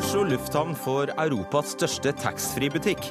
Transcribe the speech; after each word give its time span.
Oslo 0.00 0.22
lufthavn 0.24 0.70
får 0.74 1.10
Europas 1.20 1.74
største 1.74 2.14
taxfree-butikk. 2.16 3.10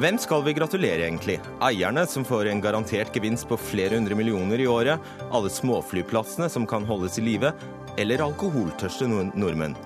Hvem 0.00 0.16
skal 0.16 0.40
vi 0.46 0.54
gratulere, 0.56 1.04
egentlig? 1.04 1.34
Eierne, 1.60 2.06
som 2.08 2.24
får 2.24 2.48
en 2.48 2.62
garantert 2.64 3.12
gevinst 3.12 3.44
på 3.50 3.58
flere 3.60 3.98
hundre 3.98 4.16
millioner 4.16 4.62
i 4.62 4.68
året? 4.70 5.10
Alle 5.28 5.50
småflyplassene 5.52 6.48
som 6.48 6.64
kan 6.64 6.88
holdes 6.88 7.20
i 7.20 7.26
live? 7.26 7.52
Eller 8.00 8.24
alkoholtørste 8.24 9.10
nordmenn? 9.12 9.76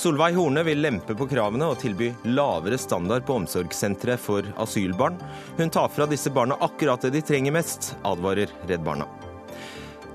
Solveig 0.00 0.40
Horne 0.40 0.64
vil 0.64 0.80
lempe 0.80 1.12
på 1.12 1.28
kravene 1.28 1.68
og 1.68 1.76
tilby 1.84 2.08
lavere 2.32 2.80
standard 2.80 3.28
på 3.28 3.42
omsorgssentre 3.42 4.16
for 4.16 4.48
asylbarn. 4.64 5.20
Hun 5.60 5.76
tar 5.76 5.92
fra 5.92 6.08
disse 6.08 6.32
barna 6.32 6.56
akkurat 6.64 7.04
det 7.04 7.12
de 7.18 7.26
trenger 7.34 7.60
mest, 7.60 7.98
advarer 8.00 8.48
Redd 8.64 8.88
Barna. 8.88 9.12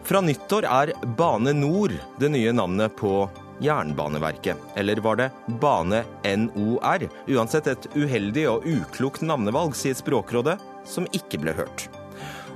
Fra 0.10 0.26
nyttår 0.26 0.66
er 0.66 0.98
Bane 1.22 1.54
Nor 1.54 1.94
det 2.18 2.34
nye 2.34 2.52
navnet 2.54 2.98
på 2.98 3.28
Jernbaneverket. 3.64 4.58
Eller 4.76 4.98
var 5.04 5.16
det 5.20 5.30
Bane 5.62 6.04
NOR? 6.24 7.08
Uansett 7.28 7.68
et 7.72 7.88
uheldig 7.96 8.48
og 8.52 8.66
uklokt 8.68 9.24
navnevalg, 9.26 9.76
sier 9.78 9.96
Språkrådet, 9.98 10.58
som 10.86 11.08
ikke 11.16 11.40
ble 11.44 11.56
hørt. 11.56 11.88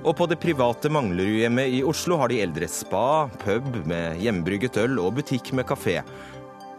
Og 0.04 0.16
på 0.16 0.30
det 0.31 0.40
private 0.40 0.91
Manglerudhjemmet 0.91 1.73
i 1.76 1.81
Oslo 1.84 2.20
har 2.21 2.31
de 2.31 2.40
eldre 2.43 2.70
spa, 2.71 3.27
pub 3.43 3.81
med 3.90 4.21
hjemmebrygget 4.23 4.80
øl 4.80 4.99
og 5.04 5.17
butikk 5.20 5.52
med 5.57 5.67
kafé. 5.67 5.99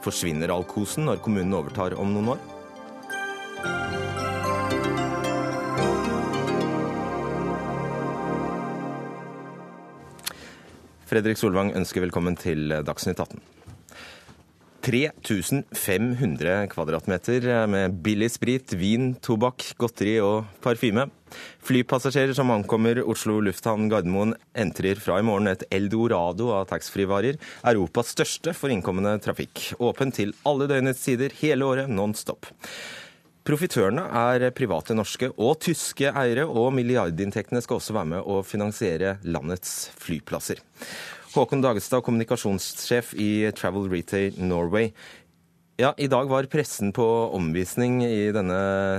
Forsvinner 0.01 0.52
all 0.55 0.64
kosen 0.64 1.05
når 1.09 1.20
kommunen 1.20 1.52
overtar 1.59 1.98
om 2.00 2.14
noen 2.14 2.33
år? 2.37 2.48
Fredrik 11.11 11.41
Solvang 11.41 11.75
ønsker 11.75 12.05
velkommen 12.06 12.37
til 12.39 12.70
Dagsnytt 12.87 13.19
18. 13.19 13.59
3500 14.81 16.67
kvadratmeter 16.73 17.67
med 17.69 17.98
billig 18.05 18.31
sprit, 18.33 18.73
vin, 18.73 19.12
tobakk, 19.20 19.64
godteri 19.81 20.14
og 20.25 20.48
parfyme. 20.64 21.05
Flypassasjerer 21.67 22.33
som 22.37 22.50
ankommer 22.55 23.03
Oslo 23.05 23.37
lufthavn 23.45 23.91
Gardermoen 23.92 24.33
entrer 24.56 24.98
fra 25.03 25.20
i 25.20 25.27
morgen 25.27 25.50
et 25.53 25.67
eldorado 25.70 26.48
av 26.56 26.67
taxfree-varer. 26.72 27.37
Europas 27.75 28.14
største 28.17 28.56
for 28.56 28.72
innkommende 28.72 29.19
trafikk. 29.22 29.75
Åpen 29.78 30.14
til 30.17 30.33
alle 30.48 30.70
døgnets 30.70 31.05
tider 31.05 31.37
hele 31.42 31.69
året 31.69 31.92
non 31.92 32.17
stop. 32.17 32.48
Profitørene 33.47 34.03
er 34.15 34.50
private 34.56 34.94
norske 34.97 35.31
og 35.33 35.61
tyske 35.65 36.11
eiere, 36.12 36.44
og 36.44 36.75
milliardinntektene 36.77 37.62
skal 37.65 37.81
også 37.81 37.97
være 37.97 38.15
med 38.17 38.28
å 38.28 38.42
finansiere 38.47 39.17
landets 39.25 39.89
flyplasser. 40.00 40.61
Håkon 41.31 41.61
Dagestad, 41.62 42.03
kommunikasjonssjef 42.03 43.12
i 43.14 43.53
Travel 43.55 43.84
Retail 43.91 44.34
Norway. 44.42 44.91
Ja, 45.78 45.95
I 45.97 46.09
dag 46.11 46.27
var 46.28 46.45
pressen 46.50 46.91
på 46.92 47.05
omvisning 47.33 48.03
i 48.05 48.33
denne 48.34 48.56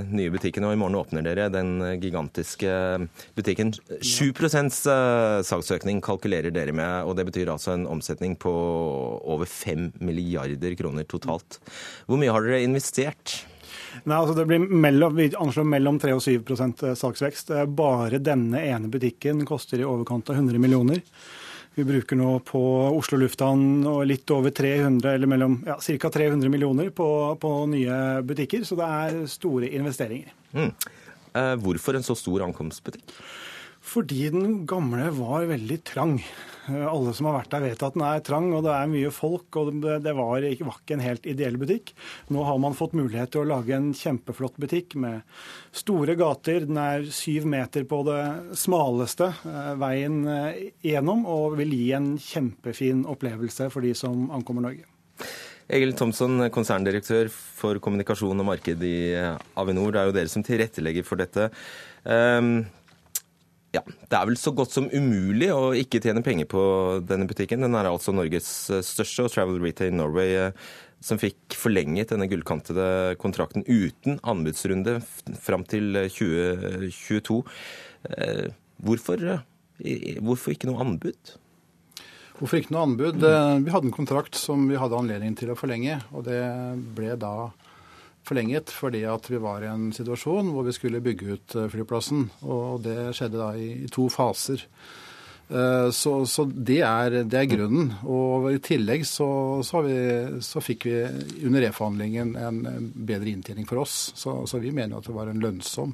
nye 0.08 0.32
butikken, 0.32 0.64
og 0.64 0.72
i 0.72 0.78
morgen 0.80 0.96
åpner 0.98 1.26
dere 1.26 1.50
den 1.52 1.76
gigantiske 2.00 2.72
butikken. 3.36 3.74
7 4.00 4.32
eh, 4.32 5.42
salgsøkning 5.44 6.00
kalkulerer 6.02 6.50
dere 6.50 6.72
med, 6.74 7.04
og 7.04 7.18
det 7.20 7.28
betyr 7.28 7.52
altså 7.52 7.76
en 7.76 7.84
omsetning 7.86 8.34
på 8.40 8.50
over 8.50 9.46
5 9.46 9.92
milliarder 10.00 10.74
kroner 10.80 11.04
totalt. 11.04 11.60
Hvor 12.08 12.18
mye 12.18 12.32
har 12.32 12.48
dere 12.48 12.64
investert? 12.64 13.42
Nei, 14.08 14.16
altså 14.16 14.34
det 14.40 14.48
blir 14.48 14.64
mellom, 14.64 15.20
Vi 15.20 15.28
anslår 15.36 15.68
mellom 15.68 16.00
3 16.00 16.16
og 16.16 16.24
7 16.24 16.34
eh, 16.34 16.96
salgsvekst. 16.96 17.54
Bare 17.76 18.24
denne 18.24 18.64
ene 18.72 18.90
butikken 18.90 19.44
koster 19.46 19.84
i 19.84 19.86
overkant 19.86 20.32
av 20.32 20.40
100 20.40 20.58
millioner. 20.58 21.04
Vi 21.74 21.84
bruker 21.88 22.18
nå 22.20 22.34
på 22.44 22.60
Oslo 22.92 23.16
lufthavn 23.22 23.86
litt 24.04 24.28
over 24.34 24.52
300, 24.52 25.14
eller 25.14 25.30
mellom 25.30 25.54
ja, 25.66 25.78
ca. 25.80 26.10
300 26.12 26.50
millioner 26.52 26.90
på, 26.92 27.06
på, 27.40 27.52
nye 27.72 28.20
butikker, 28.28 28.66
så 28.68 28.76
det 28.76 28.88
er 28.88 29.22
store 29.32 29.70
investeringer. 29.72 30.34
Mm. 30.52 30.68
Eh, 31.32 31.54
hvorfor 31.64 31.96
en 31.96 32.04
så 32.04 32.16
stor 32.18 32.44
ankomstbutikk? 32.44 33.16
Fordi 33.82 34.28
den 34.30 34.62
gamle 34.68 35.08
var 35.16 35.48
veldig 35.50 35.78
trang. 35.84 36.20
Eh, 36.68 36.84
alle 36.86 37.10
som 37.16 37.26
har 37.26 37.40
vært 37.40 37.50
der, 37.50 37.64
vet 37.66 37.82
at 37.82 37.96
den 37.96 38.04
er 38.06 38.22
trang, 38.22 38.48
og 38.54 38.62
det 38.62 38.72
er 38.76 38.90
mye 38.90 39.10
folk. 39.14 39.58
og 39.58 39.82
Det 39.82 40.14
var 40.14 40.46
ikke, 40.46 40.94
en 40.94 41.02
helt 41.02 41.26
ideell 41.26 41.58
butikk. 41.58 41.90
Nå 42.30 42.44
har 42.46 42.60
man 42.62 42.76
fått 42.78 42.94
mulighet 42.94 43.32
til 43.34 43.42
å 43.42 43.50
lage 43.50 43.74
en 43.74 43.90
kjempeflott 43.96 44.60
butikk 44.62 44.94
med 44.94 45.26
store 45.74 46.14
gater. 46.18 46.68
Den 46.68 46.78
er 46.78 47.08
syv 47.10 47.48
meter 47.50 47.86
på 47.88 48.04
det 48.06 48.22
smaleste 48.58 49.32
eh, 49.50 49.72
veien 49.82 50.20
eh, 50.30 50.60
gjennom, 50.86 51.26
og 51.26 51.58
vil 51.58 51.74
gi 51.74 51.88
en 51.98 52.12
kjempefin 52.22 53.02
opplevelse 53.10 53.66
for 53.72 53.82
de 53.82 53.96
som 53.98 54.28
ankommer 54.30 54.68
Norge. 54.68 54.86
Egil 55.72 55.94
Thomsson, 55.96 56.50
konserndirektør 56.52 57.30
for 57.32 57.78
kommunikasjon 57.82 58.38
og 58.42 58.46
marked 58.46 58.82
i 58.86 58.94
Avinor. 59.58 59.90
Det 59.94 60.00
er 60.00 60.08
jo 60.08 60.14
dere 60.14 60.30
som 60.30 60.44
tilrettelegger 60.44 61.06
for 61.06 61.22
dette. 61.22 61.48
Um, 62.02 62.66
ja, 63.72 63.80
Det 63.84 64.16
er 64.16 64.28
vel 64.28 64.36
så 64.36 64.52
godt 64.54 64.74
som 64.74 64.88
umulig 64.92 65.48
å 65.52 65.72
ikke 65.76 66.00
tjene 66.04 66.22
penger 66.24 66.48
på 66.50 66.62
denne 67.08 67.26
butikken. 67.28 67.64
Den 67.64 67.76
er 67.78 67.88
altså 67.88 68.12
Norges 68.12 68.48
eh, 68.70 68.82
største, 68.84 69.24
og 69.24 69.32
Travel 69.32 69.62
Retail 69.64 69.94
Norway 69.96 70.34
eh, 70.36 70.66
som 71.02 71.18
fikk 71.18 71.56
forlenget 71.58 72.12
denne 72.12 72.28
gullkantede 72.30 73.16
kontrakten 73.22 73.64
uten 73.66 74.20
anbudsrunde 74.28 74.98
fram 75.40 75.64
til 75.68 75.96
2022. 76.04 77.40
Eh, 78.12 78.50
hvorfor, 78.84 79.24
hvorfor 80.20 80.54
ikke 80.54 80.68
noe 80.68 80.84
anbud? 80.84 81.34
Hvorfor 82.36 82.60
ikke 82.60 82.76
noe 82.76 82.84
anbud? 82.90 83.24
Vi 83.24 83.72
hadde 83.72 83.88
en 83.88 83.94
kontrakt 83.94 84.36
som 84.38 84.68
vi 84.68 84.78
hadde 84.78 84.98
anledning 84.98 85.34
til 85.38 85.52
å 85.52 85.58
forlenge, 85.58 86.00
og 86.12 86.26
det 86.28 86.42
ble 86.96 87.16
da 87.20 87.50
forlenget 88.26 88.72
fordi 88.72 89.04
at 89.08 89.28
vi 89.30 89.40
var 89.42 89.64
i 89.64 89.70
en 89.70 89.90
situasjon 89.94 90.52
hvor 90.54 90.66
vi 90.66 90.74
skulle 90.76 91.02
bygge 91.04 91.36
ut 91.36 91.56
eh, 91.58 91.70
flyplassen. 91.72 92.28
Og 92.46 92.82
det 92.86 93.12
skjedde 93.18 93.40
da 93.40 93.52
i 93.58 93.88
to 93.92 94.08
faser. 94.12 94.64
Eh, 95.52 95.90
så, 95.90 96.14
så 96.26 96.44
det, 96.44 96.80
er, 96.86 97.22
det, 97.24 97.38
er, 97.38 97.50
grunnen. 97.50 97.92
Og 98.08 98.50
i 98.52 98.62
tillegg 98.62 99.04
så, 99.08 99.28
så, 99.66 99.84
vi, 99.86 99.98
så 100.44 100.62
fikk 100.64 100.88
vi 100.88 100.98
under 101.46 101.66
reforhandlingen 101.66 102.34
en 102.38 102.62
bedre 102.94 103.34
inntjening 103.34 103.68
for 103.68 103.82
oss. 103.84 104.12
Så, 104.16 104.42
så, 104.48 104.62
vi 104.62 104.74
mener 104.74 105.00
at 105.00 105.08
det 105.08 105.16
var 105.16 105.32
en 105.32 105.42
lønnsom 105.42 105.92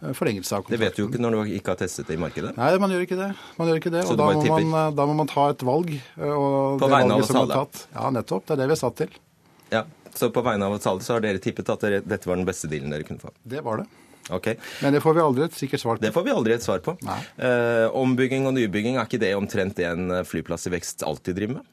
eh, 0.00 0.16
forlengelse 0.16 0.56
av 0.56 0.64
kontrakten. 0.64 0.80
Det 0.80 0.84
vet 0.86 0.98
du 0.98 1.04
jo 1.04 1.10
ikke 1.12 1.22
når 1.22 1.36
du 1.36 1.54
ikke 1.60 1.74
har 1.74 1.82
testet 1.84 2.08
det 2.08 2.16
i 2.16 2.24
markedet? 2.24 2.56
Nei, 2.56 2.72
man 2.82 2.96
gjør 2.96 3.06
ikke 3.06 3.20
det. 3.20 3.30
Man 3.60 3.70
gjør 3.70 3.84
ikke 3.84 3.94
det. 3.98 4.08
og 4.08 4.18
da 4.22 4.32
må 4.32 4.48
man, 4.72 4.96
da 4.96 5.08
må, 5.12 5.20
man, 5.20 5.30
ta 5.30 5.50
et 5.52 5.66
valg. 5.66 5.92
På 6.16 6.90
vegne 6.90 7.20
av 7.20 7.22
oss 7.22 7.36
alle? 7.36 7.62
Ja, 7.92 8.10
nettopp. 8.16 8.48
Det 8.48 8.56
er 8.56 8.64
det 8.64 8.72
vi 8.72 8.78
er 8.78 8.84
satt 8.86 9.00
til. 9.04 9.22
Ja, 9.66 9.86
så 10.20 10.30
på 10.32 10.44
vegne 10.46 10.66
av 10.68 10.76
oss 10.76 10.88
alle 10.90 11.04
så 11.04 11.16
har 11.16 11.24
dere 11.24 11.42
tippet 11.42 11.70
at 11.72 11.84
dere, 11.84 12.02
dette 12.04 12.28
var 12.28 12.40
den 12.40 12.48
beste 12.48 12.70
dealen 12.70 12.92
dere 12.94 13.06
kunne 13.06 13.22
få? 13.22 13.32
Det 13.42 13.62
var 13.66 13.82
det. 13.82 13.86
Okay. 14.26 14.56
Men 14.82 14.96
det 14.96 15.00
får 15.04 15.14
vi 15.14 15.22
aldri 15.22 15.44
et 15.46 15.54
sikkert 15.54 15.82
svar 15.82 15.98
på. 15.98 16.02
Det 16.02 16.12
får 16.14 16.26
vi 16.26 16.34
aldri 16.34 16.56
et 16.56 16.64
svar 16.64 16.82
på. 16.82 16.96
Eh, 17.06 17.86
ombygging 17.94 18.48
og 18.48 18.56
nybygging, 18.56 18.98
er 18.98 19.06
ikke 19.06 19.22
det 19.22 19.36
omtrent 19.38 19.78
det 19.78 19.86
en 19.86 20.20
flyplass 20.26 20.66
i 20.66 20.74
vekst 20.74 21.06
alltid 21.06 21.38
driver 21.38 21.60
med? 21.60 21.68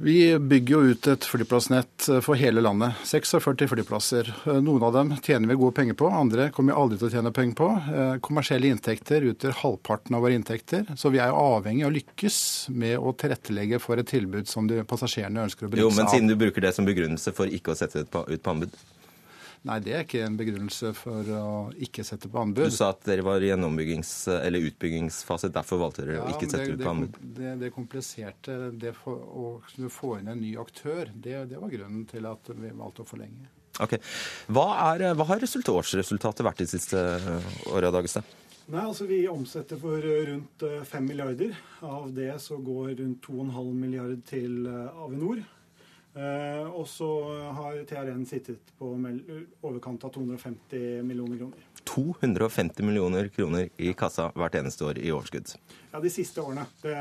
Vi 0.00 0.38
bygger 0.38 0.74
jo 0.74 0.92
ut 0.92 1.06
et 1.10 1.24
flyplassnett 1.26 2.04
for 2.22 2.38
hele 2.38 2.62
landet. 2.62 2.94
46 3.02 3.66
flyplasser. 3.66 4.28
Noen 4.62 4.84
av 4.86 4.92
dem 4.94 5.10
tjener 5.16 5.50
vi 5.50 5.56
gode 5.58 5.74
penger 5.74 5.96
på, 5.98 6.06
andre 6.14 6.52
kommer 6.54 6.70
vi 6.70 6.82
aldri 6.82 6.98
til 7.00 7.08
å 7.08 7.14
tjene 7.16 7.32
penger 7.34 7.56
på. 7.58 7.70
Eh, 7.90 8.12
kommersielle 8.22 8.70
inntekter 8.70 9.26
utgjør 9.32 9.56
halvparten 9.64 10.14
av 10.14 10.22
våre 10.22 10.38
inntekter. 10.38 10.86
Så 10.94 11.10
vi 11.10 11.18
er 11.18 11.32
jo 11.32 11.40
avhengig 11.56 11.82
av 11.82 11.90
å 11.90 11.96
lykkes 11.96 12.38
med 12.78 12.94
å 12.94 13.10
tilrettelegge 13.18 13.82
for 13.82 13.98
et 13.98 14.06
tilbud 14.06 14.46
som 14.46 14.70
de 14.70 14.84
passasjerene 14.86 15.48
ønsker 15.48 15.66
å 15.66 15.72
benytte 15.72 15.82
seg 15.82 15.90
av. 15.90 15.96
Jo, 15.96 15.98
men 15.98 16.12
siden 16.14 16.30
du 16.30 16.38
bruker 16.44 16.62
det 16.68 16.72
som 16.78 16.86
begrunnelse 16.86 17.34
for 17.34 17.50
ikke 17.50 17.74
å 17.74 17.80
sette 17.82 18.06
det 18.06 18.24
ut 18.28 18.44
på 18.44 18.54
anbud? 18.54 18.78
Nei, 19.66 19.78
det 19.82 19.94
er 19.94 20.04
ikke 20.04 20.22
en 20.22 20.36
begrunnelse 20.38 20.92
for 20.96 21.28
å 21.34 21.48
ikke 21.82 22.04
sette 22.06 22.30
på 22.30 22.40
anbud. 22.40 22.68
Du 22.70 22.74
sa 22.74 22.92
at 22.94 23.02
dere 23.08 23.24
var 23.26 23.42
i 23.42 23.50
en 23.54 23.66
eller 23.66 24.66
utbyggingsfase, 24.70 25.50
derfor 25.54 25.82
valgte 25.82 26.04
dere 26.06 26.20
ja, 26.20 26.24
å 26.24 26.34
ikke 26.34 26.48
sette 26.50 26.70
det, 26.70 26.78
ut 26.78 26.84
på 26.84 26.92
anbud. 26.94 27.20
Det, 27.38 27.54
det 27.64 27.70
kompliserte 27.74 28.58
det 28.78 28.94
for, 28.96 29.18
å 29.18 29.90
få 29.92 30.16
inn 30.20 30.30
en 30.32 30.40
ny 30.40 30.54
aktør, 30.60 31.10
det, 31.12 31.40
det, 31.50 31.58
var 31.58 31.74
grunnen 31.74 32.06
til 32.08 32.28
at 32.30 32.52
vi 32.54 32.70
valgte 32.70 33.04
å 33.04 33.08
forlenge. 33.08 33.50
Ok. 33.82 33.98
Hva, 34.50 34.68
er, 34.94 35.08
hva 35.18 35.26
har 35.28 35.42
årsresultatet 35.42 36.46
vært 36.46 36.62
de 36.62 36.70
siste 36.70 37.02
åra, 37.70 37.92
Dagestad? 37.94 38.26
Nei, 38.68 38.82
altså 38.84 39.06
Vi 39.08 39.22
omsetter 39.30 39.78
for 39.80 40.02
rundt 40.02 40.64
5 40.90 41.06
milliarder. 41.06 41.54
Av 41.82 42.10
det 42.14 42.34
så 42.44 42.58
går 42.60 42.98
rundt 43.02 43.22
2,5 43.26 43.70
milliarder 43.74 44.18
til 44.28 44.66
Avinor. 44.68 45.40
Eh, 46.18 46.66
og 46.74 46.86
så 46.90 47.06
har 47.54 47.76
TRN 47.86 48.24
sittet 48.26 48.72
på 48.78 48.90
overkant 49.62 50.02
av 50.04 50.10
250 50.16 51.04
millioner 51.06 51.38
kroner. 51.38 51.66
250 51.88 52.82
millioner 52.84 53.28
kroner 53.32 53.68
i 53.78 53.92
kassa 53.96 54.28
hvert 54.34 54.58
eneste 54.58 54.88
år 54.88 54.98
i 54.98 55.12
overskudd. 55.14 55.54
Ja, 55.92 56.00
De 56.02 56.10
siste 56.10 56.42
årene. 56.42 56.66
Det, 56.82 56.96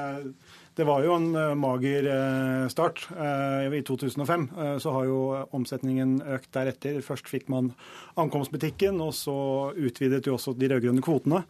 det 0.77 0.85
var 0.85 1.01
jo 1.01 1.15
en 1.17 1.31
eh, 1.35 1.55
mager 1.57 2.05
eh, 2.05 2.67
start. 2.69 3.07
Eh, 3.17 3.73
I 3.73 3.81
2005 3.81 4.49
så 4.79 4.91
har 4.93 5.05
jo 5.09 5.19
omsetningen 5.57 6.19
økt 6.35 6.51
deretter. 6.53 6.99
Først 7.01 7.29
fikk 7.31 7.47
man 7.49 7.71
ankomstbutikken, 8.17 8.99
og 9.01 9.15
så 9.17 9.37
utvidet 9.73 10.27
jo 10.29 10.35
også 10.35 10.53
de 10.57 10.69
rød-grønne 10.69 11.01
kvotene, 11.05 11.43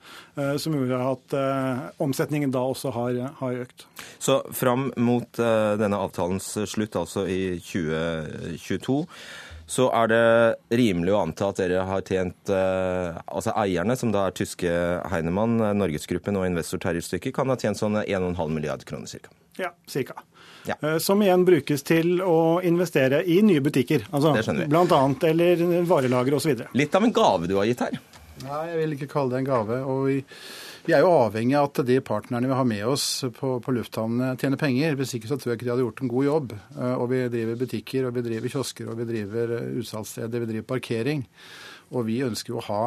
som 0.60 0.76
gjorde 0.76 1.00
at 1.12 1.36
omsetningen 2.04 2.52
da 2.52 2.64
også 2.68 2.92
har, 2.96 3.20
har 3.40 3.62
økt. 3.64 3.86
Så 4.20 4.40
fram 4.56 4.90
mot 5.00 5.40
denne 5.40 6.00
avtalens 6.00 6.50
slutt, 6.68 6.98
altså 7.00 7.24
i 7.32 7.58
2022 7.64 9.00
så 9.68 9.90
er 9.92 10.12
det 10.12 10.78
rimelig 10.80 11.12
å 11.12 11.22
anta 11.26 11.50
at 11.52 11.60
dere 11.60 11.82
har 11.90 12.04
tjent 12.08 12.50
Altså 12.50 13.52
eierne, 13.60 13.98
som 14.00 14.14
da 14.14 14.22
er 14.30 14.36
tyske 14.38 14.72
Heinemann, 15.12 15.58
Norgesgruppen 15.76 16.40
og 16.40 16.48
investor 16.48 16.80
Terje 16.80 17.04
Stykke, 17.04 17.34
kan 17.36 17.52
ha 17.52 17.58
tjent 17.60 17.80
sånn 17.80 18.00
1,5 18.00 18.40
milliard 18.54 18.86
kroner 18.88 19.12
ca. 19.12 19.34
Ja, 19.60 19.74
cirka. 19.92 20.22
Ja. 20.68 21.00
Som 21.00 21.22
igjen 21.24 21.46
brukes 21.48 21.84
til 21.88 22.22
å 22.22 22.60
investere 22.66 23.24
i 23.26 23.40
nye 23.46 23.64
butikker. 23.64 24.08
Altså, 24.12 24.34
det 24.36 24.44
skjønner 24.46 24.66
vi. 24.66 24.72
Blant 24.72 24.94
annet, 24.96 25.28
eller 25.32 25.64
varelager 25.88 26.38
osv. 26.38 26.64
Litt 26.78 26.96
av 26.96 27.08
en 27.08 27.16
gave 27.16 27.50
du 27.50 27.56
har 27.60 27.68
gitt 27.70 27.84
her. 27.86 28.00
Nei, 28.44 28.64
jeg 28.70 28.82
vil 28.84 28.98
ikke 28.98 29.10
kalle 29.16 29.34
det 29.34 29.40
en 29.42 29.48
gave. 29.48 29.80
og 29.84 30.04
vi 30.10 30.18
vi 30.88 30.96
er 30.96 31.04
jo 31.04 31.12
avhengig 31.12 31.56
av 31.60 31.68
at 31.68 31.82
de 31.88 31.98
partnerne 32.06 32.48
vi 32.48 32.56
har 32.56 32.68
med 32.68 32.84
oss 32.88 33.06
på, 33.36 33.58
på 33.64 33.74
lufthavnene, 33.76 34.38
tjener 34.40 34.60
penger. 34.62 34.96
Hvis 34.96 35.18
ikke 35.18 35.28
så 35.28 35.36
tror 35.36 35.52
jeg 35.52 35.60
ikke 35.60 35.68
de 35.68 35.74
hadde 35.74 35.84
gjort 35.84 36.04
en 36.04 36.12
god 36.14 36.28
jobb. 36.28 36.54
Eh, 36.78 36.94
og 36.94 37.10
vi 37.12 37.24
driver 37.34 37.60
butikker, 37.60 38.08
og 38.08 38.16
vi 38.16 38.24
driver 38.30 38.54
kiosker, 38.54 38.92
og 38.92 39.02
vi 39.02 39.08
driver 39.10 39.58
eh, 39.58 39.74
utsalgssteder, 39.82 40.46
vi 40.46 40.52
driver 40.54 40.70
parkering. 40.72 41.26
Og 41.96 42.08
vi 42.08 42.18
ønsker 42.24 42.54
jo 42.54 42.62
å 42.62 42.66
ha 42.68 42.82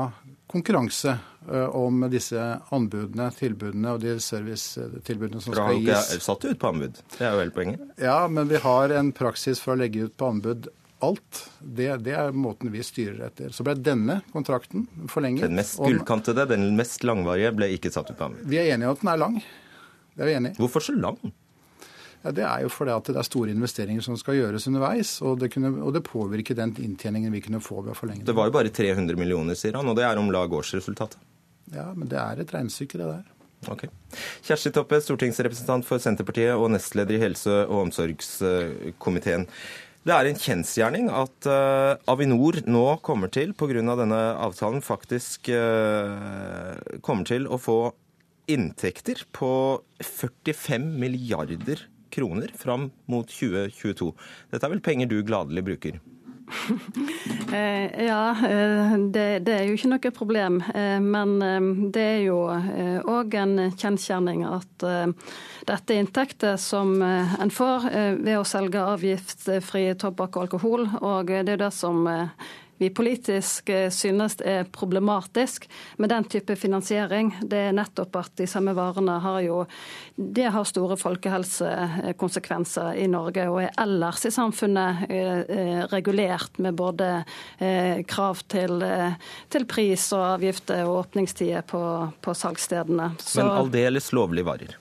konkurranse 0.50 1.12
eh, 1.12 1.76
om 1.76 2.02
disse 2.12 2.40
anbudene, 2.72 3.28
tilbudene 3.36 3.94
og 3.94 4.02
de 4.02 4.16
servicetilbudene 4.24 5.44
som 5.44 5.54
skal 5.54 5.76
gis. 5.76 5.86
Dere 5.86 6.00
har 6.00 6.08
jo 6.08 6.16
ikke 6.16 6.28
satt 6.30 6.48
ut 6.48 6.60
på 6.60 6.72
anbud, 6.72 7.00
det 7.18 7.24
er 7.24 7.36
jo 7.36 7.44
hele 7.44 7.56
poenget? 7.56 7.86
Ja, 8.00 8.18
men 8.32 8.48
vi 8.50 8.60
har 8.64 8.96
en 8.96 9.12
praksis 9.16 9.60
for 9.60 9.76
å 9.76 9.82
legge 9.84 10.08
ut 10.08 10.16
på 10.20 10.32
anbud 10.34 10.72
alt. 11.04 11.42
Det, 11.60 11.88
det, 12.04 12.14
er 12.16 12.36
måten 12.36 12.72
vi 12.72 12.82
styrer 12.84 13.26
etter. 13.28 13.52
Så 13.54 13.66
ble 13.66 13.74
denne 13.80 14.20
kontrakten 14.34 14.86
forlenget. 15.10 15.48
Den 15.48 15.58
mest 15.58 15.80
gullkantede, 15.80 16.46
den 16.50 16.70
mest 16.78 17.04
langvarige, 17.06 17.52
ble 17.56 17.70
ikke 17.76 17.92
satt 17.94 18.12
ut 18.12 18.18
på 18.18 18.30
anbud? 18.30 18.44
Vi 18.50 18.60
er 18.60 18.74
enige 18.74 18.90
om 18.90 18.98
at 18.98 19.04
den 19.04 19.12
er 19.12 19.22
lang. 19.24 19.38
Det 20.14 20.24
er 20.24 20.30
vi 20.30 20.36
enige 20.38 20.56
i. 20.56 20.60
Hvorfor 20.60 20.84
så 20.84 20.96
lang? 20.96 21.18
Ja, 22.22 22.30
Det 22.36 22.44
er 22.44 22.62
jo 22.66 22.68
fordi 22.68 22.92
at 22.92 23.08
det 23.08 23.16
er 23.16 23.24
store 23.24 23.52
investeringer 23.54 24.04
som 24.04 24.16
skal 24.20 24.36
gjøres 24.36 24.68
underveis, 24.68 25.14
og 25.24 25.38
det, 25.40 25.52
kunne, 25.54 25.72
og 25.80 25.94
det 25.96 26.04
påvirker 26.04 26.58
den 26.58 26.74
inntjeningen 26.76 27.32
vi 27.32 27.40
kunne 27.40 27.62
få 27.64 27.80
ved 27.80 27.94
å 27.94 27.96
forlenge 27.96 28.20
den. 28.20 28.28
Det 28.28 28.36
var 28.36 28.50
jo 28.50 28.56
bare 28.58 28.72
300 28.76 29.16
millioner, 29.16 29.56
sier 29.56 29.78
han, 29.80 29.88
og 29.88 29.96
det 29.96 30.04
er 30.04 30.20
om 30.20 30.28
lag 30.32 30.52
årsresultatet. 30.52 31.20
Ja, 31.72 31.90
men 31.94 32.10
det 32.10 32.18
er 32.20 32.42
et 32.42 32.52
regnestykke, 32.52 32.98
det 33.00 33.08
der. 33.08 33.28
Ok. 33.68 33.84
Kjersti 34.46 34.72
Toppe, 34.72 35.00
stortingsrepresentant 35.04 35.84
for 35.84 36.00
Senterpartiet 36.00 36.56
og 36.56 36.70
nestleder 36.72 37.16
i 37.16 37.20
helse- 37.20 37.62
og 37.66 37.86
omsorgskomiteen. 37.86 39.46
Det 40.00 40.14
er 40.16 40.24
en 40.30 40.38
kjensgjerning 40.40 41.10
at 41.12 41.46
uh, 41.50 41.98
Avinor 42.08 42.56
nå 42.64 42.84
kommer 43.04 43.28
til, 43.28 43.52
pga. 43.52 43.82
denne 43.84 44.20
avtalen, 44.40 44.80
faktisk 44.80 45.50
uh, 45.52 46.72
kommer 47.04 47.28
til 47.28 47.44
å 47.44 47.58
få 47.60 47.92
inntekter 48.48 49.26
på 49.36 49.50
45 50.00 50.88
milliarder 50.96 51.84
kroner 52.10 52.48
fram 52.56 52.88
mot 53.12 53.28
2022. 53.28 54.08
Dette 54.50 54.66
er 54.66 54.72
vel 54.72 54.82
penger 54.88 55.12
du 55.12 55.20
gladelig 55.20 55.66
bruker? 55.68 56.00
Eh, 57.52 58.04
ja, 58.06 58.30
eh, 58.30 58.92
det, 59.10 59.38
det, 59.38 59.54
er 59.54 59.64
jo 59.66 59.74
ikke 59.74 59.88
noe 59.90 60.10
problem. 60.14 60.60
Eh, 60.70 61.00
men 61.02 61.32
det 61.90 62.04
er 62.04 62.20
jo 62.22 62.36
òg 63.10 63.34
en 63.40 63.56
kjensgjerning 63.74 64.44
at 64.46 64.84
dette 65.66 65.96
er 65.96 65.98
inntekter 65.98 66.54
som 66.60 66.94
en 67.02 67.50
får 67.50 67.88
ved 68.22 68.38
å 68.38 68.46
selge 68.46 68.84
avgiftsfri 68.94 69.88
tobakk 69.98 70.38
og 70.38 70.46
alkohol. 70.46 70.86
Og 71.00 71.32
det 71.34 71.56
er 71.56 71.62
det 71.64 71.72
som 71.74 72.06
vi 72.80 72.88
politisk 72.90 73.68
eh, 73.68 73.90
synes 73.92 74.38
er 74.40 74.64
problematisk 74.72 75.66
med 76.00 76.08
den 76.08 76.24
type 76.32 76.56
finansiering, 76.56 77.34
det 77.44 77.58
er 77.66 77.74
nettopp 77.76 78.16
at 78.22 78.32
de 78.40 78.46
samme 78.48 78.72
varene 78.76 79.18
har 79.20 79.40
jo 79.44 79.66
det 80.16 80.48
har 80.52 80.64
store 80.68 80.96
folkehelsekonsekvenser 81.00 82.96
i 83.00 83.06
Norge 83.12 83.44
og 83.52 83.62
er 83.66 83.70
ellers 83.84 84.24
i 84.24 84.32
samfunnet 84.32 85.04
eh, 85.12 85.40
eh, 85.44 85.84
regulert 85.92 86.56
med 86.58 86.72
både 86.80 87.24
krav 88.08 88.40
til, 88.48 88.82
til 89.52 89.64
pris 89.68 90.12
og 90.16 90.24
avgifter 90.38 90.84
og 90.88 90.96
åpningstider 91.04 91.62
på, 91.68 91.82
på 92.24 92.34
salgsstedene. 92.36 93.10
Så, 93.20 93.42
Men 93.42 93.50
aldeles 93.66 94.12
lovlige 94.16 94.48
varer? 94.48 94.76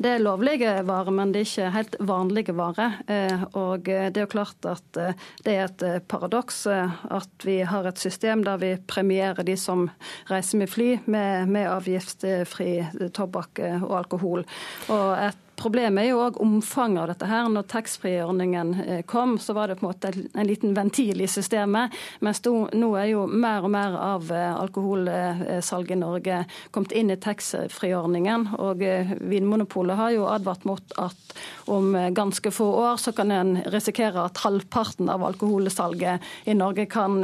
Det 0.00 0.14
er 0.14 0.22
lovlige 0.22 0.74
varer, 0.88 1.12
men 1.14 1.32
det 1.34 1.42
er 1.42 1.48
ikke 1.48 1.72
helt 1.74 1.96
vanlige 2.08 2.54
varer. 2.56 2.98
Eh, 3.10 3.44
og 3.58 3.84
det 3.86 4.16
er 4.16 4.24
jo 4.24 4.30
klart 4.32 4.68
at 4.68 5.00
eh, 5.00 5.26
det 5.44 5.56
er 5.56 5.66
et 5.66 5.84
eh, 5.86 5.98
paradoks 6.00 6.62
at 6.70 7.46
vi 7.46 7.60
har 7.66 7.86
et 7.88 8.00
system 8.00 8.44
der 8.46 8.60
vi 8.60 8.72
premierer 8.90 9.44
de 9.46 9.56
som 9.60 9.88
reiser 10.30 10.60
med 10.60 10.70
fly 10.70 10.88
med, 11.10 11.50
med 11.50 11.68
avgiftsfri 11.70 12.72
tobakk 13.16 13.62
og 13.82 13.94
alkohol. 14.02 14.44
Og 14.88 15.06
et 15.28 15.46
Problemet 15.60 16.06
er 16.06 16.14
jo 16.14 16.20
òg 16.24 16.38
omfanget 16.40 17.02
av 17.02 17.08
dette. 17.10 17.26
her. 17.28 17.48
Når 17.52 17.66
taxfree-ordningen 17.68 18.70
eh, 18.80 19.02
kom, 19.04 19.36
så 19.38 19.52
var 19.56 19.68
det 19.68 19.76
på 19.80 19.84
en 19.84 19.90
måte 19.90 20.12
en 20.32 20.48
liten 20.48 20.72
ventil 20.74 21.20
i 21.20 21.28
systemet. 21.28 21.92
Mens 22.24 22.40
nå 22.44 22.88
er 22.96 23.10
jo 23.12 23.26
mer 23.28 23.66
og 23.66 23.72
mer 23.74 23.96
av 24.00 24.30
eh, 24.32 24.54
alkoholsalget 24.56 25.96
i 25.96 26.00
Norge 26.00 26.38
kommet 26.72 26.94
inn 26.96 27.12
i 27.12 27.18
taxfree-ordningen. 27.20 28.48
Og 28.58 28.84
eh, 28.86 29.12
Vinmonopolet 29.20 30.00
har 30.00 30.14
jo 30.16 30.28
advart 30.30 30.64
mot 30.68 30.96
at 31.00 31.36
om 31.70 31.92
ganske 32.16 32.50
få 32.50 32.66
år 32.80 32.96
så 32.98 33.12
kan 33.14 33.30
en 33.30 33.52
risikere 33.70 34.24
at 34.24 34.40
halvparten 34.42 35.12
av 35.12 35.24
alkoholsalget 35.28 36.24
i 36.48 36.56
Norge 36.56 36.88
kan 36.90 37.20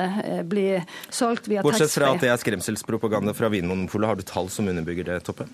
bli 0.47 0.69
solgt 1.09 1.49
via 1.49 1.65
taxfree. 1.65 1.73
Bortsett 1.73 1.97
fra 1.97 2.13
at 2.13 2.23
det 2.23 2.31
er 2.31 2.45
skremselspropaganda 2.45 3.35
fra 3.35 3.51
Vinmonopolet, 3.53 4.13
har 4.13 4.21
du 4.21 4.27
tall 4.29 4.53
som 4.53 4.69
underbygger 4.69 5.09
det, 5.09 5.23
Toppe? 5.27 5.49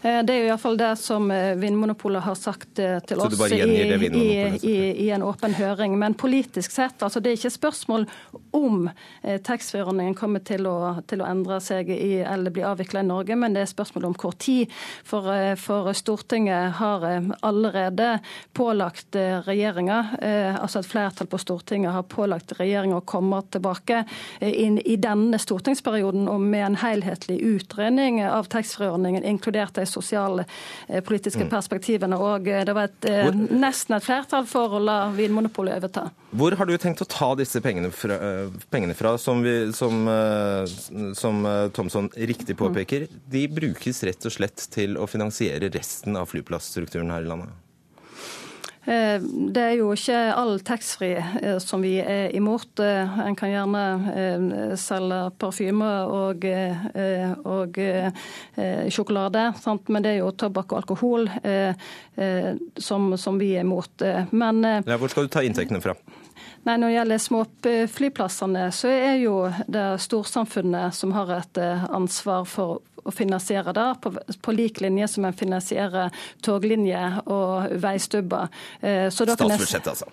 Det 0.00 0.32
er 0.32 0.38
jo 0.40 0.48
iallfall 0.48 0.78
det 0.80 0.94
som 0.96 1.28
Vinmonopolet 1.28 1.90
Vinmonopolet 1.90 2.22
har 2.22 2.34
sagt 2.34 2.78
eh, 2.78 2.98
til 3.00 3.20
oss 3.20 3.40
i, 3.50 3.60
i, 4.62 5.06
i, 5.06 5.10
en 5.10 5.22
åpen 5.22 5.54
høring. 5.54 5.98
Men 5.98 6.14
politisk 6.14 6.70
sett, 6.72 7.02
altså 7.02 7.20
det 7.20 7.30
er 7.30 7.38
ikke 7.38 7.50
spørsmål 7.50 8.06
om 8.56 8.88
eh, 9.22 9.40
taxfree-ordningen 9.40 10.14
kommer 10.14 10.40
til 10.40 10.66
å, 10.66 11.00
til 11.08 11.22
å, 11.22 11.28
endre 11.28 11.60
seg 11.60 11.90
i, 11.90 12.20
eller 12.22 12.50
bli 12.54 12.64
avvikla 12.66 13.02
i 13.02 13.08
Norge, 13.08 13.36
men 13.36 13.54
det 13.54 13.64
er 13.64 13.70
spørsmål 13.70 14.10
om 14.10 14.16
hvor 14.20 14.36
tid. 14.38 14.70
For, 15.04 15.30
eh, 15.34 15.56
for 15.60 15.92
Stortinget 15.92 16.78
har 16.80 17.06
allerede 17.42 18.20
pålagt 18.56 19.16
regjeringa, 19.46 19.98
altså 20.60 20.80
et 20.80 20.88
flertall 20.88 21.28
på 21.30 21.38
Stortinget 21.40 21.92
har 21.94 22.04
pålagt 22.08 22.52
regjeringa 22.58 23.00
å 23.00 23.04
komme 23.06 23.40
tilbake 23.52 24.02
inn 24.40 24.78
i 24.84 24.96
denne 25.00 25.38
stortingsperioden 25.40 26.28
og 26.30 26.42
med 26.42 26.64
en 26.66 26.78
helhetlig 26.80 27.38
utredning 27.46 28.20
av 28.24 28.48
taxfree-ordningen, 28.52 29.24
inkludert 29.26 29.49
de 29.54 29.86
sosialpolitiske 29.86 31.46
mm. 31.46 31.50
perspektivene 31.52 32.18
Og. 32.20 32.48
Det 32.66 32.74
var 32.76 32.90
et, 32.90 33.08
eh, 33.08 33.30
nesten 33.32 33.96
et 33.96 34.04
flertall 34.04 34.46
for 34.50 34.76
å 34.76 34.82
la 34.82 34.98
Vinmonopolet 35.14 35.80
overta. 35.80 36.08
Hvor 36.30 36.54
har 36.56 36.68
du 36.68 36.76
tenkt 36.78 37.02
å 37.02 37.08
ta 37.10 37.32
disse 37.38 37.62
pengene 37.64 37.90
fra, 37.94 38.14
eh, 38.14 38.60
pengene 38.70 38.94
fra 38.94 39.16
som, 39.18 39.42
vi, 39.42 39.72
som, 39.76 40.02
eh, 40.08 41.14
som 41.18 41.42
Thomsson 41.74 42.10
riktig 42.16 42.56
påpeker? 42.60 43.08
De 43.30 43.46
brukes 43.48 44.04
rett 44.06 44.26
og 44.26 44.36
slett 44.36 44.68
til 44.70 44.98
å 45.00 45.08
finansiere 45.10 45.72
resten 45.72 46.16
av 46.16 46.30
flyplassstrukturen 46.30 47.10
her 47.10 47.26
i 47.26 47.32
landet? 47.32 47.69
Eh, 48.84 49.20
det 49.52 49.60
er 49.60 49.74
jo 49.76 49.90
ikke 49.92 50.18
all 50.32 50.54
taxfree 50.64 51.20
eh, 51.42 51.58
som 51.60 51.82
vi 51.84 51.98
er 52.00 52.32
imot. 52.36 52.80
Eh, 52.80 53.18
en 53.26 53.36
kan 53.36 53.52
gjerne 53.52 54.76
selge 54.80 55.18
parfyme 55.40 55.90
og, 56.08 56.46
og 57.44 57.80
sjokolade, 58.90 59.44
sant? 59.60 59.90
men 59.92 60.04
det 60.04 60.14
er 60.14 60.22
jo 60.22 60.32
tobakk 60.32 60.72
og 60.72 60.80
alkohol 60.82 61.28
som, 62.80 63.12
som 63.20 63.38
vi 63.40 63.52
er 63.56 63.66
imot. 63.66 64.04
Men, 64.32 64.64
ja, 64.64 64.98
hvor 65.00 65.12
skal 65.12 65.28
du 65.28 65.32
ta 65.32 65.44
inntektene 65.44 65.82
fra? 65.84 65.96
Nei, 66.66 66.76
Når 66.76 66.86
det 66.86 66.94
gjelder 66.94 67.20
småflyplassene, 67.24 68.66
så 68.76 68.92
er 68.92 69.14
jo 69.22 69.34
det 69.66 69.86
storsamfunnet 70.04 70.94
som 70.94 71.14
har 71.16 71.32
et 71.38 71.60
ansvar 71.88 72.44
for 72.44 72.82
å 73.04 73.12
finansiere 73.14 73.72
det, 73.72 73.86
på, 74.02 74.12
på 74.44 74.52
lik 74.52 74.80
linje 74.84 75.08
som 75.08 75.24
en 75.24 75.36
finansierer 75.36 76.12
toglinjer 76.44 77.22
og 77.32 77.76
veistubber. 77.80 78.50
Eh, 78.80 79.08
Statsbudsjettet, 79.08 79.88
altså? 79.94 80.10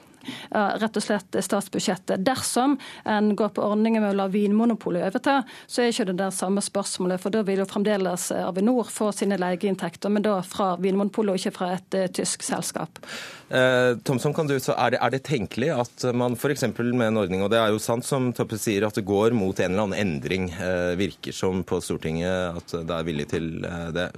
Rett 0.52 0.98
og 1.00 1.04
slett 1.04 1.38
statsbudsjettet. 1.44 2.24
Dersom 2.26 2.78
en 3.08 3.32
går 3.38 3.54
på 3.56 3.64
ordningen 3.64 4.04
med 4.04 4.14
å 4.14 4.18
la 4.18 4.28
Vinmonopolet 4.32 5.08
overta, 5.08 5.40
så 5.68 5.84
er 5.84 5.94
ikke 5.94 6.10
det 6.10 6.18
der 6.20 6.36
samme 6.36 6.64
spørsmålet, 6.64 7.22
for 7.24 7.34
da 7.34 7.44
vil 7.48 7.62
jo 7.62 7.70
fremdeles 7.70 8.30
Avinor 8.36 8.92
få 8.92 9.12
sine 9.16 9.40
leieinntekter, 9.40 10.12
men 10.14 10.26
da 10.26 10.40
fra 10.46 10.74
Vinmonopolet 10.82 11.36
og 11.36 11.42
ikke 11.42 11.56
fra 11.58 11.74
et 11.78 12.00
tysk 12.18 12.46
selskap. 12.46 13.02
Eh, 13.50 13.98
Thomson, 14.04 14.34
kan 14.34 14.48
du, 14.48 14.58
så 14.60 14.74
er, 14.76 14.92
det, 14.92 15.00
er 15.04 15.14
det 15.14 15.22
tenkelig 15.24 15.70
at 15.72 16.04
man 16.18 16.36
f.eks. 16.36 16.66
med 16.76 17.06
en 17.08 17.20
ordning, 17.22 17.44
og 17.46 17.52
det 17.54 17.62
er 17.62 17.72
jo 17.72 17.82
sant 17.82 18.06
som 18.06 18.34
Toppe 18.36 18.60
sier, 18.60 18.84
at 18.88 18.98
det 19.00 19.06
går 19.08 19.36
mot 19.38 19.56
en 19.56 19.72
eller 19.72 19.86
annen 19.88 20.02
endring, 20.02 20.50
eh, 20.52 20.96
virker 21.00 21.36
som 21.36 21.64
på 21.68 21.80
Stortinget 21.84 22.60
at 22.60 22.76
det 22.88 22.98
er 22.98 23.08
villig 23.08 23.30
til 23.32 23.52
eh, 23.64 23.90
det. 23.96 24.10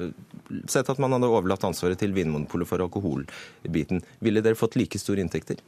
Sett 0.71 0.89
at 0.89 1.01
man 1.01 1.13
hadde 1.13 1.29
overlatt 1.29 1.67
ansvaret 1.67 2.01
til 2.01 2.15
Vinmonopolet 2.15 2.69
for 2.69 2.81
alkoholbiten. 2.85 4.01
Ville 4.25 4.41
dere 4.45 4.57
fått 4.57 4.79
like 4.79 5.01
store 5.01 5.21
inntekter? 5.21 5.61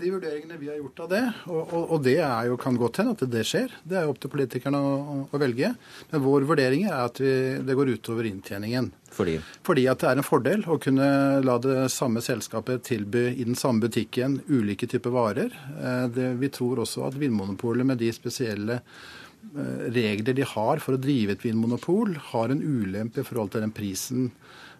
De 0.00 0.08
vurderingene 0.08 0.56
vi 0.56 0.70
har 0.70 0.78
gjort 0.78 1.00
av 1.04 1.08
det, 1.10 1.22
og, 1.52 1.60
og, 1.60 1.90
og 1.92 2.04
det 2.04 2.16
jo, 2.16 2.56
kan 2.60 2.76
godt 2.80 3.00
hende 3.02 3.12
at 3.12 3.24
det 3.28 3.42
skjer, 3.44 3.74
det 3.84 3.98
er 3.98 4.06
jo 4.06 4.14
opp 4.14 4.20
til 4.22 4.32
politikerne 4.32 4.78
å, 4.80 4.92
å, 5.26 5.40
velge. 5.40 5.68
Men 6.08 6.22
vår 6.24 6.46
vurdering 6.48 6.86
er 6.88 7.02
at 7.02 7.20
vi, 7.20 7.32
det 7.60 7.76
går 7.76 7.92
utover 7.98 8.28
inntjeningen. 8.30 8.88
Fordi? 9.12 9.36
Fordi 9.66 9.84
at 9.92 10.00
det 10.00 10.08
er 10.08 10.22
en 10.22 10.26
fordel 10.26 10.64
å 10.64 10.78
kunne 10.80 11.08
la 11.44 11.58
det 11.60 11.90
samme 11.92 12.22
selskapet 12.24 12.86
tilby 12.88 13.26
i 13.34 13.44
den 13.44 13.58
samme 13.58 13.84
butikken 13.84 14.38
ulike 14.48 14.88
typer 14.88 15.12
varer. 15.12 15.52
Eh, 15.76 16.06
det, 16.14 16.30
vi 16.40 16.52
tror 16.56 16.86
også 16.86 17.10
at 17.10 17.18
Vinmonopolet 17.20 17.88
med 17.92 18.00
de 18.00 18.08
spesielle 18.16 18.80
eh, 18.80 19.84
regler 19.92 20.40
de 20.40 20.48
har 20.54 20.80
for 20.80 20.96
å 20.96 21.02
drive 21.02 21.36
et 21.36 21.44
vinmonopol, 21.44 22.16
har 22.32 22.48
en 22.54 22.64
ulempe 22.64 23.20
i 23.20 23.28
forhold 23.28 23.52
til 23.52 23.66
den 23.66 23.76
prisen 23.76 24.32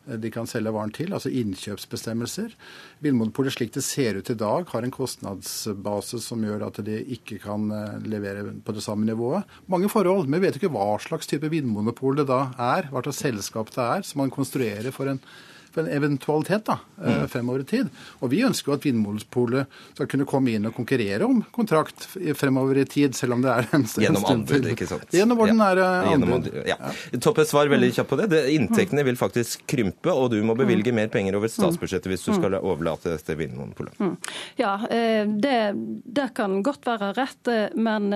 de 0.06 0.30
kan 0.34 0.48
selge 0.50 0.72
varen 0.74 0.92
til, 0.94 1.12
altså 1.14 1.30
innkjøpsbestemmelser. 1.30 2.54
Vinmonopolet 3.04 3.54
slik 3.54 3.72
det 3.76 3.84
ser 3.86 4.18
ut 4.18 4.32
i 4.32 4.38
dag, 4.38 4.66
har 4.72 4.86
en 4.86 4.94
kostnadsbase 4.94 6.18
som 6.24 6.42
gjør 6.42 6.66
at 6.68 6.80
de 6.86 6.98
ikke 7.16 7.38
kan 7.42 7.68
eh, 7.74 8.02
levere 8.10 8.48
på 8.64 8.74
det 8.74 8.82
samme 8.84 9.06
nivået. 9.08 9.48
Mange 9.70 9.90
forhold. 9.92 10.26
Men 10.26 10.40
vi 10.40 10.48
vet 10.48 10.58
ikke 10.58 10.72
hva 10.74 10.96
slags 11.02 11.30
type 11.30 11.50
vinmonopol 11.52 12.18
det 12.18 12.28
da 12.30 12.44
er, 12.58 12.90
hva 12.90 13.04
slags 13.06 13.22
selskap 13.22 13.72
det 13.74 13.82
er, 13.84 14.06
som 14.06 14.24
man 14.24 14.34
konstruerer 14.34 14.94
for 14.94 15.10
en 15.12 15.22
for 15.74 15.84
en 15.84 15.92
eventualitet 15.92 16.66
da, 16.68 16.78
eh, 17.04 17.22
mm. 17.22 17.28
fremover 17.32 17.64
i 17.64 17.64
tid. 17.64 17.90
Og 18.20 18.32
vi 18.32 18.42
ønsker 18.46 18.72
jo 18.72 18.76
at 18.76 18.86
Vinmonopolet 18.86 19.78
skal 19.94 20.10
kunne 20.12 20.26
komme 20.28 20.54
inn 20.54 20.68
og 20.68 20.76
konkurrere 20.76 21.26
om 21.26 21.42
kontrakt 21.54 22.06
fremover 22.38 22.82
i 22.82 22.86
tid, 22.88 23.16
selv 23.18 23.36
om 23.36 23.44
det 23.44 23.52
er 23.52 23.68
en 23.72 23.86
stund 23.88 24.06
Gjennom 24.06 24.28
anbud, 24.30 24.68
ikke 24.74 24.88
sant. 24.90 25.08
Gjennom 25.14 25.42
ordinære 25.44 25.88
ja. 25.88 26.14
anbud. 26.16 26.50
Ja. 26.68 26.78
Toppe, 27.22 27.46
svar 27.48 27.70
veldig 27.72 27.92
kjapt 27.96 28.12
på 28.12 28.20
det. 28.22 28.28
det. 28.34 28.44
Inntektene 28.54 29.06
vil 29.06 29.18
faktisk 29.20 29.66
krympe, 29.70 30.12
og 30.12 30.30
du 30.34 30.40
må 30.46 30.56
bevilge 30.58 30.94
mer 30.94 31.10
penger 31.12 31.38
over 31.38 31.52
statsbudsjettet 31.52 32.12
hvis 32.12 32.28
du 32.28 32.34
skal 32.36 32.58
overlate 32.60 33.16
dette 33.16 33.38
Vinmonopolet. 33.38 33.98
Mm. 34.00 34.16
Ja, 34.60 34.76
eh, 34.90 35.24
det, 35.26 35.58
det 36.04 36.32
kan 36.36 36.60
godt 36.66 36.86
være 36.88 37.12
rett, 37.18 37.42
eh, 37.50 37.68
men 37.76 38.12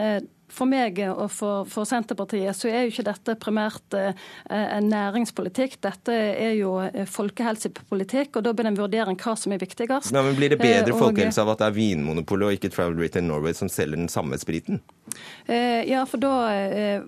for 0.49 0.69
meg 0.71 1.00
og 1.09 1.26
for, 1.33 1.67
for, 1.71 1.87
Senterpartiet 1.88 2.57
så 2.57 2.71
er 2.71 2.87
jo 2.87 2.93
ikke 2.93 3.07
dette 3.09 3.37
primært 3.43 3.97
eh, 3.99 4.12
en 4.50 4.88
næringspolitikk. 4.91 5.79
Dette 5.85 6.15
er 6.15 6.55
jo 6.59 6.76
eh, 6.85 7.07
folkehelsepolitikk, 7.11 8.38
og 8.38 8.47
da 8.47 8.53
blir 8.55 8.69
det 8.69 8.75
en 8.75 8.81
vurdering 8.81 9.19
hva 9.21 9.37
som 9.38 9.55
er 9.55 9.62
viktigst. 9.62 10.12
Ja, 10.15 10.23
men 10.23 10.38
Blir 10.38 10.55
det 10.55 10.61
bedre 10.62 10.95
eh, 10.95 10.99
folkehelse 10.99 11.43
av 11.43 11.55
at 11.55 11.65
det 11.65 11.71
er 11.71 11.79
Vinmonopolet 11.79 12.49
og 12.49 12.59
ikke 12.59 12.73
Travel 12.75 13.00
Retail 13.00 13.26
Norway 13.26 13.57
som 13.59 13.71
selger 13.73 13.99
den 13.99 14.12
samme 14.12 14.38
spriten? 14.41 14.83
Ja, 15.47 16.00
for 16.11 16.21
da 16.21 16.33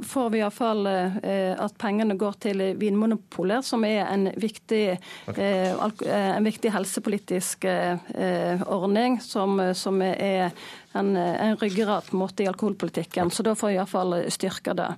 får 0.06 0.28
vi 0.32 0.38
iallfall 0.38 0.86
at 0.86 1.74
pengene 1.82 2.14
går 2.16 2.36
til 2.44 2.62
Vinmonopolet, 2.78 3.66
som 3.66 3.82
er 3.84 4.06
en 4.06 4.28
viktig, 4.38 4.94
okay. 5.28 5.74
en 6.06 6.46
viktig 6.46 6.70
helsepolitisk 6.72 7.66
ordning 7.66 9.18
som, 9.20 9.58
som 9.76 9.98
er 10.06 10.54
en, 10.98 11.14
en 11.16 11.56
ryggrad 11.60 12.08
på 12.08 12.16
en 12.16 12.22
måte 12.22 12.44
i 12.44 12.48
alkoholpolitikken. 12.50 13.32
Så 13.34 13.46
da 13.46 13.54
får 13.58 13.72
vi 13.72 13.78
iallfall 13.78 14.16
styrka 14.34 14.74
det. 14.78 14.88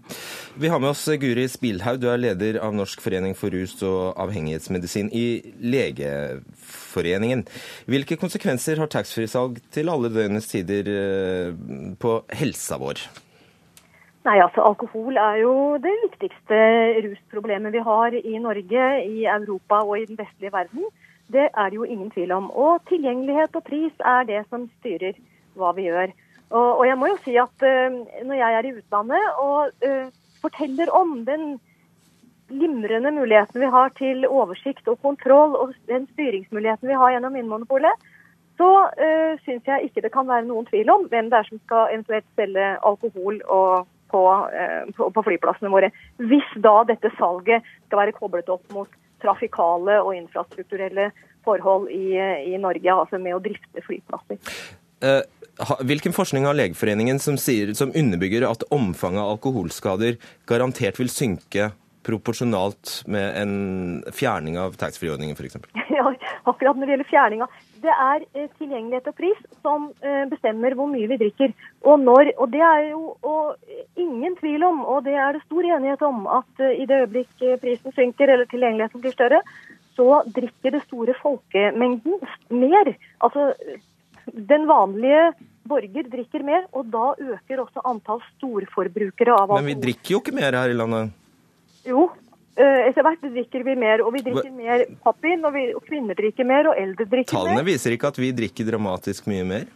Vi 0.60 0.72
har 0.72 0.82
med 0.82 0.92
oss 0.92 1.06
Guri 1.20 1.46
Spilhaug, 1.50 2.00
du 2.02 2.08
er 2.10 2.20
leder 2.20 2.60
av 2.64 2.74
Norsk 2.76 3.02
forening 3.04 3.36
for 3.38 3.52
rus 3.54 3.76
og 3.86 4.18
avhengighetsmedisin 4.20 5.10
i 5.16 5.26
Legeforeningen. 5.60 7.46
Hvilke 7.90 8.18
konsekvenser 8.20 8.80
har 8.82 8.90
taxfree-salg 8.92 9.60
til 9.74 9.92
alle 9.92 10.12
døgnets 10.12 10.50
tider 10.50 10.90
eh, 10.92 11.58
på 12.00 12.20
helsa 12.40 12.80
vår? 12.80 13.04
Nei, 14.28 14.36
altså 14.44 14.60
Alkohol 14.68 15.16
er 15.16 15.38
jo 15.40 15.52
det 15.80 15.94
viktigste 16.02 16.56
rusproblemet 17.06 17.72
vi 17.72 17.84
har 17.86 18.16
i 18.18 18.34
Norge, 18.42 18.88
i 19.08 19.24
Europa 19.24 19.80
og 19.86 19.96
i 19.96 20.08
den 20.10 20.18
vestlige 20.18 20.52
verden. 20.52 20.84
Det 21.32 21.46
er 21.48 21.70
det 21.70 21.78
jo 21.78 21.88
ingen 21.88 22.10
tvil 22.12 22.32
om. 22.36 22.50
Og 22.50 22.82
tilgjengelighet 22.90 23.56
og 23.56 23.64
pris 23.64 24.04
er 24.12 24.26
det 24.28 24.42
som 24.50 24.66
styrer 24.80 25.16
hva 25.60 25.72
vi 25.76 25.88
gjør. 25.88 26.12
Og, 26.50 26.68
og 26.80 26.84
jeg 26.88 26.98
må 26.98 27.10
jo 27.12 27.18
si 27.24 27.36
at 27.38 27.66
uh, 27.66 27.98
når 28.26 28.38
jeg 28.40 28.56
er 28.58 28.68
i 28.68 28.72
utlandet 28.80 29.42
og 29.42 29.86
uh, 29.86 30.06
forteller 30.42 30.90
om 30.96 31.20
den 31.28 31.52
glimrende 32.50 33.12
muligheten 33.14 33.62
vi 33.62 33.68
har 33.70 33.92
til 33.98 34.26
oversikt 34.26 34.88
og 34.90 34.98
kontroll, 35.04 35.54
og 35.54 35.74
den 35.86 36.08
styringsmuligheten 36.14 36.90
vi 36.90 36.98
har 36.98 37.14
gjennom 37.14 37.36
Vinmonopolet, 37.38 38.08
så 38.58 38.70
uh, 38.90 39.38
syns 39.44 39.70
jeg 39.70 39.88
ikke 39.88 40.02
det 40.04 40.12
kan 40.14 40.28
være 40.28 40.48
noen 40.48 40.66
tvil 40.68 40.90
om 40.92 41.06
hvem 41.12 41.30
det 41.30 41.38
er 41.38 41.48
som 41.48 41.62
skal 41.62 41.94
eventuelt 41.94 42.26
selge 42.36 42.66
alkohol 42.90 43.40
og, 43.46 43.86
på, 44.10 44.24
uh, 44.26 44.90
på, 44.96 45.12
på, 45.14 45.26
flyplassene 45.30 45.72
våre. 45.72 45.92
Hvis 46.18 46.50
da 46.66 46.80
dette 46.90 47.14
salget 47.16 47.70
skal 47.86 48.02
være 48.02 48.18
koblet 48.18 48.50
opp 48.52 48.66
mot 48.74 48.90
trafikale 49.22 50.00
og 50.02 50.16
infrastrukturelle 50.16 51.10
forhold 51.44 51.88
i, 51.94 52.18
i 52.52 52.60
Norge, 52.60 52.92
altså 52.92 53.20
med 53.22 53.36
å 53.36 53.42
drifte 53.44 53.84
flyplasser. 53.86 54.40
Uh, 55.04 55.22
Hvilken 55.84 56.14
forskning 56.16 56.46
har 56.48 56.56
Legeforeningen 56.56 57.18
som, 57.20 57.36
sier, 57.36 57.74
som 57.76 57.92
underbygger 57.92 58.46
at 58.48 58.64
omfanget 58.72 59.20
av 59.20 59.34
alkoholskader 59.34 60.16
garantert 60.48 60.96
vil 61.00 61.12
synke 61.12 61.70
proporsjonalt 62.06 63.02
med 63.12 63.34
en 63.36 63.54
fjerning 64.16 64.56
av 64.58 64.78
taxfree-ordningen 64.80 65.36
f.eks.? 65.36 65.58
Ja, 66.00 66.06
akkurat 66.48 66.78
når 66.78 66.86
det 66.86 66.94
gjelder 66.94 67.08
fjerninga. 67.10 67.46
Det 67.82 67.92
er 67.92 68.22
eh, 68.38 68.46
tilgjengelighet 68.60 69.10
og 69.10 69.16
pris 69.18 69.42
som 69.60 69.90
eh, 70.06 70.22
bestemmer 70.30 70.76
hvor 70.78 70.88
mye 70.88 71.10
vi 71.10 71.18
drikker. 71.20 71.52
Og, 71.82 72.00
når, 72.00 72.30
og 72.40 72.54
det 72.54 72.62
er 72.64 72.86
jo 72.92 73.02
og 73.26 74.00
ingen 74.00 74.38
tvil 74.38 74.64
om, 74.64 74.80
og 74.86 75.04
det 75.04 75.18
er 75.18 75.36
det 75.36 75.42
stor 75.44 75.66
enighet 75.66 76.04
om, 76.06 76.24
at 76.40 76.64
eh, 76.64 76.78
i 76.80 76.88
det 76.88 77.02
øyeblikk 77.02 77.44
prisen 77.60 77.96
synker 77.98 78.32
eller 78.32 78.48
tilgjengeligheten 78.48 79.04
blir 79.04 79.16
større, 79.16 79.42
så 79.98 80.22
drikker 80.32 80.78
det 80.78 80.84
store 80.86 81.18
folkemengden 81.20 82.16
mer. 82.62 82.94
Altså 83.20 83.50
den 84.26 84.66
vanlige 84.70 85.30
borger 85.70 86.08
drikker 86.10 86.44
mer, 86.46 86.66
og 86.74 86.88
da 86.92 87.12
øker 87.34 87.62
også 87.64 87.84
antall 87.88 88.22
storforbrukere 88.34 89.34
av 89.34 89.46
alkohol. 89.46 89.62
Men 89.62 89.70
vi 89.72 89.78
drikker 89.86 90.16
jo 90.16 90.22
ikke 90.22 90.34
mer 90.36 90.56
her 90.58 90.72
i 90.72 90.76
landet? 90.76 91.12
Jo, 91.86 92.08
eh, 92.56 92.88
etter 92.88 93.06
hvert 93.06 93.22
drikker 93.24 93.66
vi 93.66 93.76
mer. 93.78 94.02
Og 94.04 94.14
vi 94.16 94.24
drikker 94.26 94.50
mer 94.56 94.86
pappvin, 95.04 95.44
og, 95.46 95.60
og, 95.76 95.84
kvinner 95.86 96.18
drikker 96.18 96.48
mer, 96.48 96.72
og 96.72 96.80
eldre 96.80 97.06
drikker 97.06 97.30
Tallene 97.32 97.54
mer. 97.54 97.60
Tallene 97.60 97.70
viser 97.70 97.96
ikke 97.96 98.10
at 98.10 98.20
vi 98.20 98.32
drikker 98.42 98.70
dramatisk 98.72 99.30
mye 99.30 99.46
mer? 99.54 99.70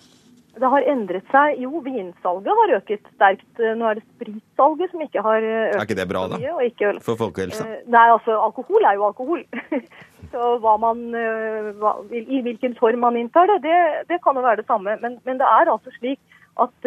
Det 0.54 0.70
har 0.70 0.87
endret 0.90 1.30
seg. 1.32 1.58
Jo, 1.62 1.80
vinsalget 1.84 2.58
har 2.61 2.73
øket 2.78 3.08
sterkt. 3.14 3.46
Nå 3.58 3.88
er 3.90 3.99
det 3.99 4.04
spritsalget 4.06 4.92
som 4.92 5.02
ikke 5.04 5.25
har 5.25 5.46
økt. 5.46 5.76
Er 5.76 5.87
ikke 5.87 5.99
det 5.99 6.08
bra, 6.11 6.25
da? 6.30 6.40
Ikke, 6.64 6.92
For 7.04 7.18
folkehelsa? 7.20 7.66
Eh, 7.66 7.80
nei, 7.90 8.04
altså 8.12 8.37
alkohol 8.38 8.87
er 8.87 8.99
jo 8.99 9.08
alkohol. 9.08 9.42
Så 10.34 10.54
hva 10.62 10.76
man, 10.82 11.02
eh, 11.14 11.73
hva, 11.78 11.96
I 12.11 12.40
hvilken 12.46 12.75
form 12.78 13.02
man 13.06 13.18
inntar 13.18 13.50
det, 13.50 13.61
det, 13.66 13.80
det 14.11 14.20
kan 14.23 14.38
jo 14.38 14.46
være 14.46 14.62
det 14.62 14.68
samme. 14.70 14.96
Men, 15.02 15.18
men, 15.26 15.42
det 15.42 15.50
er 15.50 15.73
altså 15.73 15.92
slik 15.99 16.20
at 16.62 16.87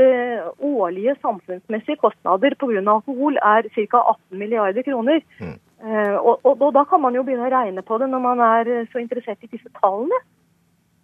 årlige 0.63 1.17
samfunnsmessige 1.19 1.99
kostnader 1.99 2.53
pga. 2.55 2.79
alkohol 2.87 3.35
er 3.43 3.67
ca. 3.75 3.99
18 3.99 4.39
milliarder 4.39 4.85
kroner. 4.87 5.19
Mm. 5.43 5.57
Og, 6.23 6.39
og, 6.45 6.53
og, 6.61 6.69
da 6.73 6.85
kan 6.87 7.03
man 7.03 7.15
jo 7.19 7.25
begynne 7.27 7.49
å 7.49 7.51
regne 7.51 7.83
på 7.83 7.97
det 7.99 8.07
når 8.07 8.23
man 8.23 8.39
er 8.45 8.87
så 8.93 9.03
interessert 9.03 9.43
i 9.43 9.51
disse 9.51 9.67
tallene. 9.81 10.21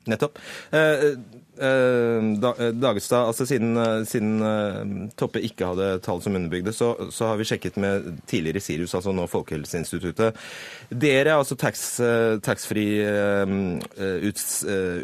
Nettopp. 0.10 0.39
Eh, 0.72 1.13
Eh, 1.57 1.67
eh, 1.67 2.72
Dagestad, 2.74 3.27
altså 3.27 3.45
siden, 3.45 3.77
siden, 4.05 5.12
Toppe 5.17 5.41
ikke 5.45 5.67
hadde 5.69 6.00
tall 6.01 6.22
som 6.22 6.36
underbygde, 6.36 6.74
så, 6.74 6.95
så, 7.13 7.27
har 7.29 7.38
vi 7.38 7.45
sjekket 7.45 7.77
med 7.77 8.07
tidligere 8.27 8.62
Sirius, 8.63 8.95
altså 8.98 9.13
nå 9.13 9.27
Folkehelseinstituttet. 9.29 10.39
Dere, 10.89 11.38
altså 11.38 11.55
tax 11.55 12.01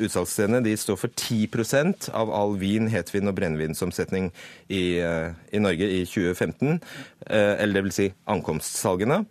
utsalgsstedene, 0.05 0.63
de 0.65 0.77
står 0.77 0.97
for 0.97 1.13
10% 1.13 2.09
av 2.17 2.33
all 2.33 2.57
vin, 2.59 2.89
hetvin 2.89 3.29
og 3.29 3.37
brennevinsomsetning 3.37 4.31
i, 4.73 4.83
i 5.53 5.61
Norge 5.61 5.91
i 5.99 6.01
2015. 6.09 6.81
Eller 7.29 7.77
det 7.77 7.85
vil 7.85 7.93
si 7.93 8.09
ankomstsalgene. 8.29 9.21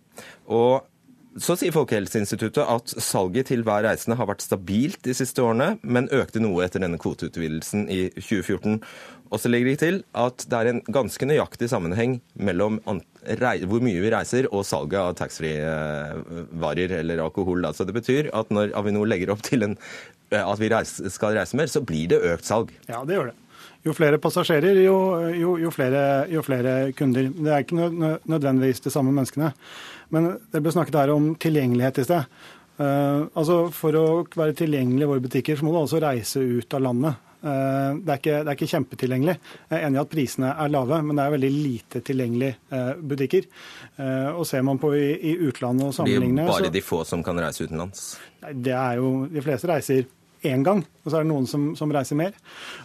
Og 0.47 0.87
så 1.37 1.53
sier 1.59 1.73
Folkehelseinstituttet 1.75 2.63
at 2.65 2.89
salget 3.03 3.51
til 3.51 3.61
hver 3.67 3.83
reisende 3.85 4.17
har 4.17 4.27
vært 4.31 4.41
stabilt 4.41 5.03
de 5.05 5.13
siste 5.13 5.43
årene, 5.45 5.75
men 5.83 6.09
økte 6.15 6.41
noe 6.41 6.63
etter 6.65 6.81
denne 6.81 6.97
kvoteutvidelsen 7.01 7.85
i 7.93 8.07
2014. 8.17 8.79
Og 9.29 9.37
så 9.37 9.51
legger 9.51 9.69
de 9.69 9.75
til 9.77 9.99
at 10.17 10.45
det 10.49 10.57
er 10.57 10.69
en 10.71 10.81
ganske 10.89 11.27
nøyaktig 11.29 11.69
sammenheng 11.69 12.17
mellom 12.33 12.79
hvor 12.81 13.83
mye 13.85 14.01
vi 14.01 14.09
reiser 14.09 14.47
og 14.49 14.65
salget 14.65 14.97
av 15.03 15.11
taxfree-varer 15.19 16.95
eller 16.97 17.21
alkohol. 17.21 17.61
Altså 17.69 17.85
det 17.85 17.93
betyr 17.99 18.31
at 18.33 18.49
når 18.49 18.73
Avinor 18.79 19.05
legger 19.11 19.35
opp 19.35 19.45
til 19.45 19.67
en 19.67 19.77
at 20.33 20.61
vi 20.61 20.69
skal 21.09 21.37
reise 21.37 21.57
mer, 21.57 21.69
så 21.69 21.81
blir 21.85 22.09
det 22.09 22.23
økt 22.33 22.49
salg. 22.49 22.73
Ja, 22.89 23.03
det 23.05 23.17
gjør 23.17 23.31
det. 23.31 23.37
Jo 23.85 23.93
flere 23.95 24.19
passasjerer, 24.19 24.75
jo, 24.83 24.97
jo, 25.31 25.53
jo, 25.61 25.69
flere, 25.71 26.01
jo 26.27 26.41
flere, 26.43 26.91
kunder. 26.97 27.29
Det 27.31 27.53
er 27.53 27.63
ikke 27.63 27.87
nødvendigvis 28.27 28.83
de 28.83 28.91
samme 28.91 29.13
menneskene. 29.15 29.53
Men 30.15 30.31
det 30.51 30.61
ble 30.63 30.73
snakket 30.73 30.97
her 31.01 31.13
om 31.13 31.33
tilgjengelighet 31.39 32.01
i 32.01 32.07
sted. 32.07 32.37
Uh, 32.79 33.27
altså 33.35 33.65
For 33.75 33.95
å 33.99 34.05
være 34.23 34.55
tilgjengelig 34.61 35.03
i 35.03 35.09
våre 35.09 35.23
butikker, 35.23 35.57
så 35.59 35.67
må 35.67 35.73
du 35.75 35.81
altså 35.81 35.99
reise 36.03 36.41
ut 36.41 36.77
av 36.77 36.85
landet. 36.85 37.25
Uh, 37.39 37.95
det, 38.03 38.13
er 38.13 38.19
ikke, 38.19 38.37
det 38.37 38.51
er 38.51 38.57
ikke 38.57 38.69
kjempetilgjengelig. 38.73 39.35
Jeg 39.69 39.77
er 39.77 39.87
enig 39.87 39.99
i 39.99 40.03
at 40.03 40.11
prisene 40.11 40.53
er 40.53 40.71
lave, 40.71 41.01
men 41.05 41.19
det 41.19 41.25
er 41.25 41.35
veldig 41.35 41.51
lite 41.55 42.03
tilgjengelige 42.07 42.57
uh, 42.71 42.93
butikker. 43.11 43.49
og 44.35 44.45
Ser 44.47 44.63
man 44.67 44.79
på 44.81 44.93
i, 44.95 45.09
i 45.31 45.35
utlandet 45.49 45.89
og 45.89 45.97
sammenligner 45.97 46.43
Det 46.43 46.45
er 46.45 46.47
jo 46.47 46.55
bare 46.55 46.71
så, 46.71 46.75
de 46.77 46.85
få 46.85 47.01
som 47.07 47.25
kan 47.25 47.43
reise 47.43 47.67
utenlands? 47.67 48.07
Det 48.53 48.75
er 48.75 49.01
jo, 49.01 49.11
De 49.31 49.43
fleste 49.43 49.71
reiser 49.71 50.07
én 50.47 50.63
gang, 50.63 50.81
og 51.03 51.09
så 51.09 51.19
er 51.19 51.25
det 51.25 51.31
noen 51.31 51.47
som, 51.49 51.69
som, 51.77 51.91
reiser 51.93 52.17
mer. 52.19 52.35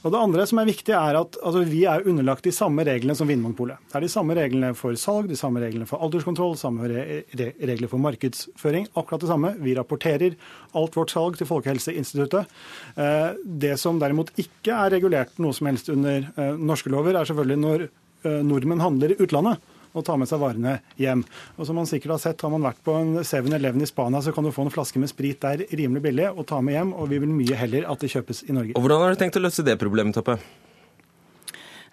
Og 0.02 0.12
Det 0.14 0.20
andre 0.20 0.46
som 0.48 0.60
er 0.60 0.68
viktig, 0.68 0.94
er 0.96 1.18
at 1.20 1.38
altså, 1.40 1.64
vi 1.68 1.84
er 1.90 2.06
underlagt 2.08 2.46
de 2.46 2.52
samme 2.54 2.84
reglene 2.86 3.16
som 3.18 3.28
Vinmonopolet. 3.30 3.82
Det 3.90 3.98
er 3.98 4.06
de 4.06 4.12
samme 4.12 4.36
reglene 4.38 4.72
for 4.78 4.96
salg, 5.00 5.28
de 5.30 5.38
samme 5.38 5.62
reglene 5.62 5.88
for 5.88 6.02
alderskontroll, 6.04 6.56
samme 6.60 6.88
regler 6.88 7.90
for 7.90 8.02
markedsføring. 8.02 8.88
Akkurat 8.94 9.24
det 9.24 9.30
samme. 9.30 9.54
Vi 9.62 9.76
rapporterer 9.78 10.38
alt 10.74 10.98
vårt 10.98 11.14
salg 11.14 11.38
til 11.38 11.50
Folkehelseinstituttet. 11.50 12.50
Eh, 12.96 13.30
det 13.44 13.76
som 13.82 14.00
derimot 14.02 14.32
ikke 14.40 14.74
er 14.74 14.96
regulert 14.96 15.38
noe 15.42 15.54
som 15.56 15.70
helst 15.70 15.92
under 15.92 16.26
eh, 16.34 16.58
norske 16.58 16.92
lover, 16.92 17.14
er 17.14 17.30
selvfølgelig 17.30 17.62
når 17.62 17.86
eh, 17.86 18.42
nordmenn 18.46 18.82
handler 18.82 19.14
i 19.14 19.20
utlandet 19.22 19.73
og 19.94 20.04
ta 20.06 20.16
med 20.18 20.28
seg 20.30 20.42
varene 20.42 20.76
hjem. 21.00 21.22
Og 21.56 21.68
som 21.68 21.78
man 21.78 21.88
sikkert 21.88 22.16
har 22.16 22.22
sett, 22.26 22.42
Har 22.44 22.50
man 22.52 22.66
vært 22.66 22.82
på 22.84 22.92
en 22.98 23.14
7-Eleven 23.22 23.82
i 23.82 23.88
Spania, 23.88 24.20
så 24.20 24.34
kan 24.34 24.44
du 24.44 24.52
få 24.52 24.66
en 24.66 24.74
flaske 24.74 25.00
med 25.00 25.08
sprit 25.08 25.40
der 25.40 25.64
rimelig 25.70 26.02
billig 26.02 26.28
og 26.34 26.44
ta 26.50 26.60
med 26.60 26.74
hjem. 26.76 26.92
Og 26.92 27.08
vi 27.08 27.22
vil 27.22 27.32
mye 27.32 27.56
heller 27.56 27.88
at 27.90 28.02
det 28.02 28.10
kjøpes 28.12 28.44
i 28.48 28.52
Norge. 28.52 28.74
Og 28.76 28.84
Hvordan 28.84 29.06
har 29.06 29.14
du 29.14 29.22
tenkt 29.22 29.38
å 29.40 29.44
løse 29.44 29.64
det 29.64 29.78
problemet, 29.80 30.18
Toppe? 30.18 30.36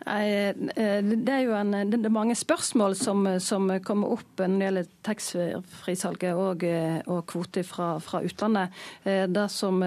Eh, 0.01 0.55
det 0.55 1.34
er 1.34 1.43
jo 1.46 1.53
en, 1.53 1.75
det 1.91 2.00
er 2.00 2.13
mange 2.13 2.36
spørsmål 2.38 2.96
som, 2.98 3.27
som, 3.43 3.70
kommer 3.86 4.15
opp 4.15 4.41
når 4.41 4.55
det 4.58 4.65
gjelder 4.65 4.88
taxfree-salget 5.05 6.38
og, 6.38 6.65
og 7.12 7.20
kvoter 7.29 7.65
fra, 7.67 7.93
fra, 8.01 8.24
utlandet. 8.25 8.74
Eh, 9.05 9.27
det 9.29 9.48
som, 9.53 9.81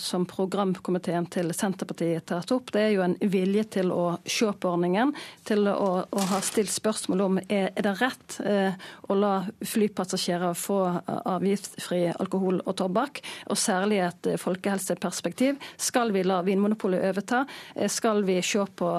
som, 0.00 0.26
programkomiteen 0.26 1.28
til 1.30 1.52
Senterpartiet 1.54 2.26
tar 2.26 2.46
opp, 2.54 2.72
det 2.74 2.82
er 2.82 2.94
jo 2.96 3.04
en 3.06 3.16
vilje 3.20 3.66
til 3.78 3.92
å 3.94 4.16
se 4.26 4.50
på 4.50 4.72
ordningen. 4.74 5.14
Til 5.46 5.68
å, 5.70 5.90
å 6.02 6.26
ha 6.32 6.40
stilt 6.44 6.72
spørsmål 6.74 7.24
om 7.28 7.40
er, 7.44 7.70
er 7.70 7.86
det 7.86 7.94
rett 8.00 8.38
eh, 8.42 8.90
å 9.08 9.18
la 9.18 9.34
flypassasjerer 9.62 10.58
få 10.58 10.80
avgiftsfri 11.06 12.08
alkohol 12.12 12.60
og 12.64 12.74
tobakk, 12.80 13.22
og 13.50 13.60
særlig 13.60 14.02
et 14.08 14.32
folkehelseperspektiv. 14.40 15.60
Skal 15.78 16.10
vi 16.14 16.24
la 16.26 16.40
Vinmonopolet 16.46 17.04
overta? 17.10 17.44
Skal 17.90 18.24
vi 18.26 18.40
se 18.42 18.64
på 18.76 18.90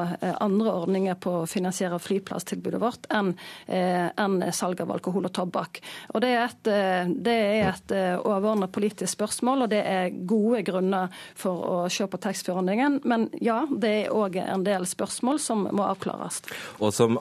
andre 0.45 0.73
ordninger 0.73 1.17
på 1.21 1.33
å 1.41 1.49
finansiere 1.49 1.99
flyplasstilbudet 2.01 2.81
vårt 2.81 3.09
enn 3.13 3.33
eh, 3.67 4.07
en 4.21 4.39
salg 4.55 4.81
av 4.83 4.93
alkohol 4.95 5.29
og 5.29 5.35
tobakk. 5.35 5.81
Og 6.13 6.23
Det 6.23 6.31
er 6.31 6.41
et, 6.45 6.71
eh, 6.71 7.13
det 7.27 7.35
er 7.35 7.69
et 7.73 7.95
eh, 7.95 8.15
overordnet 8.19 8.73
politisk 8.75 9.11
spørsmål, 9.17 9.65
og 9.65 9.73
det 9.73 9.83
er 9.85 10.15
gode 10.27 10.63
grunner 10.67 11.13
for 11.37 11.65
å 11.69 11.77
se 11.91 12.07
på 12.07 12.21
taxfree-ordningen. 12.21 13.01
Men 13.05 13.29
ja, 13.43 13.63
det 13.69 13.95
er 14.05 14.13
òg 14.15 14.39
en 14.41 14.65
del 14.65 14.87
spørsmål 14.89 15.41
som 15.43 15.67
må 15.71 15.87
avklares. 15.87 16.43
Og 16.79 16.93
som 16.95 17.19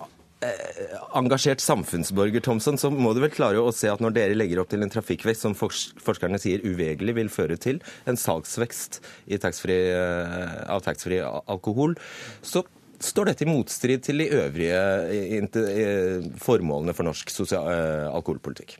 engasjert 1.16 1.62
samfunnsborger, 1.62 2.42
Thomsen, 2.44 2.78
så 2.80 2.90
må 2.92 3.14
du 3.14 3.22
vel 3.22 3.32
klare 3.32 3.62
å 3.62 3.72
se 3.74 3.88
at 3.90 4.02
når 4.02 4.16
dere 4.16 4.36
legger 4.36 4.60
opp 4.60 4.70
til 4.72 4.84
en 4.84 4.92
trafikkvekst 4.92 5.46
som 5.46 5.56
forskerne 5.56 6.40
sier 6.42 6.64
uvegerlig 6.64 7.16
vil 7.20 7.32
føre 7.32 7.56
til 7.60 7.80
en 8.10 8.18
salgsvekst 8.20 9.00
av 9.40 10.84
taxfree 10.84 11.24
alkohol, 11.24 11.96
så 12.44 12.64
Står 13.04 13.28
dette 13.28 13.44
i 13.44 13.50
motstrid 13.50 14.04
til 14.06 14.22
de 14.22 14.30
øvrige 14.32 14.80
formålene 16.40 16.94
for 16.96 17.04
norsk 17.04 17.32
eh, 17.36 18.08
alkoholpolitikk? 18.08 18.78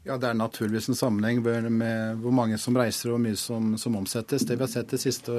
Ja, 0.00 0.14
Det 0.16 0.30
er 0.30 0.36
naturligvis 0.38 0.86
en 0.88 0.96
sammenheng 0.96 1.42
med 1.44 2.20
hvor 2.22 2.32
mange 2.32 2.56
som 2.56 2.76
reiser 2.78 3.10
og 3.10 3.18
hvor 3.18 3.20
mye 3.26 3.36
som, 3.36 3.74
som, 3.76 3.98
omsettes. 3.98 4.46
Det 4.48 4.54
vi 4.56 4.64
har 4.64 4.70
sett 4.72 4.88
de 4.88 4.96
siste 4.96 5.32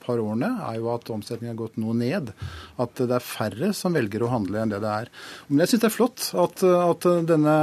par 0.00 0.22
årene, 0.22 0.48
er 0.64 0.78
jo 0.78 0.86
at 0.88 1.10
omsetningen 1.12 1.52
har 1.52 1.58
gått 1.58 1.76
noe 1.76 1.92
ned. 1.92 2.30
At 2.80 2.96
det 2.96 3.12
er 3.12 3.20
færre 3.20 3.74
som 3.76 3.92
velger 3.92 4.24
å 4.24 4.30
handle 4.32 4.62
enn 4.62 4.72
det 4.72 4.78
det 4.80 4.92
er. 5.02 5.10
Men 5.50 5.60
jeg 5.60 5.74
syns 5.74 5.82
det 5.82 5.88
er 5.90 5.94
flott 5.98 6.28
at, 6.32 6.64
at 6.64 7.08
denne, 7.28 7.56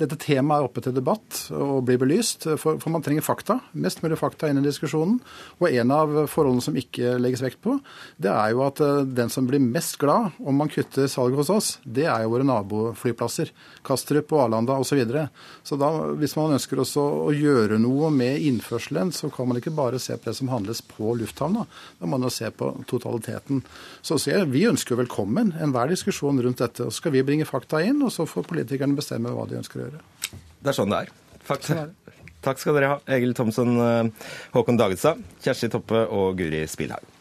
dette 0.00 0.18
temaet 0.18 0.64
er 0.64 0.66
oppe 0.66 0.82
til 0.82 0.96
debatt 0.96 1.44
og 1.54 1.86
blir 1.86 2.02
belyst. 2.02 2.48
For, 2.58 2.82
for, 2.82 2.90
man 2.90 3.06
trenger 3.06 3.22
fakta. 3.22 3.60
Mest 3.86 4.02
mulig 4.02 4.18
fakta 4.18 4.50
inn 4.50 4.58
i 4.58 4.66
diskusjonen. 4.66 5.22
Og 5.60 5.68
en 5.70 5.94
av 5.94 6.18
forholdene 6.26 6.66
som 6.66 6.80
ikke 6.82 7.14
legges 7.22 7.46
vekt 7.46 7.62
på, 7.62 7.76
det 8.18 8.34
er 8.34 8.50
jo 8.50 8.66
at 8.66 8.82
den 9.14 9.30
som 9.30 9.46
blir 9.46 9.62
mest 9.62 10.00
glad 10.02 10.34
om 10.42 10.58
man 10.58 10.74
kutter 10.74 11.06
salget 11.06 11.44
hos 11.44 11.54
oss, 11.54 11.72
det 11.86 12.10
er 12.10 12.26
jo 12.26 12.34
våre 12.34 12.50
naboflyplasser. 12.50 13.54
Kastrup 13.86 14.34
og 14.34 14.48
Arlanda 14.48 14.74
osv. 14.74 14.90
Så, 14.94 14.98
videre. 14.98 15.24
så 15.66 15.74
da, 15.74 15.83
hvis 16.20 16.34
man 16.38 16.54
ønsker 16.56 16.80
også 16.82 17.02
å 17.26 17.32
gjøre 17.34 17.78
noe 17.82 18.10
med 18.14 18.42
innførselen, 18.46 19.12
så 19.14 19.30
kan 19.32 19.48
man 19.50 19.60
ikke 19.60 19.74
bare 19.74 20.00
se 20.02 20.16
på 20.16 20.30
det 20.30 20.36
som 20.38 20.50
handles 20.52 20.82
på 20.86 21.14
lufthavna. 21.20 21.64
Da 22.00 22.06
må 22.06 22.16
man 22.16 22.28
jo 22.28 22.32
se 22.34 22.50
på 22.54 22.70
totaliteten. 22.90 23.62
Så, 24.02 24.18
jeg, 24.28 24.48
Vi 24.52 24.66
ønsker 24.70 25.00
velkommen 25.00 25.54
enhver 25.60 25.92
diskusjon 25.92 26.40
rundt 26.44 26.62
dette. 26.62 26.88
Så 26.90 27.02
skal 27.02 27.16
vi 27.16 27.24
bringe 27.26 27.48
fakta 27.48 27.82
inn, 27.84 28.02
og 28.04 28.12
så 28.14 28.28
får 28.28 28.48
politikerne 28.50 28.98
bestemme 28.98 29.32
hva 29.34 29.48
de 29.50 29.60
ønsker 29.62 29.80
å 29.80 29.86
gjøre. 29.88 30.04
Det 30.60 30.72
er 30.72 30.78
sånn 30.78 30.92
det 30.94 31.04
er. 31.04 31.14
Fakta. 31.44 31.88
Takk 32.44 32.60
skal 32.60 32.76
dere 32.76 32.92
ha, 32.92 33.00
Egil 33.16 33.32
Thomsen, 33.36 33.76
eh, 33.80 34.30
Håkon 34.52 34.76
Dagestad, 34.80 35.20
Kjersti 35.44 35.72
Toppe 35.72 36.04
og 36.12 36.36
Guri 36.40 36.66
Spilhaug. 36.68 37.13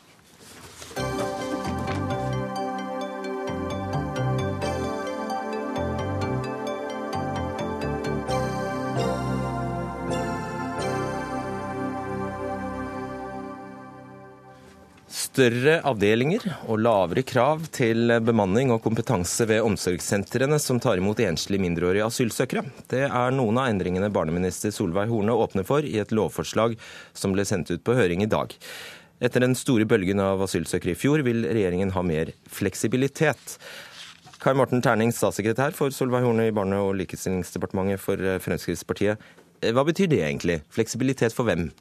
Større 15.34 15.80
avdelinger 15.88 16.44
og 16.70 16.78
lavere 16.84 17.24
krav 17.26 17.64
til 17.74 18.12
bemanning 18.22 18.70
og 18.74 18.84
kompetanse 18.84 19.48
ved 19.50 19.64
omsorgssentrene 19.66 20.60
som 20.62 20.78
tar 20.84 21.00
imot 21.02 21.22
enslige 21.24 21.64
mindreårige 21.64 22.06
asylsøkere. 22.06 22.62
Det 22.92 23.08
er 23.08 23.34
noen 23.34 23.58
av 23.58 23.72
endringene 23.72 24.12
barneminister 24.14 24.74
Solveig 24.74 25.10
Horne 25.10 25.34
åpner 25.34 25.66
for 25.66 25.86
i 25.88 25.96
et 26.02 26.14
lovforslag 26.14 26.76
som 27.18 27.34
ble 27.34 27.46
sendt 27.50 27.72
ut 27.74 27.82
på 27.82 27.96
høring 27.98 28.22
i 28.22 28.30
dag. 28.30 28.54
Etter 29.24 29.42
den 29.42 29.58
store 29.58 29.88
bølgen 29.90 30.22
av 30.22 30.44
asylsøkere 30.46 30.94
i 30.94 31.00
fjor 31.00 31.24
vil 31.26 31.48
regjeringen 31.48 31.96
ha 31.96 32.04
mer 32.06 32.30
fleksibilitet. 32.54 33.56
Kai 34.44 34.54
Morten 34.60 34.84
Terning, 34.86 35.16
statssekretær 35.16 35.74
for 35.74 35.96
Solveig 35.96 36.28
Horne 36.28 36.52
i 36.52 36.54
Barne- 36.54 36.84
og 36.84 36.94
likestillingsdepartementet 37.00 38.04
for 38.04 38.22
Fremskrittspartiet. 38.44 39.18
Hva 39.64 39.88
betyr 39.88 40.12
det 40.14 40.22
egentlig? 40.28 40.60
Fleksibilitet 40.76 41.34
for 41.34 41.50
hvem? 41.50 41.72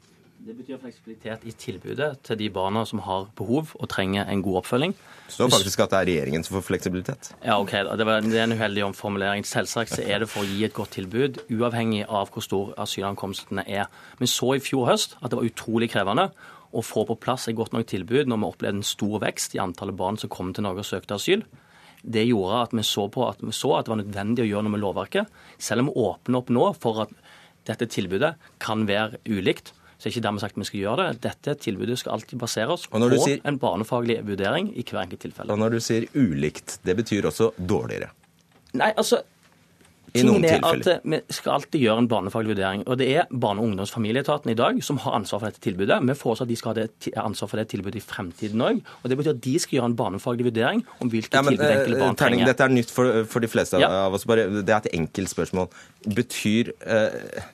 Det 0.43 0.57
betyr 0.57 0.75
fleksibilitet 0.75 1.45
i 1.47 1.53
tilbudet 1.55 2.17
til 2.27 2.35
de 2.35 2.49
barna 2.51 2.81
som 2.83 2.99
har 3.05 3.29
behov 3.39 3.69
og 3.77 3.87
trenger 3.87 4.27
en 4.27 4.41
god 4.43 4.57
oppfølging. 4.59 4.91
Det 5.29 5.35
står 5.37 5.51
faktisk 5.53 5.83
at 5.85 5.93
det 5.93 5.99
er 6.01 6.07
regjeringen 6.09 6.43
som 6.43 6.57
får 6.57 6.65
fleksibilitet. 6.67 7.29
Ja, 7.45 7.55
ok. 7.61 7.71
Det, 7.71 8.07
var, 8.09 8.25
det 8.25 8.41
er 8.41 8.49
en 8.49 8.55
uheldig 8.57 8.83
omformulering. 8.89 9.45
Selvsagt 9.47 9.93
så 9.93 10.01
er 10.03 10.19
det 10.19 10.27
for 10.27 10.43
å 10.43 10.49
gi 10.49 10.65
et 10.67 10.73
godt 10.75 10.97
tilbud, 10.97 11.39
uavhengig 11.47 12.01
av 12.09 12.33
hvor 12.33 12.43
stor 12.43 12.73
asylankomstene 12.83 13.63
er. 13.71 13.87
Vi 14.19 14.27
så 14.27 14.49
i 14.57 14.59
fjor 14.65 14.89
høst 14.89 15.15
at 15.21 15.31
det 15.31 15.39
var 15.39 15.47
utrolig 15.47 15.87
krevende 15.93 16.25
å 16.75 16.83
få 16.83 17.05
på 17.07 17.15
plass 17.23 17.47
et 17.47 17.55
godt 17.55 17.71
nok 17.71 17.87
tilbud 17.87 18.27
når 18.27 18.41
vi 18.41 18.49
opplevde 18.49 18.81
en 18.81 18.89
stor 18.89 19.21
vekst 19.23 19.55
i 19.55 19.61
antallet 19.63 19.95
barn 19.95 20.19
som 20.19 20.31
kom 20.33 20.51
til 20.51 20.67
Norge 20.67 20.83
og 20.83 20.89
søkte 20.89 21.15
asyl. 21.15 21.45
Det 22.03 22.25
gjorde 22.27 22.57
at 22.65 22.75
vi 22.75 22.83
så, 22.83 23.05
på 23.07 23.23
at, 23.29 23.39
vi 23.39 23.55
så 23.55 23.77
at 23.77 23.87
det 23.87 23.93
var 23.93 24.01
nødvendig 24.01 24.43
å 24.43 24.49
gjøre 24.49 24.67
noe 24.67 24.75
med 24.75 24.83
lovverket. 24.83 25.31
Selv 25.55 25.85
om 25.85 25.93
vi 25.93 26.03
åpner 26.03 26.41
opp 26.41 26.51
nå 26.51 26.67
for 26.83 27.05
at 27.05 27.15
dette 27.63 27.87
tilbudet 27.87 28.33
kan 28.59 28.83
være 28.89 29.23
ulikt, 29.31 29.71
så 30.03 30.09
er 30.09 30.11
ikke 30.17 30.25
dermed 30.25 30.43
sagt 30.43 30.57
at 30.57 30.59
vi 30.59 30.65
skal 30.67 30.81
gjøre 30.81 31.03
det. 31.07 31.19
Dette 31.23 31.53
tilbudet 31.63 31.95
skal 32.01 32.17
alltid 32.17 32.41
baseres 32.41 32.81
på 32.91 32.99
sier, 33.23 33.39
en 33.47 33.55
barnefaglig 33.59 34.17
vurdering 34.27 34.73
i 34.75 34.83
hver 34.83 35.05
enkelt 35.05 35.21
tilfelle. 35.23 35.53
Og 35.55 35.61
når 35.61 35.77
du 35.77 35.83
sier 35.85 36.09
ulikt, 36.11 36.81
det 36.83 36.97
betyr 36.99 37.29
også 37.29 37.53
dårligere? 37.55 38.09
Nei, 38.75 38.89
altså 38.99 39.21
i 40.13 40.25
noen 40.27 40.43
er 40.43 40.59
At 40.59 40.89
vi 41.07 41.19
skal 41.33 41.55
alltid 41.55 41.79
gjøre 41.85 42.03
en 42.03 42.09
barnefaglig 42.11 42.51
vurdering. 42.51 42.83
og 42.83 42.97
Det 42.99 43.07
er 43.15 43.29
Barne-, 43.31 43.63
ungdoms- 43.63 43.93
og 43.93 44.01
familieetaten 44.01 44.51
i 44.51 44.57
dag 44.59 44.81
som 44.83 44.99
har 45.05 45.15
ansvar 45.15 45.39
for 45.39 45.47
dette 45.47 45.63
tilbudet. 45.63 46.01
Vi 46.03 46.15
foreslår 46.19 46.49
at 46.49 46.51
de 46.51 46.57
skal 46.59 46.81
ha 46.81 47.23
ansvar 47.23 47.49
for 47.53 47.61
det 47.61 47.69
tilbudet 47.71 48.01
i 48.01 48.03
fremtiden 48.03 48.61
òg. 48.61 48.81
Det 49.07 49.17
betyr 49.17 49.33
at 49.37 49.41
de 49.45 49.53
skal 49.63 49.79
gjøre 49.79 49.91
en 49.93 49.95
barnefaglig 50.03 50.49
vurdering 50.49 50.83
om 50.99 51.13
hvilke 51.13 51.39
ja, 51.39 51.45
men, 51.47 51.55
tilbud 51.55 51.77
enkelte 51.77 52.01
barn 52.03 52.19
trenger. 52.19 52.51
Dette 52.51 52.67
er 52.67 52.75
nytt 52.75 52.91
for, 52.91 53.23
for 53.23 53.39
de 53.39 53.49
fleste 53.55 53.79
ja. 53.79 53.89
av 54.03 54.19
oss. 54.19 54.27
Bare, 54.27 54.49
det 54.59 54.67
er 54.67 54.83
et 54.83 54.91
enkelt 54.99 55.31
spørsmål. 55.31 55.71
Betyr, 56.19 56.75
eh, 56.83 57.47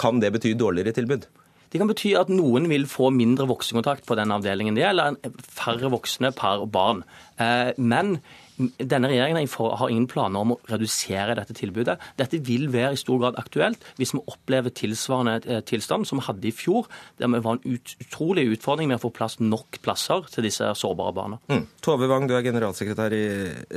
kan 0.00 0.24
det 0.24 0.32
bety 0.34 0.56
dårligere 0.58 0.96
tilbud? 0.96 1.28
Det 1.70 1.78
kan 1.78 1.90
bety 1.90 2.14
at 2.18 2.30
noen 2.32 2.68
vil 2.70 2.86
få 2.90 3.12
mindre 3.14 3.46
voksenkontakt 3.50 4.06
på 4.08 4.18
den 4.18 4.34
avdelingen 4.34 4.78
det 4.78 4.88
eller 4.88 5.18
færre 5.46 5.90
voksne 5.92 6.32
per 6.36 6.66
barn. 6.70 7.04
Eh, 7.38 7.70
men 7.78 8.18
denne 8.60 9.08
regjeringen 9.08 9.48
har 9.48 9.90
ingen 9.90 10.08
planer 10.10 10.42
om 10.42 10.54
å 10.54 10.58
redusere 10.68 11.36
dette 11.38 11.54
tilbudet. 11.56 11.96
Dette 12.18 12.40
vil 12.44 12.66
være 12.72 12.94
i 12.96 13.00
stor 13.00 13.20
grad 13.22 13.38
aktuelt 13.40 13.84
hvis 14.00 14.12
vi 14.16 14.22
opplever 14.32 14.74
tilsvarende 14.76 15.38
eh, 15.46 15.62
tilstand 15.66 16.08
som 16.08 16.20
vi 16.20 16.26
hadde 16.26 16.50
i 16.50 16.54
fjor, 16.54 16.88
det 17.20 17.30
var 17.30 17.56
en 17.56 17.78
utrolig 18.02 18.48
utfordring 18.56 18.90
med 18.90 18.98
å 18.98 19.04
få 19.06 19.12
plass 19.16 19.38
nok 19.40 19.80
plasser 19.84 20.26
til 20.34 20.48
disse 20.48 20.74
sårbare 20.82 21.16
barna. 21.16 21.40
Mm. 21.52 21.64
Tove 21.84 22.10
Wang, 22.10 22.28
du 22.28 22.36
er 22.36 22.44
generalsekretær 22.46 23.14
i 23.16 23.24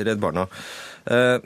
Redd 0.03 0.21
Barna. 0.23 0.47
Uh, 1.05 1.39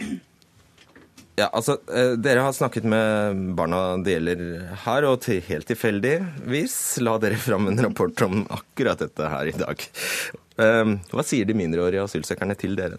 ja, 1.37 1.47
altså, 1.51 1.77
Dere 2.17 2.45
har 2.45 2.55
snakket 2.55 2.87
med 2.89 3.43
barna 3.57 3.81
det 4.01 4.15
gjelder 4.17 4.39
her, 4.85 5.05
og 5.09 5.19
til 5.25 5.43
helt 5.45 5.69
tilfeldigvis 5.69 6.77
la 7.05 7.17
dere 7.21 7.37
fram 7.41 7.69
en 7.69 7.83
rapport 7.85 8.25
om 8.25 8.41
akkurat 8.57 9.05
dette 9.05 9.29
her 9.33 9.51
i 9.51 9.57
dag. 9.57 9.85
Hva 10.57 11.25
sier 11.27 11.45
de 11.45 11.53
mindreårige 11.53 12.07
asylsøkerne 12.07 12.57
til 12.57 12.73
dere? 12.79 12.97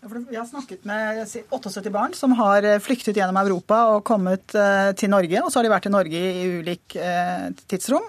Vi 0.00 0.36
har 0.36 0.46
snakket 0.46 0.84
med 0.86 1.26
78 1.50 1.90
barn 1.90 2.14
som 2.14 2.32
har 2.38 2.62
eh, 2.62 2.78
flyktet 2.78 3.16
gjennom 3.18 3.36
Europa 3.40 3.80
og 3.96 4.04
kommet 4.06 4.54
eh, 4.54 4.92
til 4.96 5.10
Norge. 5.10 5.40
Og 5.42 5.50
så 5.50 5.58
har 5.58 5.66
de 5.66 5.72
vært 5.72 5.88
i 5.90 5.92
Norge 5.92 6.20
i 6.22 6.44
ulik 6.60 6.94
eh, 6.96 7.48
tidsrom. 7.66 8.06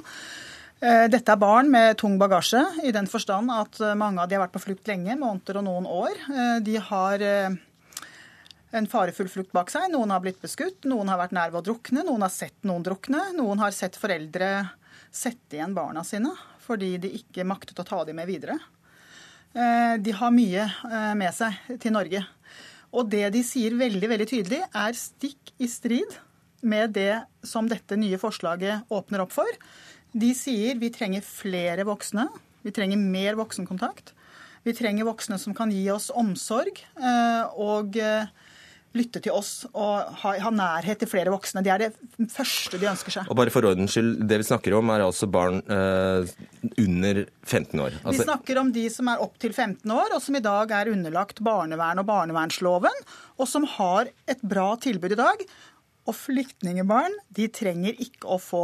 Dette 0.79 1.33
er 1.33 1.35
barn 1.35 1.67
med 1.67 1.97
tung 1.99 2.13
bagasje, 2.15 2.61
i 2.87 2.93
den 2.95 3.09
forstand 3.11 3.51
at 3.51 3.81
mange 3.99 4.21
av 4.23 4.29
de 4.31 4.37
har 4.37 4.45
vært 4.45 4.53
på 4.53 4.61
flukt 4.63 4.87
lenge, 4.87 5.17
måneder 5.19 5.57
og 5.59 5.65
noen 5.65 5.89
år. 5.91 6.21
De 6.63 6.77
har 6.79 7.25
en 8.71 8.87
farefull 8.89 9.29
flukt 9.31 9.53
bak 9.55 9.71
seg. 9.73 9.89
Noen 9.93 10.11
har 10.13 10.21
blitt 10.23 10.41
beskutt, 10.41 10.85
noen 10.89 11.09
har 11.09 11.19
vært 11.21 11.35
nær 11.35 11.53
ved 11.53 11.61
å 11.61 11.67
drukne, 11.71 12.03
noen 12.05 12.25
har 12.25 12.33
sett 12.33 12.57
noen 12.67 12.85
drukne. 12.85 13.31
Noen 13.37 13.61
har 13.63 13.73
sett 13.75 13.97
foreldre 13.99 14.69
sette 15.09 15.57
igjen 15.57 15.73
barna 15.73 16.03
sine 16.05 16.35
fordi 16.69 16.99
de 17.01 17.09
ikke 17.17 17.47
maktet 17.49 17.79
å 17.81 17.85
ta 17.87 18.03
dem 18.05 18.19
med 18.19 18.29
videre. 18.29 18.53
Eh, 19.57 19.95
de 19.97 20.13
har 20.13 20.33
mye 20.33 20.67
eh, 20.67 21.13
med 21.17 21.33
seg 21.33 21.55
til 21.81 21.95
Norge. 21.95 22.21
Og 22.93 23.07
det 23.09 23.23
de 23.33 23.41
sier 23.45 23.73
veldig, 23.77 24.09
veldig 24.11 24.27
tydelig, 24.29 24.59
er 24.69 24.97
stikk 24.97 25.49
i 25.57 25.69
strid 25.69 26.13
med 26.61 26.93
det 26.93 27.23
som 27.41 27.65
dette 27.69 27.97
nye 27.97 28.19
forslaget 28.21 28.85
åpner 28.93 29.23
opp 29.23 29.33
for. 29.33 29.49
De 30.13 30.29
sier 30.37 30.77
vi 30.77 30.91
trenger 30.93 31.25
flere 31.25 31.87
voksne. 31.89 32.27
Vi 32.61 32.73
trenger 32.75 33.01
mer 33.01 33.39
voksenkontakt. 33.39 34.13
Vi 34.61 34.75
trenger 34.77 35.09
voksne 35.09 35.39
som 35.41 35.55
kan 35.57 35.73
gi 35.73 35.87
oss 35.89 36.11
omsorg 36.13 36.83
eh, 37.01 37.49
og 37.57 37.97
lytte 38.97 39.21
til 39.21 39.35
oss 39.35 39.67
og 39.69 40.09
ha, 40.23 40.33
ha, 40.41 40.51
nærhet 40.53 41.01
til 41.01 41.09
flere 41.11 41.33
voksne. 41.33 41.61
Det 41.65 41.73
er 41.73 41.83
det 41.83 42.29
første 42.33 42.79
de 42.81 42.89
ønsker 42.89 43.13
seg. 43.13 43.29
Og 43.29 43.37
bare 43.37 43.53
for 43.53 43.67
ordens 43.69 43.93
skyld, 43.93 44.23
Det 44.29 44.39
vi 44.41 44.47
snakker 44.47 44.75
om, 44.77 44.89
er 44.93 45.05
altså 45.05 45.29
barn 45.29 45.61
eh, 45.61 46.29
under 46.81 47.23
15 47.45 47.79
år? 47.79 47.99
Altså... 48.01 48.15
Vi 48.17 48.25
snakker 48.25 48.61
om 48.61 48.73
de 48.75 48.85
som 48.93 49.11
er 49.11 49.23
opptil 49.23 49.53
15 49.53 49.93
år, 49.93 50.15
og 50.15 50.23
som 50.25 50.37
i 50.39 50.43
dag 50.43 50.73
er 50.79 50.93
underlagt 50.93 51.43
barnevern 51.45 52.01
og 52.01 52.09
barnevernsloven, 52.09 53.03
og 53.37 53.49
som 53.49 53.67
har 53.77 54.09
et 54.29 54.41
bra 54.41 54.71
tilbud 54.81 55.13
i 55.15 55.21
dag. 55.21 55.45
Og 56.09 56.15
flyktningebarn 56.17 57.13
de 57.35 57.49
trenger 57.53 57.99
ikke 58.01 58.29
å 58.33 58.39
få 58.41 58.63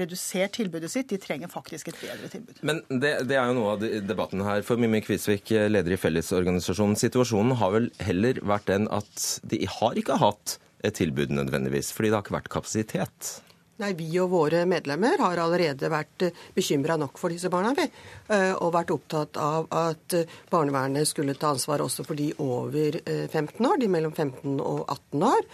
redusert 0.00 0.56
tilbudet 0.56 0.90
sitt. 0.92 1.10
De 1.12 1.18
trenger 1.20 1.50
faktisk 1.52 1.92
et 1.92 2.00
bedre 2.00 2.30
tilbud. 2.32 2.62
Men 2.66 2.82
det, 2.88 3.14
det 3.30 3.38
er 3.38 3.50
jo 3.50 3.56
noe 3.58 3.76
av 3.76 3.86
debatten 4.08 4.44
her. 4.46 4.64
For 4.66 4.80
Mimmi 4.80 5.02
Kvisvik, 5.04 5.52
leder 5.72 5.94
i 5.94 6.00
Fellesorganisasjonen. 6.00 6.98
Situasjonen 6.98 7.56
har 7.60 7.74
vel 7.76 7.88
heller 8.02 8.40
vært 8.46 8.68
den 8.72 8.88
at 8.92 9.28
de 9.48 9.62
har 9.78 9.98
ikke 9.98 10.20
hatt 10.22 10.58
et 10.82 10.96
tilbud 10.98 11.30
nødvendigvis, 11.34 11.92
fordi 11.94 12.10
det 12.10 12.18
har 12.18 12.24
ikke 12.26 12.38
vært 12.40 12.52
kapasitet. 12.52 13.32
Nei, 13.82 13.96
Vi 13.98 14.06
og 14.22 14.30
våre 14.30 14.62
medlemmer 14.68 15.18
har 15.18 15.40
allerede 15.42 15.88
vært 15.90 16.22
eh, 16.22 16.36
bekymra 16.54 16.94
nok 17.00 17.18
for 17.18 17.34
disse 17.34 17.50
barna. 17.50 17.72
Vi, 17.74 17.88
eh, 18.30 18.52
og 18.54 18.74
vært 18.76 18.92
opptatt 18.94 19.38
av 19.42 19.66
at 19.74 20.14
eh, 20.14 20.36
barnevernet 20.52 21.08
skulle 21.08 21.34
ta 21.34 21.50
ansvar 21.50 21.82
også 21.82 22.04
for 22.06 22.18
de 22.18 22.28
over 22.42 23.00
15 23.02 23.58
år, 23.66 23.80
de 23.80 23.88
mellom 23.90 24.12
15 24.14 24.60
og 24.60 24.84
18 24.86 25.24
år. 25.26 25.48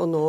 Og 0.00 0.06
nå 0.08 0.22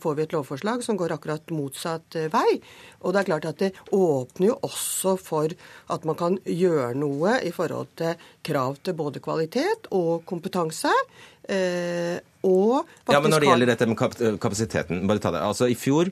får 0.00 0.14
vi 0.16 0.24
et 0.24 0.34
lovforslag 0.34 0.84
som 0.84 0.96
går 0.98 1.14
akkurat 1.16 1.52
motsatt 1.54 2.16
vei. 2.32 2.56
Og 3.02 3.12
det 3.12 3.20
er 3.20 3.28
klart 3.28 3.48
at 3.50 3.60
det 3.60 3.72
åpner 3.94 4.50
jo 4.50 4.56
også 4.66 5.16
for 5.20 5.52
at 5.92 6.06
man 6.08 6.18
kan 6.18 6.38
gjøre 6.44 6.94
noe 6.98 7.36
i 7.44 7.52
forhold 7.54 7.92
til 8.00 8.16
krav 8.46 8.80
til 8.84 8.96
både 8.98 9.22
kvalitet 9.24 9.90
og 9.96 10.24
kompetanse. 10.28 10.92
Eh, 12.46 12.94
og 13.06 13.12
ja, 13.12 13.20
men 13.20 13.32
Når 13.34 13.42
det 13.42 13.50
gjelder 13.50 13.72
dette 13.72 13.88
med 13.90 14.38
kapasiteten, 14.42 15.06
bare 15.08 15.22
ta 15.22 15.32
det. 15.34 15.42
Altså, 15.42 15.68
I 15.70 15.78
fjor 15.78 16.10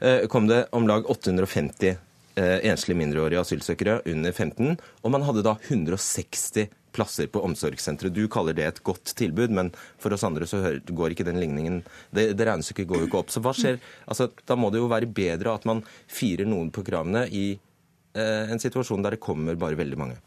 eh, 0.00 0.26
kom 0.30 0.48
det 0.50 0.66
om 0.76 0.86
lag 0.88 1.08
850 1.10 1.96
eh, 2.36 2.58
enslige 2.70 2.98
mindreårige 2.98 3.42
asylsøkere 3.42 4.00
under 4.12 4.32
15, 4.32 4.78
og 5.02 5.14
man 5.14 5.26
hadde 5.26 5.44
da 5.46 5.56
160 5.68 6.70
plasser 6.92 7.28
på 7.32 7.40
omsorgssentre. 7.40 8.10
Du 8.12 8.26
kaller 8.28 8.56
det 8.56 8.66
et 8.68 8.82
godt 8.84 9.14
tilbud, 9.16 9.52
men 9.56 9.70
for 10.00 10.12
oss 10.12 10.26
andre 10.28 10.48
så 10.48 10.60
går 10.84 11.14
ikke 11.14 11.24
den 11.24 11.40
ligningen 11.40 11.80
Det, 12.12 12.34
det 12.36 12.46
regnestykket 12.46 12.88
går 12.88 13.04
jo 13.04 13.08
ikke 13.08 13.22
opp. 13.22 13.32
Så 13.32 13.40
hva 13.44 13.54
skjer? 13.56 13.80
Altså, 14.04 14.28
da 14.46 14.58
må 14.60 14.68
det 14.70 14.82
jo 14.82 14.90
være 14.92 15.08
bedre 15.08 15.54
at 15.56 15.64
man 15.68 15.80
firer 16.10 16.48
noen 16.48 16.68
på 16.74 16.84
kravene 16.84 17.24
i 17.32 17.46
eh, 17.56 18.52
en 18.52 18.60
situasjon 18.60 19.04
der 19.04 19.16
det 19.16 19.24
kommer 19.24 19.56
bare 19.56 19.80
veldig 19.80 19.98
mange. 19.98 20.20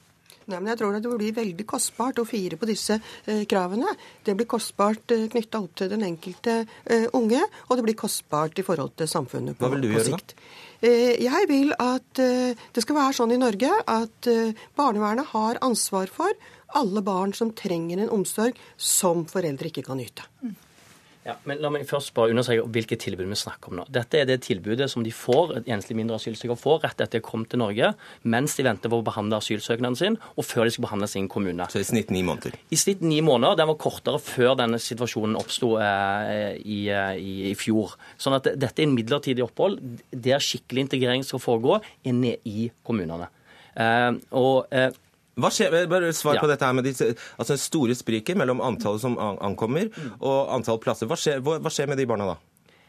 Nei, 0.46 0.60
men 0.60 0.72
jeg 0.74 0.82
tror 0.82 0.94
det 0.94 1.10
blir 1.10 1.34
veldig 1.34 1.66
kostbart 1.70 2.20
å 2.22 2.28
fire 2.28 2.60
på 2.62 2.68
disse 2.70 3.00
eh, 3.26 3.46
kravene. 3.50 3.96
Det 4.26 4.36
blir 4.38 4.50
kostbart 4.50 5.16
eh, 5.16 5.26
knytta 5.32 5.62
opp 5.64 5.74
til 5.82 5.90
den 5.90 6.06
enkelte 6.06 6.60
eh, 6.62 7.08
unge, 7.18 7.42
og 7.68 7.80
det 7.80 7.86
blir 7.88 7.98
kostbart 7.98 8.62
i 8.62 8.66
forhold 8.66 8.94
til 9.00 9.10
samfunnet 9.10 9.58
på, 9.58 9.66
Hva 9.66 9.74
vil 9.74 9.88
du 9.88 9.90
gjøre, 9.96 10.06
sikt. 10.12 10.36
Da? 10.36 10.52
Eh, 10.86 11.16
jeg 11.24 11.50
vil 11.50 11.74
at 11.82 12.22
eh, 12.22 12.68
det 12.76 12.84
skal 12.84 13.00
være 13.00 13.18
sånn 13.18 13.34
i 13.34 13.42
Norge 13.42 13.72
at 13.72 14.30
eh, 14.30 14.68
barnevernet 14.78 15.32
har 15.32 15.62
ansvar 15.66 16.12
for 16.14 16.36
alle 16.76 17.02
barn 17.06 17.34
som 17.34 17.54
trenger 17.56 18.04
en 18.04 18.14
omsorg 18.14 18.58
som 18.78 19.26
foreldre 19.30 19.72
ikke 19.72 19.86
kan 19.88 20.02
yte. 20.04 20.28
Mm. 20.44 20.56
Ja, 21.26 21.34
men 21.50 21.58
La 21.58 21.72
meg 21.74 21.88
først 21.90 22.12
bare 22.14 22.30
understreke 22.30 22.68
hvilket 22.70 23.02
tilbud 23.02 23.26
vi 23.26 23.38
snakker 23.40 23.72
om 23.72 23.80
nå. 23.80 23.86
Dette 23.90 24.20
er 24.20 24.28
det 24.30 24.44
tilbudet 24.46 24.86
som 24.92 25.02
de 25.06 25.10
får, 25.16 25.56
enslige 25.64 25.98
mindre 25.98 26.20
asylsøkere 26.20 26.58
får 26.62 26.84
rett 26.84 27.00
etter 27.02 27.18
de 27.18 27.22
har 27.22 27.26
kommet 27.26 27.50
til 27.50 27.62
Norge, 27.64 27.90
mens 28.30 28.54
de 28.58 28.66
venter 28.68 28.92
på 28.94 29.00
å 29.02 29.06
behandle 29.06 29.40
asylsøknaden 29.42 29.98
sin, 29.98 30.20
og 30.38 30.46
før 30.46 30.68
de 30.68 30.76
skal 30.76 30.86
behandle 30.86 31.10
sin 31.10 31.30
kommune. 31.32 31.66
Så 31.74 31.82
i 31.82 31.88
snitt 31.88 32.14
ni 32.14 32.22
måneder? 32.28 32.54
I 32.70 32.78
snitt 32.78 33.02
ni 33.02 33.24
måneder. 33.26 33.58
Den 33.58 33.72
var 33.72 33.80
kortere 33.82 34.22
før 34.22 34.54
denne 34.60 34.78
situasjonen 34.82 35.40
oppsto 35.40 35.72
eh, 35.82 36.60
i, 36.62 36.84
eh, 36.94 37.18
i, 37.18 37.34
i, 37.50 37.56
fjor. 37.58 37.98
Sånn 38.22 38.38
at 38.38 38.52
dette 38.54 38.84
er 38.84 38.86
en 38.86 38.94
midlertidig 38.94 39.48
opphold 39.48 39.82
der 40.14 40.46
skikkelig 40.46 40.86
integrering 40.86 41.26
skal 41.26 41.42
foregå, 41.42 41.80
er 42.06 42.20
nede 42.20 42.38
i 42.46 42.70
kommunene. 42.86 43.32
Eh, 43.74 44.12
og 44.38 44.70
eh, 44.70 44.92
hva 45.36 45.52
skjer, 45.52 45.74
bare 45.92 46.14
Svar 46.16 46.40
på 46.40 46.48
dette 46.48 46.64
her 46.64 46.76
med 46.78 46.88
de 46.88 46.94
altså 46.96 47.58
store 47.60 47.96
spriket 47.98 48.38
mellom 48.40 48.62
antallet 48.64 49.04
som 49.04 49.18
ankommer 49.20 49.90
og 50.22 50.54
antall 50.56 50.80
plasser. 50.84 51.10
Hva 51.12 51.18
skjer, 51.20 51.42
hva 51.44 51.72
skjer 51.72 51.92
med 51.92 52.00
de 52.00 52.08
barna 52.08 52.30
da? 52.34 52.38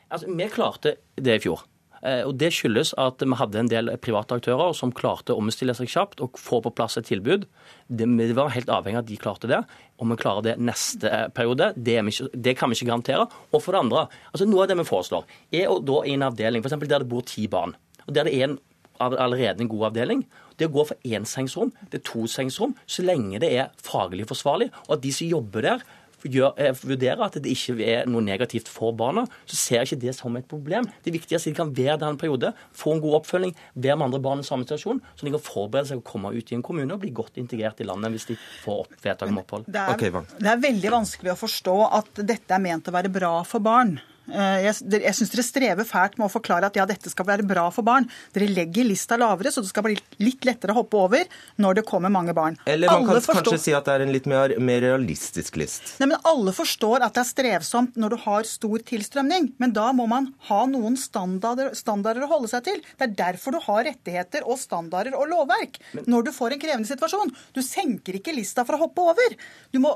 Altså, 0.07 0.31
Vi 0.31 0.47
klarte 0.53 0.97
det 1.19 1.41
i 1.41 1.43
fjor. 1.43 1.65
Eh, 2.07 2.23
og 2.27 2.37
Det 2.39 2.53
skyldes 2.55 2.93
at 3.01 3.23
vi 3.25 3.39
hadde 3.41 3.59
en 3.59 3.71
del 3.71 3.91
private 4.03 4.39
aktører 4.39 4.75
som 4.77 4.93
klarte 4.95 5.35
å 5.35 5.41
omstille 5.41 5.75
seg 5.75 5.91
kjapt 5.91 6.23
og 6.23 6.39
få 6.39 6.61
på 6.63 6.75
plass 6.77 6.99
et 7.01 7.09
tilbud. 7.11 7.49
Det, 7.89 8.07
var 8.37 8.55
helt 8.55 8.71
avhengig 8.71 9.01
av 9.01 9.05
at 9.05 9.11
de 9.11 9.19
klarte 9.21 9.51
det. 9.51 9.63
Om 9.99 10.13
vi 10.13 10.21
klarer 10.21 10.47
det 10.47 10.57
neste 10.63 11.11
eh, 11.11 11.27
periode, 11.35 11.73
det, 11.77 11.99
ikke, 11.99 12.31
det 12.35 12.57
kan 12.59 12.71
vi 12.71 12.79
ikke 12.79 12.93
garantere. 12.93 13.27
Og 13.51 13.63
for 13.65 13.75
det 13.75 13.83
andre, 13.87 14.07
altså 14.33 14.47
noe 14.47 14.65
av 14.65 14.71
det 14.71 14.79
vi 14.83 14.89
foreslår, 14.89 15.27
er 15.51 15.73
å 15.73 15.81
da 15.83 16.03
i 16.05 16.15
en 16.15 16.29
avdeling 16.29 16.63
f.eks. 16.63 16.79
der 16.87 17.03
det 17.03 17.11
bor 17.11 17.27
ti 17.27 17.49
barn, 17.51 17.75
og 18.07 18.15
der 18.15 18.29
det 18.29 18.37
er 18.37 18.51
en, 18.51 18.59
allerede 19.01 19.65
en 19.65 19.71
god 19.73 19.91
avdeling, 19.91 20.23
det 20.59 20.69
å 20.69 20.75
gå 20.75 20.87
fra 20.89 20.99
énsengsrom 21.05 21.73
til 21.93 22.03
tosengsrom 22.07 22.75
så 22.87 23.05
lenge 23.07 23.41
det 23.43 23.53
er 23.53 23.71
faglig 23.85 24.29
forsvarlig, 24.31 24.73
og 24.87 24.99
at 24.99 25.05
de 25.05 25.15
som 25.15 25.31
jobber 25.31 25.67
der, 25.67 25.87
gjør, 26.33 26.55
eh, 26.59 26.75
vurderer 26.75 27.23
at 27.27 27.37
det 27.43 27.53
ikke 27.53 27.77
er 27.85 28.09
noe 28.11 28.25
negativt 28.25 28.69
for 28.73 28.95
barna, 28.97 29.27
så 29.47 29.59
ser 29.59 29.77
jeg 29.81 29.91
ikke 29.91 30.01
det 30.07 30.15
som 30.17 30.37
et 30.37 30.49
problem. 30.49 30.89
Det 31.05 31.13
viktigste 31.15 31.37
er 31.37 31.39
at 31.39 31.45
de 31.45 31.61
kan 31.61 31.75
være 31.77 31.99
der 32.01 32.09
en 32.09 32.19
periode, 32.19 32.53
få 32.73 32.95
en 32.95 33.01
god 33.01 33.21
oppfølging, 33.21 33.55
være 33.75 33.97
med 33.97 34.07
andre 34.09 34.23
barn 34.25 34.41
i 34.41 34.49
samme 34.49 34.67
situasjon, 34.67 35.01
så 35.15 35.27
de 35.27 35.35
kan 35.35 35.45
forberede 35.45 35.91
seg 35.93 36.01
å 36.01 36.07
komme 36.07 36.33
ut 36.35 36.53
i 36.53 36.59
en 36.59 36.65
kommune 36.67 36.93
og 36.93 37.01
bli 37.05 37.13
godt 37.15 37.39
integrert 37.43 37.81
i 37.81 37.87
landet 37.87 38.11
hvis 38.17 38.29
de 38.33 38.39
får 38.65 38.85
opp 38.87 38.99
vedtak 39.05 39.31
om 39.31 39.43
opphold. 39.45 39.69
Det 39.69 39.87
er, 39.87 40.21
det 40.41 40.53
er 40.53 40.67
veldig 40.67 40.93
vanskelig 40.99 41.35
å 41.35 41.41
forstå 41.45 41.79
at 42.01 42.23
dette 42.27 42.55
er 42.55 42.63
ment 42.63 42.89
å 42.89 42.97
være 42.97 43.13
bra 43.13 43.39
for 43.47 43.61
barn. 43.63 43.99
Eh, 44.33 44.67
jeg, 44.67 45.03
jeg 45.05 45.17
syns 45.19 45.33
dere 45.33 45.45
strever 45.47 45.87
fælt 45.89 46.17
med 46.19 46.27
å 46.29 46.33
forklare 46.33 46.71
at 46.71 46.79
ja, 46.79 46.87
dette 46.89 47.11
skal 47.13 47.29
være 47.29 47.47
bra 47.47 47.69
for 47.75 47.87
barn. 47.87 48.09
Dere 48.35 48.49
legger 48.51 48.87
lista 48.89 49.19
lavere, 49.21 49.53
så 49.55 49.63
det 49.63 49.71
skal 49.71 49.87
bli 49.87 49.97
litt 50.23 50.47
lettere 50.49 50.75
å 50.75 50.81
hoppe 50.81 50.99
over 51.01 51.27
når 51.63 51.81
det 51.81 51.87
kommer 51.89 52.13
mange 52.13 52.35
barn. 52.37 52.59
Eller 52.67 52.91
man 52.91 53.05
alle 53.05 53.21
kan 53.21 53.29
forstår... 53.29 53.53
kanskje 53.53 53.63
si 53.69 53.77
at 53.77 53.87
det 53.89 53.97
er 53.97 54.07
en 54.07 54.15
litt 54.15 54.29
mer, 54.31 54.57
mer, 54.59 54.83
realistisk 54.87 55.61
list. 55.61 55.97
Nei, 56.01 56.11
men 56.13 56.25
Alle 56.27 56.53
forstår 56.55 57.05
at 57.07 57.15
det 57.17 57.23
er 57.23 57.29
strevsomt 57.29 57.99
når 58.01 58.17
du 58.17 58.19
har 58.25 58.49
stor 58.49 58.83
tilstrømning, 58.91 59.53
men 59.63 59.75
da 59.77 59.89
må 59.97 60.09
man 60.11 60.33
ha 60.49 60.63
noen 60.71 60.99
standarder, 61.01 61.73
standarder 61.79 62.27
å 62.27 62.31
holde 62.35 62.51
seg 62.51 62.67
til. 62.67 62.83
Det 62.99 63.09
er 63.09 63.15
derfor 63.19 63.57
du 63.57 63.63
har 63.63 63.87
rettigheter 63.87 64.47
og 64.47 64.59
standarder 64.61 65.17
og 65.19 65.31
lovverk 65.31 65.79
men... 65.93 66.09
når 66.11 66.29
du 66.29 66.35
får 66.35 66.57
en 66.57 66.63
krevende 66.63 66.91
situasjon. 66.91 67.33
Du 67.55 67.63
senker 67.65 68.19
ikke 68.19 68.35
lista 68.37 68.67
for 68.67 68.77
å 68.77 68.87
hoppe 68.87 69.07
over. 69.15 69.39
Du 69.73 69.81
må 69.83 69.95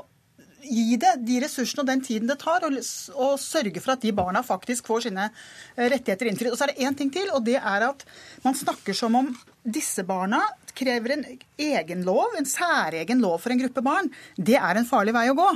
gi 0.63 0.97
det 1.01 1.13
de 1.25 1.39
ressursene 1.43 1.83
og 1.83 1.89
den 1.89 2.03
tiden 2.05 2.29
det 2.29 2.39
tar, 2.41 2.65
og, 2.67 2.77
og 3.15 3.35
sørge 3.41 3.81
for 3.81 3.95
at 3.95 4.03
de 4.05 4.13
barna 4.15 4.43
faktisk 4.45 4.89
får 4.89 5.07
sine 5.07 5.27
eh, 5.27 5.87
rettigheter 5.91 6.29
innfridd. 6.29 6.53
Og 6.53 6.59
så 6.59 6.67
er 6.67 6.73
det 6.73 6.87
én 6.87 6.97
ting 6.97 7.11
til, 7.13 7.29
og 7.35 7.45
det 7.47 7.57
er 7.59 7.87
at 7.89 8.05
man 8.45 8.57
snakker 8.57 8.97
som 8.97 9.17
om 9.19 9.31
disse 9.61 10.05
barna 10.07 10.41
krever 10.77 11.15
en 11.17 11.27
egen 11.59 12.05
lov, 12.07 12.37
en 12.37 12.47
særegen 12.47 13.21
lov 13.21 13.41
for 13.43 13.53
en 13.53 13.61
gruppe 13.61 13.83
barn. 13.85 14.09
Det 14.37 14.57
er 14.57 14.79
en 14.79 14.87
farlig 14.87 15.15
vei 15.17 15.27
å 15.31 15.37
gå. 15.37 15.49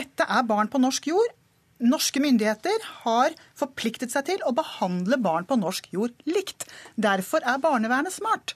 Dette 0.00 0.26
er 0.26 0.48
barn 0.48 0.70
på 0.70 0.80
norsk 0.82 1.10
jord. 1.10 1.36
Norske 1.80 2.20
myndigheter 2.20 2.82
har 3.06 3.34
forpliktet 3.56 4.12
seg 4.12 4.26
til 4.28 4.42
å 4.44 4.52
behandle 4.56 5.16
barn 5.22 5.46
på 5.48 5.56
norsk 5.56 5.88
jord 5.94 6.16
likt. 6.28 6.68
Derfor 7.00 7.44
er 7.48 7.62
barnevernet 7.62 8.12
smart. 8.12 8.54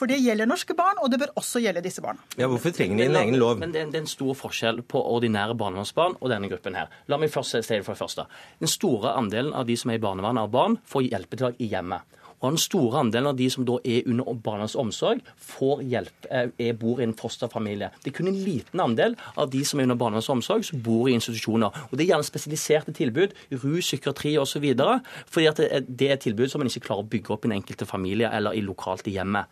For 0.00 0.08
det 0.08 0.16
gjelder 0.24 0.48
norske 0.48 0.72
barn, 0.72 0.96
og 1.04 1.10
det 1.12 1.18
bør 1.20 1.34
også 1.36 1.60
gjelde 1.60 1.82
disse 1.84 2.00
barna. 2.00 2.22
Ja, 2.40 2.46
Hvorfor 2.48 2.72
trenger 2.72 3.02
de 3.02 3.08
en 3.10 3.18
egen 3.20 3.36
lov? 3.36 3.58
Men 3.60 3.74
det 3.74 3.82
er, 3.82 3.90
en 4.00 4.08
stor 4.08 4.32
forskjell 4.38 4.80
på 4.88 5.02
ordinære 5.12 5.52
barnevernsbarn 5.60 6.16
og 6.16 6.30
denne 6.32 6.48
gruppen 6.48 6.78
her. 6.78 6.88
La 7.12 7.18
meg 7.20 7.28
først 7.34 7.58
si 7.58 7.60
det 7.60 7.84
for 7.84 7.92
det 7.92 8.00
første. 8.00 8.24
Den 8.64 8.72
store 8.72 9.12
andelen 9.20 9.52
av 9.52 9.68
de 9.68 9.76
som 9.76 9.92
er 9.92 10.00
i 10.00 10.02
barnevernet 10.02 10.48
av 10.48 10.54
barn, 10.54 10.78
får 10.88 11.04
hjelpetiltak 11.10 11.60
i 11.60 11.68
hjemmet. 11.74 12.16
Og 12.40 12.54
den 12.54 12.62
store 12.62 13.02
andelen 13.02 13.28
av 13.28 13.36
de 13.36 13.50
som 13.52 13.66
da 13.68 13.76
er 13.84 14.08
under 14.08 14.40
barnas 14.40 14.72
omsorg, 14.80 15.20
får 15.36 15.84
hjelp, 15.92 16.28
eh, 16.30 16.48
er, 16.56 16.72
bor 16.80 17.00
i 17.00 17.04
en 17.04 17.12
fosterfamilie. 17.12 17.90
Det 18.00 18.14
er 18.14 18.16
kun 18.16 18.32
en 18.32 18.40
liten 18.40 18.80
andel 18.80 19.16
av 19.36 19.50
de 19.52 19.60
som 19.68 19.80
er 19.80 19.90
under 19.90 20.00
barnas 20.00 20.30
omsorg, 20.32 20.64
som 20.64 20.80
bor 20.80 21.10
i 21.10 21.12
institusjoner. 21.12 21.68
Og 21.90 21.92
Det 21.92 22.06
er 22.06 22.14
gjerne 22.14 22.24
spesialiserte 22.24 22.96
tilbud, 22.96 23.36
rus, 23.52 23.84
psykiatri 23.84 24.38
osv. 24.38 24.64
Fordi 25.28 25.46
at 25.46 25.56
det 25.84 26.10
er, 26.10 26.16
tilbud 26.16 26.48
som 26.48 26.60
man 26.60 26.68
ikke 26.68 26.88
klarer 26.88 27.04
å 27.04 27.10
bygge 27.10 27.30
opp 27.30 27.44
i 27.44 27.48
den 27.48 27.60
enkelte 27.60 27.84
familie 27.84 28.30
eller 28.32 28.56
i 28.56 28.64
lokalt 28.64 29.06
i 29.06 29.18
hjemmet. 29.20 29.44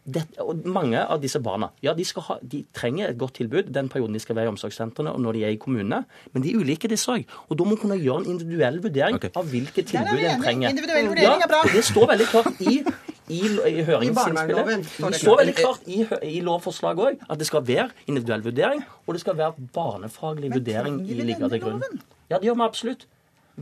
Det, 0.00 0.22
og 0.40 0.62
mange 0.64 0.96
av 0.96 1.20
disse 1.20 1.38
barna 1.44 1.68
ja, 1.84 1.92
de, 1.92 2.06
ha, 2.24 2.36
de, 2.40 2.62
trenger 2.74 3.10
et 3.10 3.18
godt 3.20 3.34
tilbud 3.36 3.68
den 3.68 3.90
perioden 3.92 4.16
de 4.16 4.22
skal 4.22 4.38
være 4.38 4.48
i 4.48 4.52
omsorgssentrene 4.54 5.12
og 5.12 5.20
når 5.20 5.36
de 5.36 5.42
er 5.44 5.52
i 5.52 5.58
kommunene. 5.60 6.00
Men 6.32 6.44
de 6.44 6.54
er 6.54 6.62
ulike, 6.62 6.88
disse 6.88 7.12
òg. 7.12 7.28
Og 7.48 7.58
da 7.60 7.66
må 7.66 7.74
man 7.74 7.82
kunne 7.82 7.98
gjøre 8.00 8.24
en 8.24 8.30
individuell 8.32 8.80
vurdering 8.82 9.20
okay. 9.20 9.32
av 9.36 9.52
hvilke 9.52 9.84
tilbud 9.84 10.24
en 10.24 10.42
trenger. 10.42 10.72
Individuell 10.72 11.12
vurdering 11.12 11.44
er 11.44 11.52
bra. 11.52 11.62
Ja, 11.68 11.76
det 11.76 11.84
står 11.90 12.08
veldig 12.14 12.28
klart 12.32 12.64
i, 12.64 12.80
i, 12.80 13.42
i 13.74 13.86
høringsinnspillet. 13.90 14.90
Det 15.04 15.20
står 15.20 15.40
veldig 15.42 15.56
klart 15.60 15.86
i, 15.86 16.00
i 16.32 16.42
lovforslaget 16.48 17.06
òg 17.06 17.28
at 17.28 17.44
det 17.44 17.50
skal 17.52 17.66
være 17.68 17.90
individuell 18.08 18.48
vurdering, 18.48 18.84
og 19.04 19.14
det 19.14 19.22
skal 19.22 19.36
være 19.38 19.68
barnefaglig 19.76 20.54
vurdering 20.56 21.02
i 21.04 21.20
ligger 21.20 21.52
til 21.52 21.66
grunn. 21.66 21.84
Ja, 22.30 22.38
det 22.38 22.48
gjør 22.48 22.62
vi 22.62 22.70
absolutt. 22.70 23.08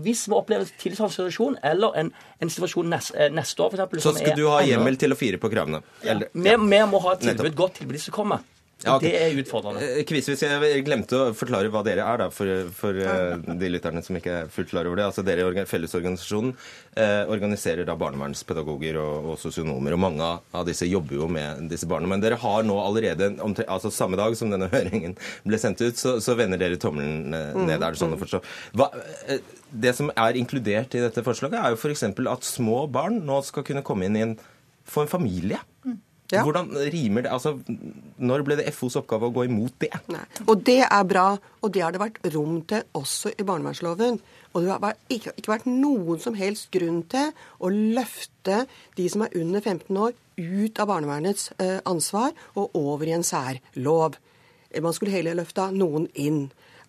Hvis 0.04 0.26
vi 0.28 0.36
opplever 0.36 0.66
en 0.66 0.80
tilsvarende 0.80 1.14
situasjon, 1.16 1.58
eller 1.70 1.96
en, 2.02 2.12
en 2.42 2.52
situasjon 2.52 2.92
neste, 2.92 3.16
eh, 3.18 3.32
neste 3.34 3.64
år 3.64 3.74
f.eks. 3.74 4.04
Så 4.04 4.14
skal 4.18 4.38
du 4.38 4.46
ha 4.50 4.60
hjemmel 4.66 4.98
til 5.00 5.14
å 5.14 5.18
fire 5.18 5.40
på 5.40 5.50
kravene? 5.52 5.82
Ja. 6.06 6.18
Vi, 6.18 6.54
vi, 6.54 6.84
må 6.90 7.02
ha 7.04 7.16
et 7.16 7.26
tilbud, 7.26 7.54
godt 7.58 7.80
tilbud 7.82 8.00
som 8.02 8.16
kommer. 8.16 8.46
Ja, 8.84 8.94
okay. 8.94 9.10
Det 9.10 9.18
er 9.18 9.38
utfordrende. 9.40 9.86
Kvis, 10.06 10.28
Kvisvis, 10.28 10.42
jeg 10.44 10.82
glemte 10.86 11.18
å 11.18 11.30
forklare 11.34 11.70
hva 11.74 11.80
dere 11.82 12.04
er, 12.06 12.20
da, 12.20 12.28
for, 12.30 12.68
for 12.78 12.94
uh, 12.94 13.34
de 13.58 13.70
lytterne 13.72 14.04
som 14.06 14.14
ikke 14.14 14.36
er 14.44 14.52
fullt 14.54 14.70
klar 14.70 14.86
over 14.86 15.00
det. 15.00 15.08
Altså, 15.08 15.24
dere 15.26 15.64
Fellesorganisasjonen 15.66 16.52
eh, 16.94 17.24
organiserer 17.26 17.88
da 17.88 17.96
barnevernspedagoger 17.98 19.00
og, 19.02 19.32
og 19.32 19.40
sosionomer. 19.42 19.96
og 19.96 20.02
Mange 20.04 20.30
av 20.54 20.68
disse 20.68 20.86
jobber 20.86 21.18
jo 21.18 21.26
med 21.32 21.66
disse 21.72 21.90
barna. 21.90 22.06
Men 22.12 22.22
dere 22.22 22.38
har 22.38 22.62
nå 22.68 22.78
allerede, 22.78 23.32
altså 23.66 23.90
samme 23.90 24.20
dag 24.20 24.38
som 24.38 24.54
denne 24.54 24.70
høringen 24.76 25.18
ble 25.42 25.58
sendt 25.58 25.82
ut, 25.82 25.98
så, 25.98 26.20
så 26.22 26.38
vender 26.38 26.62
dere 26.62 26.78
tommelen 26.78 27.34
uh, 27.34 27.58
ned. 27.58 27.82
Er 27.82 27.88
det 27.90 27.98
sånn 27.98 28.14
å 28.14 28.22
forstå? 28.22 28.44
Hva, 28.78 28.92
det 29.74 29.96
som 29.98 30.14
er 30.14 30.38
inkludert 30.38 30.94
i 30.94 31.02
dette 31.02 31.26
forslaget, 31.26 31.58
er 31.58 31.74
jo 31.74 31.82
f.eks. 31.82 32.06
at 32.06 32.46
små 32.46 32.84
barn 32.86 33.24
nå 33.26 33.42
skal 33.42 33.66
kunne 33.66 33.82
komme 33.82 34.06
inn 34.06 34.22
i 34.22 34.28
en, 34.28 34.38
få 34.86 35.02
en 35.02 35.16
familie. 35.18 35.58
Mm. 35.82 36.04
Ja. 36.32 36.42
Hvordan 36.44 36.68
rimer 36.92 37.24
det? 37.24 37.30
Altså, 37.32 37.54
når 38.18 38.44
ble 38.46 38.58
det 38.58 38.72
FOs 38.74 38.98
oppgave 39.00 39.28
å 39.28 39.34
gå 39.34 39.46
imot 39.48 39.74
det? 39.82 39.92
Nei. 40.12 40.24
Og 40.46 40.62
det 40.66 40.82
er 40.86 41.08
bra, 41.08 41.30
og 41.62 41.72
det 41.74 41.84
har 41.84 41.94
det 41.94 42.02
vært 42.02 42.20
rom 42.34 42.60
til 42.68 42.84
også 42.98 43.32
i 43.34 43.46
barnevernsloven. 43.46 44.20
Og 44.54 44.64
det 44.64 44.72
har 44.72 44.96
ikke, 45.12 45.34
vært 45.48 45.68
noen 45.68 46.22
som 46.22 46.36
helst 46.38 46.70
grunn 46.74 47.02
til 47.10 47.32
å 47.60 47.70
løfte 47.70 48.64
de 48.98 49.08
som 49.12 49.26
er 49.26 49.36
under 49.38 49.62
15 49.62 50.00
år, 50.00 50.16
ut 50.38 50.78
av 50.78 50.88
barnevernets 50.90 51.50
eh, 51.58 51.78
ansvar 51.88 52.34
og 52.54 52.76
over 52.78 53.08
i 53.08 53.16
en 53.16 53.26
særlov. 53.26 54.18
Man 54.82 54.94
skulle 54.94 55.14
heller 55.14 55.38
løfta 55.38 55.70
noen 55.74 56.06
inn. 56.14 56.46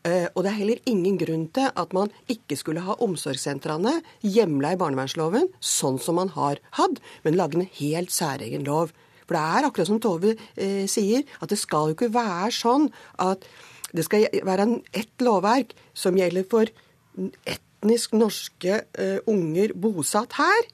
Eh, 0.07 0.29
og 0.31 0.45
det 0.45 0.51
er 0.51 0.59
heller 0.61 0.81
ingen 0.87 1.17
grunn 1.19 1.47
til 1.55 1.67
at 1.75 1.93
man 1.95 2.11
ikke 2.31 2.55
skulle 2.59 2.85
ha 2.85 2.95
omsorgssentrene 3.03 3.97
hjemla 4.23 4.73
i 4.73 4.79
barnevernsloven, 4.79 5.49
sånn 5.59 5.99
som 5.99 6.19
man 6.21 6.31
har 6.37 6.61
hatt, 6.77 7.01
men 7.25 7.35
lage 7.39 7.59
en 7.59 7.67
helt 7.81 8.13
særegen 8.15 8.67
lov. 8.67 8.93
For 9.29 9.37
det 9.37 9.45
er 9.45 9.67
akkurat 9.67 9.89
som 9.91 9.99
Tove 10.01 10.33
eh, 10.33 10.85
sier, 10.89 11.21
at 11.37 11.51
det 11.53 11.59
skal 11.61 11.91
jo 11.91 11.97
ikke 11.97 12.09
være 12.15 12.49
sånn 12.55 12.87
at 13.21 13.45
det 13.93 14.05
skal 14.05 14.25
være 14.45 14.65
ett 14.97 15.21
lovverk 15.21 15.75
som 15.97 16.17
gjelder 16.17 16.45
for 16.49 16.69
etnisk 17.45 18.15
norske 18.17 18.81
eh, 18.97 19.19
unger 19.29 19.75
bosatt 19.77 20.33
her, 20.39 20.69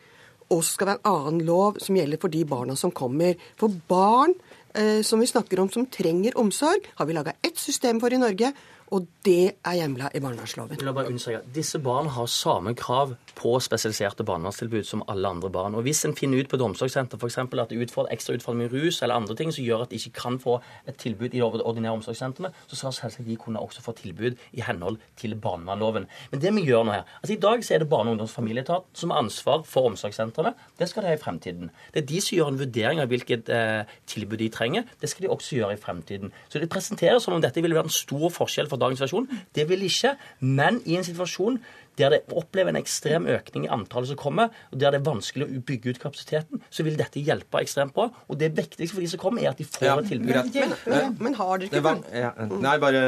og 0.47 0.61
så 0.61 0.75
skal 0.75 0.87
det 0.87 0.93
være 0.93 1.01
en 1.03 1.11
annen 1.11 1.43
lov 1.47 1.81
som 1.83 1.97
gjelder 1.99 2.21
for 2.21 2.31
de 2.31 2.45
barna 2.47 2.77
som 2.79 2.93
kommer. 2.95 3.35
For 3.59 3.75
barn 3.89 4.35
eh, 4.71 5.01
som 5.03 5.19
vi 5.19 5.27
snakker 5.27 5.59
om 5.59 5.71
som 5.73 5.89
trenger 5.91 6.37
omsorg, 6.39 6.87
har 6.95 7.09
vi 7.09 7.17
laga 7.17 7.35
ett 7.43 7.59
system 7.59 7.99
for 7.99 8.13
i 8.13 8.21
Norge, 8.21 8.53
og 8.93 9.07
det 9.25 9.55
er 9.65 9.77
hjemla 9.79 10.11
i 10.13 10.21
barnevernsloven. 10.21 10.77
La 10.85 10.93
bare 10.93 11.09
understreke, 11.09 11.41
Disse 11.55 11.79
barna 11.81 12.11
har 12.13 12.27
samme 12.29 12.75
krav 12.77 13.15
på 13.35 13.53
spesialiserte 13.63 14.23
barnevernstilbud 14.27 14.85
som 14.85 15.01
alle 15.09 15.27
andre 15.27 15.49
barn. 15.49 15.75
Og 15.75 15.81
Hvis 15.87 16.05
en 16.05 16.15
finner 16.15 16.43
ut 16.43 16.49
på 16.49 16.59
et 16.59 16.61
omsorgssenter 16.61 17.17
eksempel, 17.25 17.59
at 17.59 17.69
det 17.69 17.81
er 17.81 18.11
ekstra 18.13 18.35
utfordring 18.37 18.61
med 18.63 18.73
rus 18.73 19.01
eller 19.01 19.15
andre 19.15 19.35
ting 19.35 19.51
som 19.53 19.65
gjør 19.65 19.85
at 19.85 19.89
de 19.89 19.95
ikke 19.95 20.21
kan 20.21 20.39
få 20.39 20.59
et 20.87 20.95
tilbud 21.01 21.33
i 21.33 21.39
de 21.39 21.41
ordinære 21.41 21.97
omsorgssentrene, 21.97 22.51
så 22.67 22.75
skal 22.75 22.93
selvsagt 22.93 23.27
de 23.27 23.35
kunne 23.35 23.59
også 23.59 23.81
få 23.81 23.91
tilbud 23.97 24.37
i 24.53 24.61
henhold 24.61 24.97
til 25.17 25.35
barnevernloven. 25.35 26.05
Men 26.31 26.41
det 26.41 26.53
vi 26.55 26.65
gjør 26.69 26.85
nå 26.85 26.91
her 26.91 27.03
altså 27.21 27.33
I 27.33 27.41
dag 27.41 27.65
så 27.65 27.73
er 27.73 27.79
det 27.79 27.89
Barne-, 27.89 28.11
ungdoms- 28.11 28.33
og 28.33 28.43
familieetat 28.43 28.83
som 28.93 29.09
har 29.09 29.17
ansvar 29.17 29.63
for 29.63 29.89
omsorgssentrene. 29.89 30.53
Det 30.79 30.89
skal 30.89 31.03
de 31.03 31.07
ha 31.07 31.15
i 31.15 31.21
fremtiden. 31.21 31.71
Det 31.93 32.03
er 32.03 32.07
de 32.07 32.21
som 32.21 32.37
gjør 32.37 32.53
en 32.53 32.59
vurdering 32.59 33.01
av 33.01 33.09
hvilket 33.09 33.49
eh, 33.49 33.83
tilbud 34.07 34.37
de 34.37 34.49
trenger. 34.49 34.83
Det 35.01 35.09
skal 35.09 35.25
de 35.25 35.31
også 35.33 35.55
gjøre 35.55 35.73
i 35.73 35.81
fremtiden. 35.81 36.31
Så 36.49 36.59
det 36.59 36.69
presenteres 36.69 37.23
som 37.23 37.33
om 37.33 37.41
dette 37.41 37.61
vil 37.61 37.73
være 37.73 37.89
en 37.89 37.93
stor 37.93 38.29
forskjell 38.29 38.69
for 38.69 38.81
dagens 38.85 39.03
versjon. 39.03 39.27
Det 39.55 39.67
vil 39.69 39.87
ikke. 39.89 40.15
Men 40.45 40.79
i 40.85 40.99
en 40.99 41.07
situasjon 41.07 41.59
der 41.97 42.11
det 42.11 42.19
opplever 42.35 42.73
en 42.73 42.79
ekstrem 42.79 43.27
økning 43.31 43.67
i 43.67 43.71
antallet 43.71 44.09
som 44.11 44.19
kommer, 44.19 44.51
og 44.71 44.79
der 44.79 44.91
det 44.91 44.99
er 44.99 45.05
vanskelig 45.05 45.45
å 45.47 45.61
bygge 45.67 45.93
ut 45.93 46.01
kapasiteten, 46.01 46.63
så 46.69 46.83
vil 46.87 46.97
dette 46.99 47.23
hjelpe 47.23 47.61
ekstremt 47.63 47.95
bra. 47.95 48.09
Og 48.27 48.39
det 48.39 48.51
viktigste 48.57 48.97
for 48.97 49.05
de 49.05 49.11
som 49.13 49.21
kommer, 49.21 49.45
er 49.45 49.53
at 49.53 49.61
de 49.61 49.67
får 49.67 49.87
ja, 49.87 49.95
et 50.01 50.11
tilbud. 50.11 50.33
Men, 50.35 50.75
men, 50.85 51.15
men, 51.19 51.37
har 51.39 51.53
dere 51.61 51.69
ikke 51.71 51.83
var, 51.85 52.03
ja, 52.11 52.33
Nei, 52.51 52.75
bare 52.83 53.05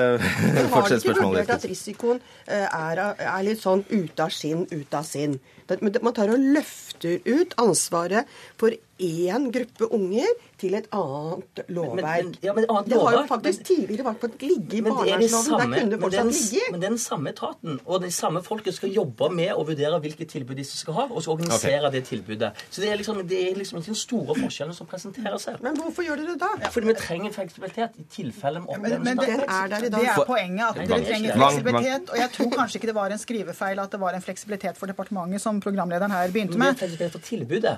fortsett 0.72 1.04
spørsmålet. 1.04 1.12
Har 1.12 1.12
dere 1.12 1.12
ikke 1.12 1.28
vurdert 1.28 1.54
at 1.58 1.70
risikoen 1.72 2.24
eh, 2.48 2.66
er, 2.66 3.04
er, 3.28 3.44
litt 3.48 3.64
sånn 3.64 3.84
ute 3.92 4.24
av 4.24 4.34
skinn, 4.34 4.66
ute 4.72 5.02
av 5.02 5.08
sinn? 5.08 5.38
Man 5.82 6.14
tar 6.16 6.32
og 6.34 6.52
løfter 6.58 7.20
ut 7.28 7.56
ansvaret 7.62 8.30
for 8.58 8.76
én 8.98 9.52
gruppe 9.54 9.88
unger 9.94 10.28
til 10.58 10.74
et 10.74 10.88
annet 10.96 11.60
lovverk. 11.70 12.02
Men, 12.02 12.26
men, 12.26 12.38
ja, 12.42 12.54
men 12.54 12.66
annet 12.66 12.90
det 12.90 12.98
har 13.02 13.14
jo 13.14 13.24
faktisk 13.30 13.66
tidligere 13.68 14.06
vært 14.08 14.24
på 14.24 14.30
ligge 14.42 14.80
i 14.80 14.82
barnevernsloven. 14.86 15.74
Der 15.74 15.82
kunne 15.82 15.92
det 15.92 16.00
fortsatt 16.02 16.32
ligge. 16.34 16.72
Men 16.74 16.82
den 16.82 16.98
samme 17.02 17.34
etaten 17.34 17.80
og 17.86 18.02
de 18.02 18.10
samme 18.12 18.42
folket 18.46 18.78
skal 18.78 18.94
jobbe 18.96 19.30
med 19.38 19.54
å 19.54 19.66
vurdere 19.68 20.00
hvilke 20.02 20.26
tilbud 20.30 20.58
disse 20.58 20.80
skal 20.80 20.98
ha, 20.98 21.06
og 21.12 21.22
så 21.24 21.36
organisere 21.36 21.84
okay. 21.84 21.94
det 21.94 22.04
tilbudet. 22.10 22.52
Så 22.72 22.82
det 22.82 22.90
er 22.92 23.02
liksom, 23.02 23.22
det 23.30 23.42
er 23.52 23.60
liksom 23.62 23.82
ikke 23.82 23.92
den 23.92 24.00
store 24.02 24.38
forskjellen 24.40 24.78
som 24.78 24.90
presenteres 24.90 25.46
her. 25.52 25.62
Men 25.66 25.78
hvorfor 25.78 26.08
gjør 26.08 26.24
dere 26.24 26.34
det 26.34 26.42
da? 26.42 26.52
Ja, 26.66 26.74
fordi 26.74 26.90
vi 26.90 26.98
trenger 27.04 27.38
fleksibilitet 27.38 28.02
i 28.02 28.08
tilfelle 28.18 28.64
vi 28.64 28.74
opplever 28.74 28.98
men, 28.98 29.14
men 29.14 29.22
det, 29.22 29.46
er 29.46 29.72
der 29.76 29.86
i 29.86 29.94
dag. 29.94 30.08
Det 30.08 30.14
er 30.16 30.26
poenget, 30.32 30.66
at 30.72 30.82
dere 30.82 31.02
trenger 31.06 31.38
fleksibilitet. 31.38 32.12
Og 32.16 32.22
jeg 32.24 32.34
tror 32.40 32.52
kanskje 32.58 32.82
ikke 32.82 32.92
det 32.92 32.98
var 32.98 33.14
en 33.14 33.22
skrivefeil 33.22 33.86
at 33.86 33.94
det 33.94 34.02
var 34.02 34.18
en 34.18 34.26
fleksibilitet 34.26 34.82
for 34.82 34.90
departementet, 34.90 35.44
som 35.44 35.57
programlederen 35.64 36.14
her 36.14 36.34
begynte 36.34 36.60
med. 36.60 36.78
Men 36.80 36.98
det 36.98 37.08
er 37.10 37.14
for 37.14 37.24
tilbudet. 37.24 37.78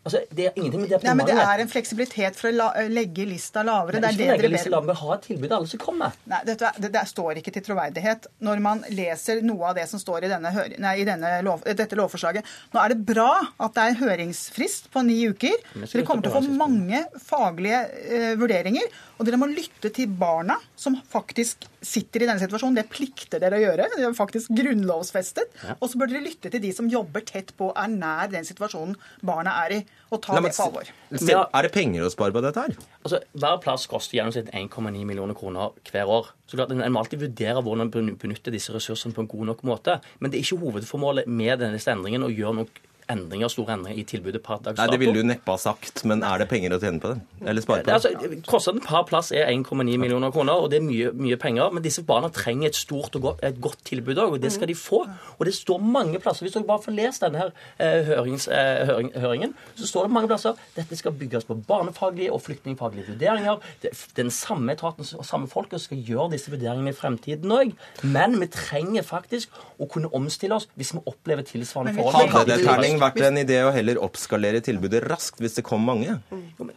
Altså, 0.00 0.22
det 0.32 0.46
er 0.46 0.54
ingenting 0.56 0.80
med 0.80 0.88
det 0.88 0.98
Nei, 1.04 1.12
men 1.12 1.26
Det 1.28 1.34
er 1.36 1.60
en 1.60 1.68
fleksibilitet 1.68 2.36
for 2.38 2.48
å 2.48 2.54
la, 2.56 2.68
legge 2.88 3.26
lista 3.28 3.60
lavere. 3.66 4.00
Nei, 4.00 4.14
det 4.16 4.30
er 4.32 4.40
det 4.40 4.48
dere 4.48 4.70
ber 4.72 4.78
om. 4.78 4.92
Ha 4.96 5.16
et 5.18 5.26
tilbud 5.28 5.52
alle 5.52 5.68
som 5.68 5.82
kommer. 5.82 6.14
Nei, 6.30 6.38
dette, 6.48 6.70
det, 6.80 6.88
det, 6.94 7.02
står 7.10 7.40
ikke 7.42 7.52
til 7.52 7.66
troverdighet 7.66 8.30
når 8.48 8.62
man 8.64 8.80
leser 8.96 9.42
noe 9.44 9.68
av 9.68 9.76
det 9.76 9.84
som 9.90 10.00
står 10.00 10.24
i, 10.24 10.30
denne, 10.32 10.54
nei, 10.80 10.94
i 11.02 11.04
denne 11.04 11.34
lov, 11.44 11.66
dette 11.68 12.00
lovforslaget. 12.00 12.48
Nå 12.72 12.80
er 12.80 12.94
det 12.94 12.98
bra 13.12 13.28
at 13.60 13.76
det 13.76 13.84
er 13.90 14.00
høringsfrist 14.00 14.88
på 14.94 15.04
ni 15.04 15.18
uker. 15.28 15.60
Dere 15.76 16.06
kommer 16.08 16.24
til 16.24 16.32
å 16.32 16.38
få 16.38 16.56
mange 16.62 17.04
faglige 17.26 17.84
uh, 17.92 18.32
vurderinger. 18.40 18.88
Og 19.20 19.26
dere 19.28 19.36
må 19.36 19.50
lytte 19.50 19.90
til 19.92 20.08
barna 20.16 20.54
som 20.80 20.94
faktisk 21.12 21.66
sitter 21.84 22.24
i 22.24 22.28
denne 22.28 22.40
situasjonen. 22.40 22.78
Det 22.78 22.86
plikter 22.88 23.42
dere 23.42 23.58
å 23.58 23.60
gjøre. 23.60 23.88
Det 23.92 24.06
er 24.08 24.14
faktisk 24.16 24.54
grunnlovsfestet. 24.56 25.52
Ja. 25.60 25.76
Og 25.76 25.92
så 25.92 26.00
bør 26.00 26.08
dere 26.08 26.24
lytte 26.24 26.48
til 26.48 26.62
de 26.64 26.70
som 26.72 26.88
jobber 26.88 27.24
tett 27.28 27.52
på, 27.58 27.68
er 27.76 27.92
nær 27.92 28.32
den 28.32 28.48
situasjonen 28.48 28.96
barna 29.26 29.58
er 29.66 29.76
i 29.76 29.80
og 30.10 30.22
ta 30.24 30.40
det 30.40 30.54
på 30.56 30.64
alvor. 30.64 30.88
Er 31.12 31.66
det 31.66 31.72
penger 31.74 32.08
å 32.08 32.10
spare 32.10 32.34
på 32.34 32.42
dette 32.42 32.64
her? 32.64 32.76
Altså, 33.04 33.20
Hver 33.36 33.60
plass 33.62 33.84
koster 33.90 34.16
gjennomsnitt 34.16 34.48
1,9 34.56 35.04
millioner 35.04 35.36
kroner 35.36 35.76
hver 35.92 36.10
år. 36.16 36.32
Så 36.48 36.56
klart, 36.56 36.72
En 36.72 36.92
må 36.92 37.04
alltid 37.04 37.20
vurdere 37.28 37.60
hvordan 37.60 37.90
man 37.92 38.14
benytter 38.18 38.56
disse 38.56 38.72
ressursene 38.72 39.14
på 39.14 39.26
en 39.26 39.30
god 39.30 39.52
nok 39.52 39.66
måte. 39.68 40.00
Men 40.18 40.32
det 40.32 40.40
er 40.40 40.48
ikke 40.48 40.64
hovedformålet 40.64 41.28
med 41.28 41.60
denne 41.60 41.78
endringen 41.92 42.24
å 42.24 42.32
gjøre 42.32 42.62
noe 42.62 42.88
endringer, 43.10 43.50
store 43.52 43.76
endringer 43.76 44.00
i 44.00 44.06
tilbudet 44.08 44.42
per 44.44 44.60
dags 44.64 44.78
Nei, 44.80 44.88
Det 44.92 45.00
ville 45.02 45.14
du 45.16 45.26
neppe 45.26 45.54
ha 45.54 45.60
sagt, 45.60 46.04
men 46.08 46.24
er 46.26 46.42
det 46.42 46.48
penger 46.50 46.76
å 46.76 46.80
tjene 46.82 47.02
på 47.02 47.12
det? 47.14 47.20
Eller 47.44 47.64
spare 47.64 47.84
på 47.84 47.90
det? 47.90 47.96
Altså, 47.96 48.42
Kostnaden 48.48 48.82
per 48.84 49.04
plass 49.08 49.32
er 49.36 49.50
1,9 49.50 49.96
millioner 50.00 50.32
kroner, 50.34 50.60
og 50.60 50.70
det 50.72 50.80
er 50.80 50.86
mye, 50.86 51.12
mye, 51.16 51.38
penger. 51.40 51.70
Men 51.74 51.84
disse 51.84 52.04
barna 52.06 52.30
trenger 52.34 52.70
et 52.70 52.78
stort 52.78 53.16
og 53.18 53.26
godt, 53.26 53.44
et 53.46 53.60
godt 53.62 53.82
tilbud 53.88 54.18
òg, 54.18 54.36
og 54.36 54.42
det 54.42 54.52
skal 54.54 54.70
de 54.70 54.76
få. 54.78 55.02
Og 55.38 55.46
det 55.48 55.54
står 55.56 55.80
mange 55.82 56.20
plasser. 56.22 56.46
Hvis 56.46 56.56
dere 56.56 56.68
bare 56.68 56.84
får 56.84 56.96
lest 56.96 57.24
denne 57.24 57.42
her, 57.44 57.54
eh, 57.78 58.04
hørings, 58.10 58.48
eh, 58.48 58.84
høring, 58.90 59.12
høringen, 59.16 59.54
så 59.78 59.88
står 59.90 60.08
det 60.08 60.14
mange 60.16 60.30
plasser 60.30 60.58
dette 60.76 60.96
skal 60.98 61.12
bygges 61.16 61.46
på 61.48 61.56
barnefaglige 61.68 62.32
og 62.32 62.42
flyktningfaglige 62.44 63.08
vurderinger. 63.10 63.60
Det, 63.82 63.92
den 64.16 64.30
samme 64.30 64.76
etaten 64.76 65.06
og 65.18 65.26
samme 65.26 65.48
folket 65.50 65.80
skal 65.80 65.98
gjøre 66.06 66.30
disse 66.36 66.52
vurderingene 66.52 66.92
i 66.92 66.96
fremtiden 66.96 67.54
òg. 67.54 67.74
Men 68.02 68.38
vi 68.40 68.50
trenger 68.52 69.06
faktisk 69.06 69.50
å 69.80 69.88
kunne 69.90 70.10
omstille 70.16 70.56
oss 70.56 70.68
hvis 70.78 70.92
vi 70.96 71.02
opplever 71.10 71.46
tilsvarende 71.46 71.96
forhold. 71.98 72.30
Hadde 72.30 72.56
det 72.56 72.66
Terning, 72.66 72.99
vært 73.00 73.20
en 73.26 73.40
idé 73.40 73.58
å 73.64 73.72
heller 73.74 74.00
oppskalere 74.02 74.62
tilbudet 74.64 75.02
raskt 75.08 75.42
hvis 75.42 75.58
det 75.58 75.66
kom 75.66 75.82
mange? 75.86 76.18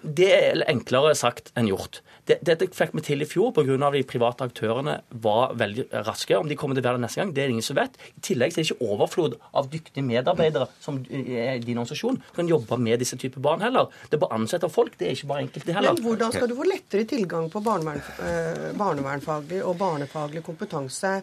Det 0.04 0.32
er 0.34 0.66
enklere 0.72 1.14
sagt 1.18 1.54
enn 1.60 1.70
gjort. 1.70 2.02
Dette 2.24 2.70
fikk 2.72 2.94
vi 2.96 3.04
til 3.04 3.24
i 3.24 3.28
fjor 3.28 3.52
pga. 3.56 3.78
de 3.92 4.04
private 4.08 4.46
aktørene 4.48 5.00
var 5.24 5.56
veldig 5.60 5.90
raske. 6.08 6.38
Om 6.38 6.48
de 6.48 6.56
kommer 6.60 6.76
til 6.76 6.84
å 6.84 6.88
være 6.88 7.02
det 7.02 7.06
neste 7.06 7.22
gang, 7.22 7.34
det 7.36 7.44
er 7.44 7.52
det 7.52 7.56
ingen 7.58 7.68
som 7.68 7.78
vet. 7.78 7.98
I 8.16 8.24
tillegg 8.30 8.54
er 8.54 8.62
det 8.62 8.70
ikke 8.72 8.88
overflod 8.88 9.38
av 9.54 9.70
dyktige 9.72 10.06
medarbeidere 10.08 10.70
som 10.80 11.02
er 11.04 11.60
din 11.60 11.78
organisasjon 11.84 12.22
kan 12.36 12.50
jobbe 12.50 12.80
med 12.80 13.00
disse 13.04 13.18
typer 13.20 13.44
barn 13.44 13.64
heller. 13.66 13.92
Det 14.08 14.18
er 14.18 14.24
bare 14.24 14.38
å 14.38 14.42
ansette 14.42 14.70
folk. 14.72 14.98
Det 14.98 15.10
er 15.10 15.18
ikke 15.18 15.32
bare 15.34 15.46
enkelte 15.48 15.76
heller. 15.76 15.94
Men 15.98 16.08
hvordan 16.08 16.36
skal 16.36 16.50
du 16.50 16.56
få 16.58 16.68
lettere 16.70 17.08
tilgang 17.10 17.50
på 17.52 17.64
barnevern, 17.64 18.02
eh, 18.24 18.72
barnevernfaglig 18.80 19.64
og 19.64 19.78
barnefaglig 19.78 20.44
kompetanse 20.46 21.18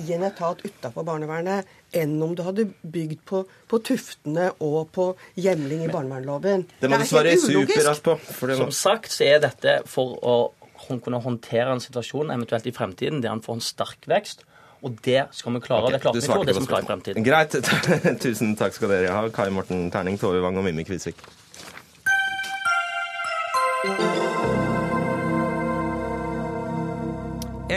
i 0.00 0.04
en 0.16 0.24
etat 0.26 0.60
utafor 0.64 1.06
barnevernet 1.06 1.68
enn 1.94 2.16
om 2.24 2.34
du 2.34 2.42
hadde 2.46 2.66
bygd 2.82 3.20
på, 3.28 3.44
på 3.70 3.80
tuftene 3.86 4.50
og 4.64 4.90
på 4.94 5.10
hjemling 5.40 5.86
i 5.86 5.92
barnevernloven. 5.92 6.66
Det 6.80 6.90
må 6.90 6.98
du 7.00 7.06
svare 7.08 7.36
superraskt 7.40 8.06
på. 8.06 8.18
Som 8.58 8.74
sagt 8.74 9.14
så 9.14 9.28
er 9.28 9.44
dette 9.44 9.80
for 9.90 10.18
å 10.18 10.36
kunne 10.84 11.20
håndtere 11.24 11.72
en 11.72 11.82
situasjon 11.82 12.32
eventuelt 12.34 12.66
i 12.68 12.74
fremtiden 12.74 13.22
der 13.24 13.32
en 13.32 13.44
får 13.44 13.60
en 13.60 13.64
sterk 13.64 14.10
vekst. 14.10 14.44
Og 14.84 14.98
det 15.06 15.22
skal 15.32 15.54
vi 15.54 15.62
klare. 15.64 15.88
Okay, 15.88 15.96
det 15.96 16.02
klarte 16.02 16.20
vi 16.20 16.26
for, 16.26 16.44
det 16.44 16.54
skal 16.54 16.66
vi 16.66 16.72
klare 16.74 16.84
i 16.84 16.90
fremtiden. 16.90 17.24
Greit. 17.24 17.56
Tusen 18.24 18.52
takk 18.60 18.76
skal 18.76 18.92
dere 18.92 19.14
ha, 19.16 19.24
Kai 19.32 19.48
Morten 19.54 19.88
Terning, 19.94 20.20
Tove 20.20 20.44
Wang 20.44 20.60
og 20.60 20.68
Mimmi 20.68 20.84
Kvisvik. 20.84 21.24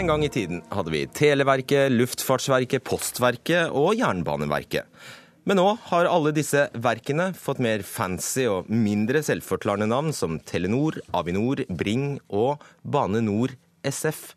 En 0.08 0.14
gang 0.14 0.24
i 0.24 0.30
tiden 0.32 0.62
hadde 0.72 0.92
vi 0.94 1.02
Televerket, 1.12 1.90
Luftfartsverket, 1.92 2.80
Postverket 2.88 3.74
og 3.76 3.98
Jernbaneverket. 4.00 4.88
Men 5.44 5.60
nå 5.60 5.66
har 5.90 6.08
alle 6.08 6.32
disse 6.32 6.62
verkene 6.80 7.26
fått 7.36 7.60
mer 7.60 7.84
fancy 7.84 8.46
og 8.48 8.70
mindre 8.72 9.20
selvforklarende 9.28 9.90
navn 9.92 10.16
som 10.16 10.38
Telenor, 10.48 10.96
Avinor, 11.12 11.66
Bring 11.68 12.22
og 12.32 12.64
Bane 12.88 13.20
Nor 13.26 13.52
SF. 13.84 14.30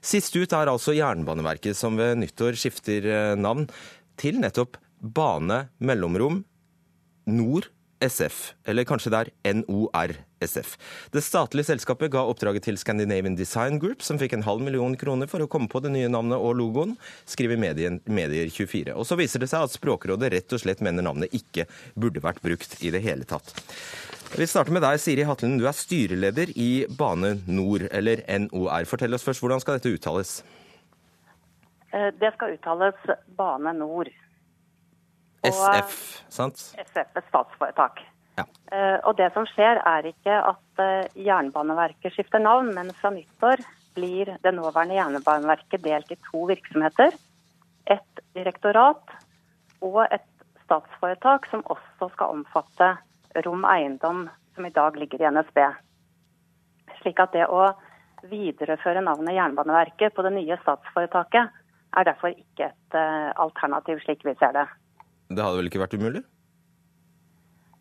Sist 0.00 0.40
ut 0.40 0.56
er 0.56 0.72
altså 0.72 0.96
Jernbaneverket, 0.96 1.76
som 1.76 2.00
ved 2.00 2.16
nyttår 2.22 2.56
skifter 2.56 3.04
eh, 3.04 3.36
navn 3.36 3.68
til 4.16 4.40
nettopp 4.40 4.80
Bane 4.96 5.66
Mellomrom 5.76 6.40
Nor 7.36 7.68
SF, 8.04 8.54
eller 8.68 8.84
kanskje 8.88 9.12
det 9.12 9.20
er 9.20 9.60
NORSF. 9.60 10.72
Det 11.14 11.22
statlige 11.24 11.70
selskapet 11.70 12.12
ga 12.12 12.24
oppdraget 12.28 12.66
til 12.66 12.76
Scandinavian 12.80 13.38
Design 13.38 13.80
Group, 13.80 14.04
som 14.04 14.20
fikk 14.20 14.36
en 14.36 14.44
halv 14.46 14.64
million 14.64 14.96
kroner 15.00 15.30
for 15.30 15.44
å 15.44 15.48
komme 15.50 15.70
på 15.72 15.80
det 15.84 15.94
nye 15.94 16.10
navnet 16.12 16.36
og 16.36 16.58
logoen, 16.58 16.96
skriver 17.28 17.60
Medier24. 17.60 18.92
Og 18.92 19.08
så 19.08 19.16
viser 19.18 19.40
det 19.42 19.48
seg 19.52 19.64
at 19.64 19.76
Språkrådet 19.76 20.32
rett 20.34 20.56
og 20.56 20.62
slett 20.62 20.84
mener 20.84 21.06
navnet 21.06 21.32
ikke 21.36 21.64
burde 21.94 22.24
vært 22.24 22.42
brukt 22.44 22.76
i 22.84 22.92
det 22.92 23.00
hele 23.06 23.28
tatt. 23.28 23.54
Vi 24.36 24.44
starter 24.50 24.74
med 24.74 24.82
deg, 24.84 24.98
Siri 25.00 25.24
Hatlen. 25.24 25.56
Du 25.56 25.64
er 25.64 25.76
styreleder 25.76 26.50
i 26.58 26.84
Bane 26.98 27.38
NOR, 27.46 27.86
eller 27.94 28.20
NOR. 28.48 28.84
Fortell 28.90 29.16
oss 29.16 29.24
først, 29.24 29.40
hvordan 29.40 29.62
skal 29.62 29.78
dette 29.78 29.94
uttales? 29.94 30.40
Eh, 31.94 32.10
det 32.20 32.34
skal 32.34 32.56
uttales 32.58 32.98
Bane 33.38 33.72
NOR. 33.78 34.10
SF, 35.52 35.96
sant? 36.32 36.62
SF 36.82 37.18
er 37.18 37.26
statsforetak. 37.28 38.02
Ja. 38.36 38.44
Uh, 38.72 38.98
og 39.08 39.16
det 39.16 39.30
som 39.34 39.46
skjer, 39.48 39.80
er 39.80 40.10
ikke 40.10 40.36
at 40.50 40.82
uh, 40.82 41.08
Jernbaneverket 41.16 42.12
skifter 42.12 42.42
navn, 42.42 42.72
men 42.76 42.92
fra 42.98 43.12
nyttår 43.14 43.62
blir 43.96 44.34
det 44.44 44.52
nåværende 44.52 44.98
Jernbaneverket 44.98 45.84
delt 45.84 46.12
i 46.12 46.18
to 46.28 46.44
virksomheter. 46.50 47.16
Et 47.88 48.24
direktorat 48.36 49.16
og 49.84 50.02
et 50.04 50.26
statsforetak 50.66 51.48
som 51.48 51.64
også 51.72 52.10
skal 52.12 52.34
omfatte 52.36 52.92
Rom 53.46 53.64
Eiendom, 53.68 54.26
som 54.54 54.66
i 54.66 54.74
dag 54.74 54.96
ligger 55.00 55.22
i 55.22 55.30
NSB. 55.32 55.60
Slik 57.00 57.20
at 57.22 57.32
det 57.36 57.46
å 57.48 57.70
videreføre 58.26 59.04
navnet 59.04 59.36
Jernbaneverket 59.36 60.16
på 60.16 60.24
det 60.26 60.34
nye 60.34 60.58
statsforetaket 60.64 61.62
er 61.96 62.08
derfor 62.08 62.34
ikke 62.34 62.72
et 62.72 62.96
alternativ, 63.40 64.02
slik 64.04 64.24
vi 64.26 64.34
ser 64.40 64.52
det. 64.56 64.66
Det 65.28 65.42
hadde 65.42 65.58
vel 65.58 65.70
ikke 65.70 65.82
vært 65.82 65.98
umulig? 65.98 66.22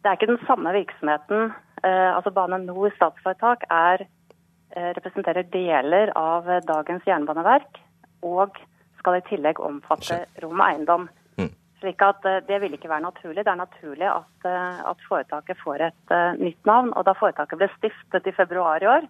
Det 0.01 0.09
er 0.09 0.17
ikke 0.17 0.33
den 0.33 0.41
samme 0.45 0.73
virksomheten. 0.73 1.53
Eh, 1.85 2.15
altså 2.15 2.31
Bane 2.33 2.57
NOR 2.61 2.93
statsforetak 2.95 3.59
er, 3.73 3.97
eh, 4.75 4.91
representerer 4.97 5.43
deler 5.53 6.07
av 6.15 6.43
dagens 6.65 7.03
jernbaneverk 7.05 7.79
og 8.23 8.49
skal 8.99 9.15
i 9.19 9.27
tillegg 9.29 9.59
omfatte 9.61 10.25
rom 10.41 10.59
og 10.59 10.67
eiendom. 10.67 11.09
Mm. 11.37 11.51
Slik 11.81 12.01
at 12.01 12.25
eh, 12.25 12.41
Det 12.47 12.61
vil 12.61 12.73
ikke 12.73 12.89
være 12.89 13.05
naturlig. 13.05 13.45
Det 13.45 13.53
er 13.53 13.65
naturlig 13.65 14.09
at, 14.09 14.45
at 14.91 14.97
foretaket 15.09 15.57
får 15.63 15.79
et 15.89 16.05
uh, 16.11 16.33
nytt 16.37 16.65
navn. 16.65 16.93
og 16.93 17.05
Da 17.05 17.13
foretaket 17.13 17.57
ble 17.57 17.69
stiftet 17.77 18.27
i 18.27 18.37
februar 18.37 18.81
i 18.81 18.87
år, 18.87 19.01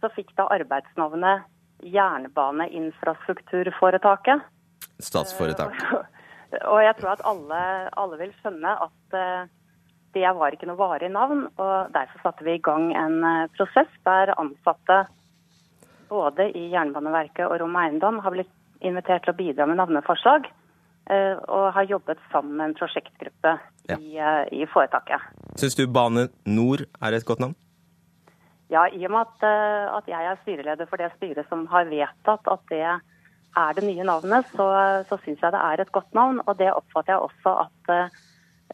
så 0.00 0.08
fikk 0.12 0.36
da 0.36 0.48
arbeidsnavnet 0.52 1.40
Jernbaneinfrastrukturforetaket. 1.84 4.40
Statsforetak. 5.00 5.72
Uh, 5.92 6.04
Og 6.70 6.80
jeg 6.84 6.96
tror 6.98 7.14
at 7.14 7.24
alle, 7.28 7.60
alle 8.00 8.18
vil 8.20 8.32
skjønne 8.40 8.72
at 8.86 9.16
uh, 9.18 9.46
det 10.14 10.30
var 10.38 10.54
ikke 10.54 10.68
noe 10.70 10.78
varig 10.78 11.10
navn. 11.12 11.46
og 11.58 11.94
Derfor 11.94 12.22
satte 12.22 12.46
vi 12.46 12.56
i 12.56 12.64
gang 12.64 12.90
en 12.96 13.20
uh, 13.24 13.46
prosess 13.56 13.90
der 14.06 14.34
ansatte 14.38 15.04
både 16.10 16.50
i 16.54 16.68
Jernbaneverket 16.74 17.46
og 17.48 17.58
Rom 17.62 17.78
Eiendom 17.80 18.20
har 18.22 18.34
blitt 18.34 18.52
invitert 18.84 19.24
til 19.24 19.32
å 19.32 19.38
bidra 19.38 19.66
med 19.70 19.80
navneforslag. 19.80 20.50
Uh, 21.04 21.36
og 21.52 21.66
har 21.76 21.90
jobbet 21.90 22.20
sammen 22.32 22.56
med 22.56 22.70
en 22.70 22.78
prosjektgruppe 22.78 23.56
ja. 23.90 23.98
i, 23.98 24.14
i, 24.56 24.64
foretaket. 24.72 25.20
Syns 25.60 25.76
du 25.76 25.84
Bane 25.84 26.30
Nor 26.48 26.86
er 27.04 27.16
et 27.16 27.26
godt 27.28 27.42
navn? 27.44 27.58
Ja, 28.72 28.86
i 28.88 29.02
og 29.04 29.12
med 29.12 29.26
at, 29.26 29.44
at 29.98 30.06
jeg 30.08 30.24
er 30.24 30.38
styreleder 30.40 30.88
for 30.88 30.98
det 30.98 31.10
styret 31.18 31.44
som 31.50 31.66
har 31.68 31.84
vedtatt 31.90 32.48
at 32.48 32.62
det 32.72 32.86
er 33.56 33.74
det 33.76 33.84
nye 33.86 34.06
navnet, 34.06 34.46
så, 34.56 34.66
så 35.08 35.18
syns 35.22 35.42
jeg 35.42 35.54
det 35.54 35.60
er 35.60 35.82
et 35.82 35.92
godt 35.94 36.14
navn. 36.16 36.40
Og 36.46 36.56
det 36.58 36.72
oppfatter 36.72 37.14
jeg 37.14 37.26
også 37.26 37.54
at 37.64 37.92
uh, 37.92 38.22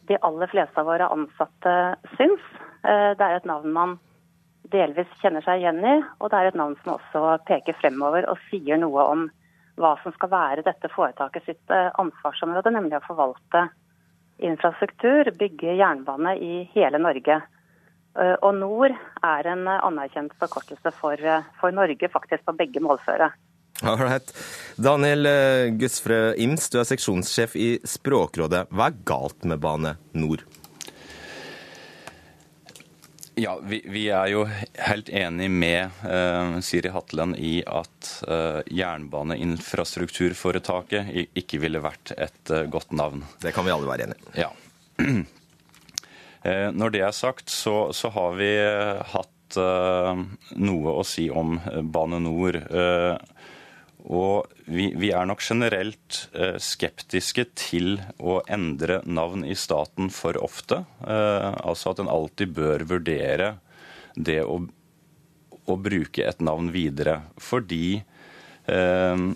de 0.09 0.19
aller 0.27 0.51
fleste 0.53 0.81
av 0.81 0.89
våre 0.89 1.11
ansatte 1.13 1.75
syns. 2.17 2.47
Uh, 2.85 3.13
det 3.19 3.27
er 3.27 3.37
et 3.39 3.51
navn 3.51 3.75
man 3.77 3.99
delvis 4.71 5.11
kjenner 5.21 5.45
seg 5.45 5.61
igjen 5.61 5.83
i, 5.83 5.97
og 6.21 6.31
det 6.31 6.39
er 6.39 6.51
et 6.51 6.59
navn 6.59 6.77
som 6.81 6.95
også 6.95 7.41
peker 7.49 7.77
fremover 7.81 8.29
og 8.31 8.39
sier 8.51 8.79
noe 8.79 9.07
om 9.13 9.29
hva 9.81 9.95
som 10.03 10.13
skal 10.15 10.31
være 10.31 10.65
dette 10.67 10.91
foretaket 10.93 11.47
sitt 11.47 11.75
uh, 11.75 11.91
ansvarsområde, 12.01 12.73
nemlig 12.75 13.01
å 13.01 13.07
forvalte 13.09 13.67
infrastruktur, 14.41 15.29
bygge 15.37 15.77
jernbane 15.77 16.37
i 16.41 16.63
hele 16.73 17.01
Norge. 17.03 17.43
Og 18.17 18.55
NOR 18.57 18.95
er 19.23 19.47
en 19.53 19.69
anerkjent 19.71 20.33
forkortelse 20.41 20.91
for, 20.97 21.21
for 21.61 21.77
Norge, 21.77 22.09
faktisk 22.09 22.47
på 22.49 22.55
begge 22.57 22.81
målføre. 22.83 23.29
Alright. 23.83 24.33
Daniel 24.77 25.29
Gussfrø 25.81 26.35
Ims, 26.41 26.69
du 26.73 26.81
er 26.81 26.89
seksjonssjef 26.89 27.57
i 27.57 27.71
Språkrådet. 27.85 28.67
Hva 28.73 28.91
er 28.91 29.05
galt 29.09 29.45
med 29.49 29.61
Bane 29.63 29.97
NOR? 30.13 30.45
Ja, 33.41 33.61
vi, 33.63 33.85
vi, 33.89 34.09
er 34.13 34.27
jo 34.29 34.43
helt 34.75 35.09
enig 35.09 35.51
med 35.51 35.89
uh, 36.05 36.61
Siri 36.61 36.89
Hatlen 36.93 37.35
i 37.39 37.63
at 37.65 38.25
uh, 38.29 38.61
Jernbaneinfrastrukturforetaket 38.69 41.07
ikke 41.39 41.59
ville 41.63 41.81
vært 41.81 42.13
et 42.19 42.51
uh, 42.53 42.67
godt 42.69 42.93
navn. 42.93 43.25
Det 43.41 43.53
kan 43.57 43.65
vi 43.65 43.71
alle 43.73 43.89
være 43.89 44.03
enig 44.11 44.17
i. 44.21 44.25
Ja. 44.43 44.53
Når 46.81 46.89
det 46.93 47.01
er 47.05 47.13
sagt, 47.13 47.51
så, 47.53 47.93
så 47.93 48.09
har 48.15 48.33
vi 48.39 48.49
hatt 49.13 49.57
noe 50.57 50.93
å 50.97 51.05
si 51.05 51.29
om 51.29 51.61
Bane 51.93 52.17
NOR. 52.25 52.57
Og 54.09 54.49
vi, 54.65 54.91
vi, 54.97 55.11
er 55.13 55.27
nok 55.29 55.43
generelt 55.45 56.23
eh, 56.33 56.57
skeptiske 56.63 57.45
til 57.59 57.99
å 58.19 58.39
endre 58.49 59.01
navn 59.05 59.45
i 59.45 59.57
staten 59.59 60.09
for 60.15 60.39
ofte. 60.41 60.85
Eh, 61.05 61.51
altså 61.61 61.93
at 61.93 62.01
en 62.03 62.13
alltid 62.13 62.55
bør 62.57 62.87
vurdere 62.95 63.53
det 64.17 64.41
å, 64.45 64.61
å 65.67 65.77
bruke 65.77 66.25
et 66.27 66.41
navn 66.41 66.73
videre. 66.73 67.21
Fordi 67.37 68.01
eh, 68.01 69.29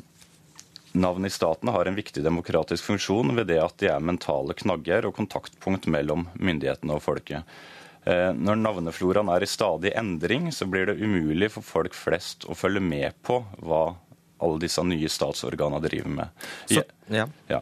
navn 0.94 1.28
i 1.28 1.34
staten 1.34 1.72
har 1.74 1.86
en 1.86 2.00
viktig 2.00 2.24
demokratisk 2.24 2.88
funksjon 2.88 3.34
ved 3.36 3.50
det 3.52 3.60
at 3.62 3.78
de 3.82 3.92
er 3.92 4.10
mentale 4.12 4.56
knagger 4.56 5.08
og 5.08 5.16
kontaktpunkt 5.18 5.90
mellom 5.92 6.28
myndighetene 6.40 6.96
og 6.96 7.04
folket. 7.04 7.56
Eh, 8.04 8.30
når 8.36 8.58
navnefloraen 8.60 9.30
er 9.32 9.44
i 9.44 9.48
stadig 9.48 9.94
endring, 9.96 10.50
så 10.52 10.68
blir 10.68 10.90
det 10.90 10.98
umulig 11.00 11.48
for 11.54 11.64
folk 11.64 11.96
flest 11.96 12.44
å 12.44 12.56
følge 12.56 12.82
med 12.84 13.16
på 13.24 13.40
hva 13.64 13.94
alle 14.38 14.62
disse 14.62 14.82
nye 14.86 15.10
statsorganene 15.10 15.82
driver 15.84 16.16
med. 16.20 16.48
Så, 16.70 16.82
ja. 17.12 17.26
Ja. 17.50 17.60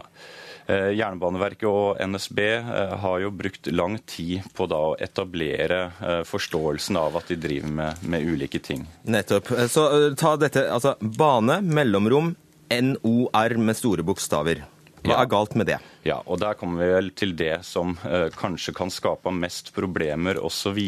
Eh, 0.66 0.92
Jernbaneverket 0.94 1.66
og 1.68 2.00
NSB 2.00 2.40
eh, 2.46 2.94
har 3.02 3.22
jo 3.24 3.32
brukt 3.34 3.66
lang 3.74 3.98
tid 4.06 4.46
på 4.56 4.68
å 4.70 4.82
etablere 5.02 5.84
forståelsen 6.28 6.98
av 7.00 7.18
at 7.20 7.32
de 7.32 7.40
driver 7.40 7.74
med, 7.80 8.04
med 8.06 8.28
ulike 8.28 8.62
ting. 8.62 8.86
Nettopp. 9.02 9.50
Så 9.70 9.88
ta 10.18 10.36
dette, 10.40 10.68
altså 10.70 10.96
bane, 11.00 11.60
mellomrom, 11.66 12.34
NOR 12.72 13.58
med 13.60 13.76
store 13.76 14.06
bokstaver. 14.06 14.64
Hva 15.02 15.18
er 15.18 15.30
galt 15.30 15.56
med 15.58 15.66
det? 15.66 15.78
Ja, 16.06 16.20
og 16.26 16.38
Der 16.42 16.54
kommer 16.58 16.82
vi 16.82 16.92
vel 16.94 17.10
til 17.18 17.34
det 17.38 17.64
som 17.66 17.96
eh, 18.06 18.28
kanskje 18.34 18.74
kan 18.76 18.90
skape 18.90 19.32
mest 19.34 19.72
problemer 19.74 20.38
osv. 20.38 20.78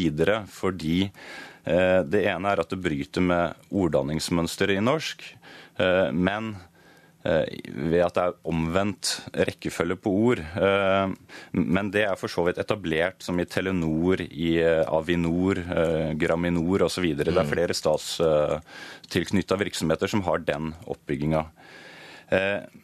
Fordi 0.51 0.99
eh, 1.03 2.01
det 2.07 2.23
ene 2.23 2.53
er 2.53 2.63
at 2.63 2.71
det 2.71 2.79
bryter 2.83 3.25
med 3.25 3.67
orddanningsmønsteret 3.71 4.79
i 4.79 4.85
norsk. 4.85 5.25
Eh, 5.77 6.11
men 6.11 6.55
eh, 7.25 7.43
ved 7.67 8.01
at 8.05 8.15
det 8.15 8.25
er 8.25 8.37
omvendt 8.47 9.11
rekkefølge 9.47 9.97
på 9.99 10.13
ord. 10.29 10.41
Eh, 10.41 11.15
men 11.57 11.91
det 11.93 12.05
er 12.07 12.19
for 12.19 12.31
så 12.31 12.45
vidt 12.47 12.61
etablert 12.61 13.25
som 13.25 13.39
i 13.41 13.47
Telenor, 13.49 14.23
i 14.25 14.57
Avinor, 14.85 15.61
Graminor 16.19 16.87
osv. 16.87 17.11
Det 17.15 17.27
er 17.27 17.41
mm. 17.41 17.51
flere 17.51 17.77
statstilknytta 17.77 19.59
virksomheter 19.61 20.11
som 20.11 20.25
har 20.27 20.45
den 20.45 20.73
oppbygginga. 20.85 21.47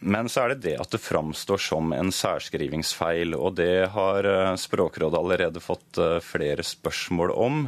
Men 0.06 0.28
så 0.30 0.44
er 0.44 0.52
det 0.52 0.68
det 0.68 0.76
at 0.78 0.92
det 0.94 1.00
framstår 1.02 1.58
som 1.66 1.96
en 1.98 2.12
særskrivingsfeil. 2.14 3.34
Og 3.34 3.56
det 3.58 3.90
har 3.90 4.28
Språkrådet 4.62 5.18
allerede 5.18 5.64
fått 5.64 5.98
flere 6.22 6.62
spørsmål 6.62 7.34
om. 7.34 7.64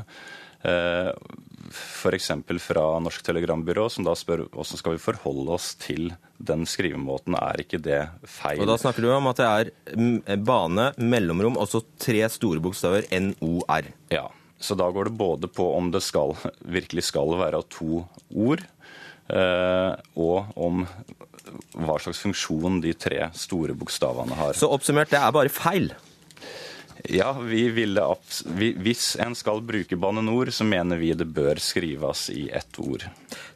F.eks. 1.73 2.29
fra 2.63 2.83
Norsk 3.03 3.25
Telegrambyrå, 3.25 3.87
som 3.91 4.05
da 4.05 4.13
spør 4.17 4.45
hvordan 4.53 4.79
skal 4.79 4.95
vi 4.95 5.01
forholde 5.01 5.55
oss 5.55 5.73
til 5.81 6.13
den 6.37 6.67
skrivemåten. 6.69 7.35
Er 7.39 7.63
ikke 7.63 7.79
det 7.81 7.99
feil? 8.29 8.61
Og 8.63 8.69
Da 8.69 8.77
snakker 8.81 9.05
du 9.05 9.09
om 9.13 9.27
at 9.31 9.41
det 9.41 9.49
er 9.49 10.37
bane, 10.45 10.91
mellomrom, 11.01 11.57
også 11.59 11.83
tre 11.97 12.23
store 12.31 12.61
bokstaver, 12.63 13.07
NOR. 13.11 13.89
Ja. 14.13 14.27
Så 14.63 14.77
da 14.79 14.87
går 14.95 15.09
det 15.09 15.17
både 15.19 15.49
på 15.51 15.65
om 15.75 15.89
det 15.91 16.03
skal, 16.05 16.37
virkelig 16.63 17.03
skal 17.09 17.35
være 17.41 17.59
to 17.73 18.05
ord, 18.31 18.63
og 20.15 20.37
om 20.55 20.85
hva 21.75 21.97
slags 21.99 22.21
funksjon 22.23 22.79
de 22.83 22.93
tre 22.95 23.27
store 23.35 23.75
bokstavene 23.75 24.37
har. 24.39 24.55
Så 24.55 24.69
oppsummert, 24.71 25.11
det 25.11 25.19
er 25.19 25.35
bare 25.35 25.51
feil? 25.51 25.91
Ja, 27.09 27.35
vi 27.39 27.69
ville, 27.69 28.15
Hvis 28.55 29.15
en 29.19 29.35
skal 29.35 29.61
bruke 29.61 29.95
Bane 29.99 30.21
NOR, 30.23 30.51
så 30.55 30.63
mener 30.63 30.97
vi 30.97 31.11
det 31.13 31.27
bør 31.35 31.59
skrives 31.59 32.29
i 32.31 32.47
ett 32.49 32.79
ord. 32.79 33.03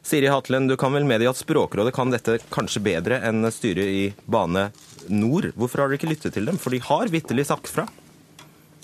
Siri 0.04 0.28
Hatlen, 0.28 0.66
du 0.68 0.76
kan 0.76 0.92
vel 0.92 1.06
medgi 1.08 1.28
at 1.30 1.40
Språkrådet 1.40 1.94
kan 1.96 2.12
dette 2.12 2.36
kanskje 2.52 2.82
bedre 2.84 3.22
enn 3.24 3.48
styret 3.52 3.88
i 3.88 4.02
Bane 4.28 4.66
NOR. 5.08 5.48
Hvorfor 5.56 5.80
har 5.80 5.88
dere 5.88 5.96
ikke 5.96 6.10
lyttet 6.12 6.36
til 6.36 6.44
dem? 6.50 6.60
For 6.60 6.76
de 6.76 6.82
har 6.84 7.08
vitterlig 7.08 7.46
sagt 7.48 7.72
fra. 7.72 7.86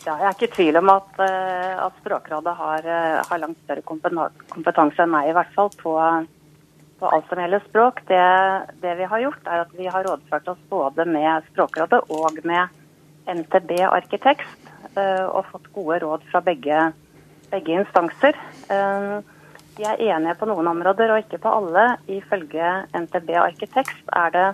Ja, 0.04 0.14
jeg 0.20 0.28
er 0.28 0.36
ikke 0.36 0.48
i 0.48 0.54
tvil 0.54 0.78
om 0.80 0.92
at, 0.92 1.12
eh, 1.24 1.74
at 1.84 2.00
Språkrådet 2.00 2.54
har, 2.56 2.86
eh, 2.88 3.20
har, 3.28 3.38
langt 3.40 3.60
større 3.64 3.84
kompetanse 3.84 5.04
enn 5.04 5.12
meg, 5.12 5.28
i 5.28 5.36
hvert 5.36 5.52
fall, 5.52 5.68
på, 5.80 5.92
på 7.00 7.12
alt 7.12 7.28
som 7.28 7.40
gjelder 7.40 7.64
språk. 7.68 8.00
Det, 8.08 8.24
det, 8.80 8.96
vi 8.96 9.10
har 9.12 9.24
gjort, 9.26 9.44
er 9.44 9.64
at 9.64 9.76
vi 9.76 9.92
har 9.92 10.04
rådført 10.08 10.48
oss 10.48 10.64
både 10.72 11.04
med 11.04 11.44
Språkrådet 11.52 12.00
og 12.08 12.40
med 12.44 12.68
NTB 13.26 13.78
Arkitekst, 13.88 14.72
eh, 14.96 15.24
og 15.24 15.46
fått 15.52 15.70
gode 15.74 16.00
råd 16.04 16.26
fra 16.30 16.40
begge, 16.44 16.80
begge 17.52 17.78
instanser. 17.80 18.36
Eh, 18.68 19.14
de 19.74 19.86
er 19.90 20.02
enige 20.12 20.36
på 20.38 20.46
noen 20.46 20.68
områder 20.70 21.10
og 21.14 21.24
ikke 21.24 21.40
på 21.42 21.54
alle. 21.58 21.86
Ifølge 22.10 22.74
NTB 22.94 23.34
Arkitekst 23.42 24.12
er 24.14 24.34
det 24.34 24.48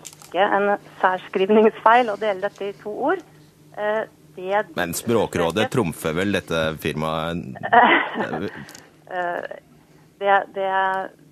ikke 0.00 0.46
en 0.46 0.72
særskrivningsfeil 1.02 2.10
å 2.10 2.18
dele 2.18 2.48
dette 2.48 2.70
i 2.70 2.78
to 2.80 2.94
ord. 3.10 3.22
Eh, 3.76 4.02
det, 4.36 4.64
Men 4.78 4.94
Språkrådet 4.94 5.68
trumfer 5.72 6.14
vel 6.16 6.32
dette 6.32 6.58
firmaet? 6.80 7.42
det, 10.20 10.36
det, 10.54 10.70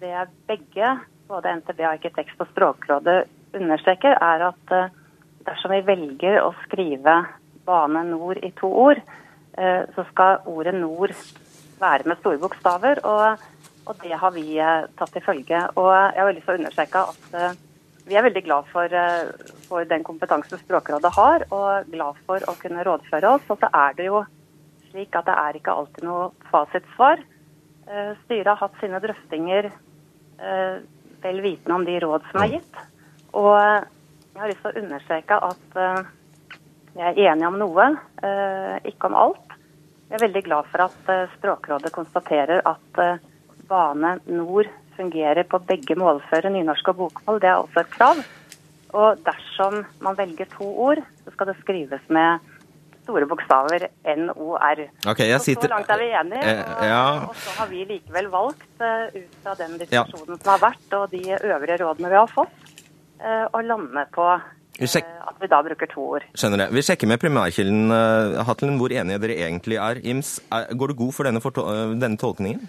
det 0.02 0.24
begge, 0.50 0.94
både 1.30 1.54
NTB 1.60 1.84
Arkitekt 1.88 2.42
og 2.42 2.50
Språkrådet, 2.50 3.20
understreker, 3.56 4.18
er 4.18 4.48
at 4.50 4.74
dersom 5.46 5.74
vi 5.74 5.84
velger 5.86 6.40
å 6.42 6.54
skrive 6.64 7.20
Bane 7.68 8.04
Nord 8.08 8.40
i 8.44 8.50
to 8.58 8.70
ord, 8.86 9.00
eh, 9.58 9.84
så 9.94 10.04
skal 10.10 10.42
ordet 10.48 10.74
nord 10.76 11.14
være 11.78 12.08
med 12.08 12.20
store 12.20 12.40
bokstaver. 12.42 13.02
Og, 13.06 13.46
og 13.88 14.02
det 14.02 14.18
har 14.22 14.34
vi 14.34 14.58
eh, 14.58 14.88
tatt 14.98 15.14
til 15.14 15.24
følge. 15.24 15.62
Og 15.76 15.92
jeg 15.92 16.24
har 16.24 16.34
lyst 16.34 16.48
til 16.48 16.56
å 16.56 16.60
understreke 16.62 17.04
at 17.12 17.64
vi 18.08 18.16
er 18.16 18.24
veldig 18.24 18.40
glad 18.46 18.68
for, 18.72 18.92
for, 19.68 19.84
den 19.84 20.04
kompetansen 20.04 20.60
Språkrådet 20.62 21.10
har, 21.12 21.42
og 21.52 21.90
glad 21.92 22.16
for 22.24 22.40
å 22.48 22.54
kunne 22.56 22.84
rådføre 22.88 23.34
oss. 23.36 23.50
Og 23.52 23.60
så 23.60 23.68
er 23.68 23.98
det 23.98 24.06
jo 24.08 24.22
slik 24.88 25.16
at 25.18 25.28
det 25.28 25.36
er 25.36 25.58
ikke 25.58 25.74
alltid 25.76 26.06
noe 26.08 26.30
fasitsvar. 26.52 27.20
Eh, 27.88 28.12
styret 28.24 28.50
har 28.52 28.60
hatt 28.60 28.80
sine 28.82 29.00
drøftinger 29.00 29.70
eh, 29.70 30.80
vel 31.22 31.38
vitende 31.44 31.76
om 31.78 31.86
de 31.86 31.96
råd 32.04 32.26
som 32.30 32.42
er 32.44 32.56
gitt. 32.56 32.82
Og 33.38 33.54
jeg 34.38 34.44
har 34.44 34.52
lyst 34.52 34.60
til 34.62 34.70
å 34.70 34.82
understreke 34.84 35.36
at 35.48 35.78
vi 35.78 35.86
jeg 36.98 37.14
er 37.14 37.32
enig 37.32 37.46
om 37.46 37.56
noe, 37.58 37.84
ikke 38.86 39.10
om 39.10 39.16
alt. 39.18 39.56
Jeg 40.08 40.16
er 40.16 40.22
veldig 40.24 40.42
glad 40.46 40.68
for 40.70 40.82
at 40.86 41.10
Språkrådet 41.36 41.92
konstaterer 41.94 42.62
at 42.66 43.00
Bane 43.68 44.16
Nor 44.30 44.66
fungerer 44.96 45.46
på 45.46 45.60
begge 45.68 45.94
målføre, 45.98 46.50
nynorsk 46.54 46.90
og 46.90 47.00
bokmål. 47.02 47.40
Det 47.42 47.50
er 47.50 47.58
også 47.58 47.82
et 47.82 47.90
krav. 47.94 48.22
Og 48.98 49.24
dersom 49.26 49.82
man 50.02 50.18
velger 50.18 50.48
to 50.54 50.70
ord, 50.88 51.02
så 51.24 51.34
skal 51.34 51.50
det 51.50 51.58
skrives 51.60 52.06
med 52.14 52.46
store 53.08 53.28
bokstaver 53.28 53.86
NOR. 54.20 54.82
Okay, 55.08 55.30
sitter... 55.40 55.68
Så 55.68 55.72
langt 55.72 55.90
er 55.92 56.02
vi 56.02 56.08
enige. 56.12 56.56
Og, 56.64 56.84
ja. 56.88 57.04
og, 57.28 57.36
så 57.40 57.54
har 57.60 57.70
vi 57.70 57.84
likevel 57.88 58.30
valgt, 58.32 58.68
ut 58.78 59.38
fra 59.42 59.54
den 59.60 59.78
diskusjonen 59.80 60.34
ja. 60.34 60.40
som 60.42 60.52
har 60.54 60.64
vært 60.66 60.98
og 60.98 61.14
de 61.14 61.22
øvrige 61.38 61.78
rådene 61.84 62.12
vi 62.12 62.20
har 62.20 62.32
fått, 62.32 62.67
å 63.18 63.60
lande 63.66 64.04
på 64.14 64.26
uh, 64.28 64.42
at 64.78 65.40
vi 65.42 65.50
da 65.50 65.58
bruker 65.66 65.90
to 65.90 66.04
ord. 66.16 66.26
Skjønner 66.38 66.64
det. 66.64 66.68
Vi 66.76 66.84
sjekker 66.86 67.10
med 67.10 67.20
primærkilden, 67.22 67.90
Hatlen, 68.46 68.78
hvor 68.78 68.94
enige 68.94 69.18
dere 69.24 69.40
egentlig 69.48 69.80
er. 69.82 69.98
Ims, 70.06 70.36
går 70.48 70.92
du 70.92 71.00
god 71.02 71.16
for 71.16 71.28
denne, 71.28 71.42
for 71.42 71.58
denne 71.98 72.20
tolkningen? 72.20 72.62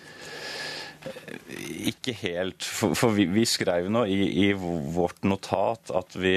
Ikke 1.88 2.14
helt. 2.22 2.64
For, 2.64 2.95
for 2.97 3.16
vi, 3.16 3.26
vi, 3.32 3.45
skrev 3.47 3.88
nå 3.91 4.06
i, 4.10 4.20
i, 4.47 4.47
vårt 4.54 5.24
notat 5.28 5.93
at 5.95 6.18
vi 6.20 6.36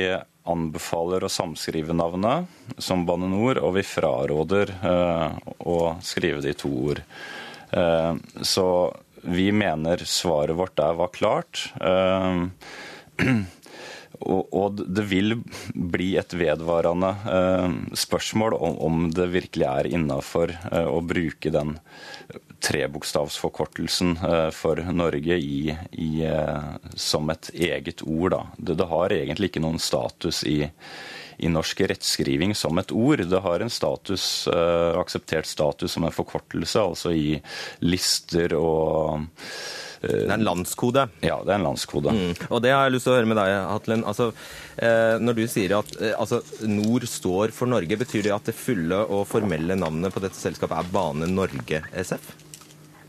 anbefaler 0.48 1.22
å 1.22 1.30
samskrive 1.30 1.94
navnet 1.94 2.50
som 2.82 3.04
Bane 3.06 3.28
NOR, 3.30 3.60
og 3.62 3.76
vi 3.78 3.84
fraråder 3.86 4.74
uh, 4.82 5.34
å 5.58 5.78
skrive 6.02 6.42
det 6.42 6.54
i 6.54 6.60
to 6.64 6.70
ord. 6.90 7.02
Uh, 7.72 8.18
så 8.42 8.66
vi 9.22 9.50
mener 9.54 10.02
svaret 10.08 10.58
vårt 10.58 10.76
der 10.78 10.98
var 10.98 11.12
klart. 11.14 11.66
Uh, 11.78 12.48
og, 14.22 14.80
det 14.86 15.04
vil 15.10 15.36
bli 15.74 16.12
et 16.20 16.34
vedvarende 16.38 17.12
spørsmål 17.98 18.56
om, 18.60 19.04
det 19.14 19.30
virkelig 19.32 19.66
er 19.68 19.90
innafor 19.98 20.54
å 20.70 21.00
bruke 21.04 21.52
den 21.52 21.76
trebokstavsforkortelsen 22.62 24.16
eh, 24.16 24.50
for 24.50 24.76
Norge 24.92 25.38
i, 25.38 25.76
i, 25.90 26.24
eh, 26.24 26.62
som 26.94 27.30
et 27.30 27.50
eget 27.54 28.02
ord. 28.02 28.38
Det, 28.56 28.76
det, 28.78 28.86
har 28.86 29.14
egentlig 29.14 29.50
ikke 29.50 29.64
noen 29.64 29.80
status 29.82 30.42
i, 30.48 30.60
i 31.42 31.50
norsk 31.50 31.82
rettskriving 31.90 32.54
som 32.58 32.78
et 32.78 32.94
ord. 32.94 33.24
Det 33.28 33.42
har 33.44 33.64
en 33.64 33.72
status, 33.72 34.46
akseptert 34.48 35.48
status 35.50 35.96
som 35.96 36.06
en 36.06 36.14
forkortelse, 36.14 36.78
altså 36.80 37.14
i 37.16 37.40
lister 37.82 38.54
og 38.58 39.26
det 40.02 40.26
er 40.26 40.34
en 40.34 40.46
landskode? 40.46 41.06
Ja, 41.22 41.38
det 41.46 41.52
er 41.52 41.60
en 41.60 41.66
landskode. 41.68 42.12
Mm. 42.14 42.32
Og 42.48 42.62
det 42.64 42.72
har 42.74 42.86
jeg 42.86 42.96
lyst 42.96 43.06
til 43.06 43.14
å 43.14 43.16
høre 43.20 43.28
med 43.30 43.38
deg, 43.38 43.52
Hatlen. 43.70 44.04
Altså, 44.08 44.28
eh, 44.76 45.14
når 45.22 45.38
du 45.38 45.42
sier 45.50 45.76
at 45.78 45.94
eh, 46.00 46.14
altså, 46.18 46.40
Nord 46.66 47.06
står 47.06 47.54
for 47.54 47.70
Norge, 47.70 47.98
betyr 48.00 48.26
det 48.26 48.34
at 48.34 48.50
det 48.50 48.56
fulle 48.58 48.98
og 49.06 49.28
formelle 49.30 49.78
navnet 49.78 50.14
på 50.14 50.22
dette 50.24 50.38
selskapet 50.38 50.80
er 50.80 50.92
Bane 50.94 51.30
Norge 51.30 51.82
SF? 52.02 52.32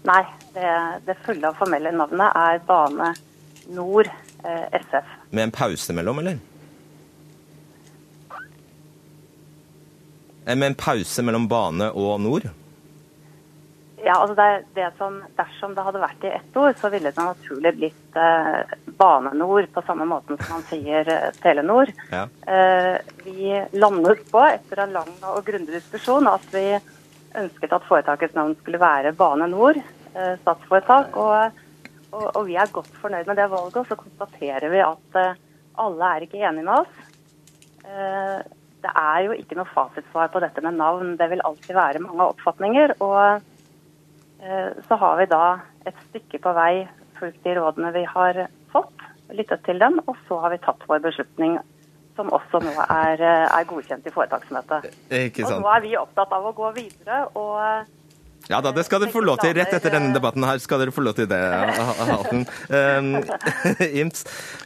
Nei, 0.06 0.22
det, 0.54 0.72
det 1.08 1.18
fulle 1.26 1.50
og 1.50 1.58
formelle 1.58 1.94
navnet 1.96 2.42
er 2.46 2.64
Bane 2.68 3.14
Nord 3.74 4.10
eh, 4.12 4.66
SF. 4.84 5.14
Med 5.32 5.48
en 5.50 5.56
pause 5.56 5.96
mellom, 5.98 6.20
eller? 6.22 6.42
Eh, 10.46 10.56
med 10.56 10.68
en 10.68 10.76
pause 10.76 11.24
mellom 11.26 11.48
Bane 11.48 11.90
og 11.92 12.20
Nord? 12.22 12.52
Ja, 14.04 14.18
altså 14.20 14.36
det, 14.36 14.66
det 14.76 14.90
som, 14.98 15.22
Dersom 15.38 15.76
det 15.76 15.84
hadde 15.86 16.02
vært 16.02 16.26
i 16.28 16.32
ett 16.36 16.58
ord, 16.60 16.76
så 16.80 16.90
ville 16.92 17.12
det 17.14 17.24
naturlig 17.24 17.72
blitt 17.78 18.18
eh, 18.20 18.74
Bane 19.00 19.32
Nor, 19.40 19.68
på 19.72 19.84
samme 19.88 20.08
måten 20.10 20.40
som 20.42 20.58
man 20.58 20.66
sier 20.68 21.08
eh, 21.08 21.30
Telenor. 21.40 21.92
Ja. 22.12 22.26
Eh, 22.44 22.98
vi 23.24 23.54
landet 23.80 24.26
på, 24.32 24.42
etter 24.44 24.84
en 24.84 24.96
lang 24.98 25.14
og 25.32 25.46
grundig 25.48 25.78
diskusjon, 25.78 26.28
at 26.28 26.50
vi 26.52 26.66
ønsket 27.40 27.76
at 27.78 27.86
foretakets 27.88 28.36
navn 28.36 28.58
skulle 28.60 28.82
være 28.82 29.16
Bane 29.16 29.48
Nor, 29.54 29.80
eh, 29.80 30.34
statsforetak. 30.42 31.16
Og, 31.16 31.64
og, 32.12 32.28
og 32.28 32.42
vi 32.50 32.60
er 32.60 32.76
godt 32.76 32.92
fornøyd 33.00 33.32
med 33.32 33.40
det 33.40 33.48
valget. 33.56 33.80
Og 33.86 33.88
så 33.88 34.00
konstaterer 34.04 34.68
vi 34.74 34.84
at 34.84 35.22
eh, 35.22 35.40
alle 35.80 36.12
er 36.12 36.28
ikke 36.28 36.44
enige 36.44 36.68
med 36.68 36.76
oss. 36.82 37.08
Eh, 37.88 38.44
det 38.84 38.92
er 39.00 39.24
jo 39.30 39.40
ikke 39.40 39.56
noe 39.56 39.72
fasitsvar 39.72 40.28
på 40.36 40.44
dette 40.44 40.60
med 40.60 40.76
navn. 40.76 41.16
Det 41.16 41.32
vil 41.32 41.48
alltid 41.48 41.72
være 41.80 42.04
mange 42.04 42.28
oppfatninger. 42.34 42.98
og 43.00 43.50
så 44.88 44.98
har 45.00 45.18
vi 45.22 45.26
da 45.32 45.46
et 45.88 46.00
stykke 46.10 46.40
på 46.44 46.52
vei 46.58 46.86
fulgt 47.20 47.44
de 47.46 47.56
rådene 47.56 47.92
vi 47.96 48.04
har 48.10 48.46
fått, 48.74 49.06
lyttet 49.32 49.64
til 49.66 49.80
dem, 49.80 50.00
og 50.08 50.18
så 50.28 50.40
har 50.44 50.54
vi 50.54 50.62
tatt 50.64 50.84
vår 50.90 51.04
beslutning, 51.06 51.58
som 52.18 52.30
også 52.36 52.62
nå 52.62 52.74
er, 52.84 53.22
eh, 53.22 53.46
er 53.48 53.70
godkjent 53.70 54.08
i 54.08 54.14
foretaksmøtet. 54.14 54.90
Ikke 55.10 55.46
Og 55.48 55.62
nå 55.64 55.70
er 55.76 55.82
vi 55.82 55.96
opptatt 55.98 56.34
av 56.36 56.46
å 56.46 56.54
gå 56.54 56.74
videre 56.76 57.24
og 57.34 57.88
Ja 58.52 58.60
da, 58.60 58.74
det 58.76 58.84
skal 58.84 59.00
dere 59.00 59.14
få 59.14 59.22
lov 59.24 59.40
til. 59.40 59.54
Rett 59.56 59.72
etter 59.78 59.94
denne 59.94 60.12
debatten 60.16 60.44
her 60.44 60.60
skal 60.60 60.82
dere 60.82 60.94
få 60.94 61.04
lov 61.06 61.16
til 61.16 61.30
det, 61.32 61.40
Halten. 62.10 62.44
Um, 62.68 63.14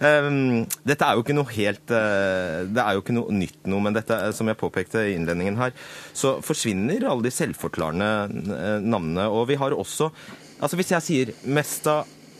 um, 0.01 0.39
dette 0.87 1.05
er 1.05 1.17
jo 1.17 1.23
ikke 1.23 1.35
noe 1.37 1.53
helt 1.53 1.93
uh, 1.93 2.65
Det 2.65 2.81
er 2.81 2.97
jo 2.97 3.03
ikke 3.03 3.15
noe 3.19 3.37
nytt 3.37 3.69
noe, 3.69 3.83
men 3.85 3.97
dette, 3.97 4.17
uh, 4.17 4.33
som 4.33 4.49
jeg 4.49 4.57
påpekte 4.59 5.05
i 5.05 5.13
innledningen 5.19 5.61
her, 5.61 5.77
så 6.17 6.37
forsvinner 6.45 7.05
alle 7.05 7.27
de 7.27 7.33
selvforklarende 7.33 8.11
uh, 8.49 8.77
navnene. 8.81 9.29
Og 9.29 9.49
vi 9.51 9.61
har 9.61 9.77
også 9.77 10.11
Altså 10.57 10.73
hvis 10.79 10.89
jeg 10.89 11.05
sier 11.05 11.31
Mesta, 11.53 11.99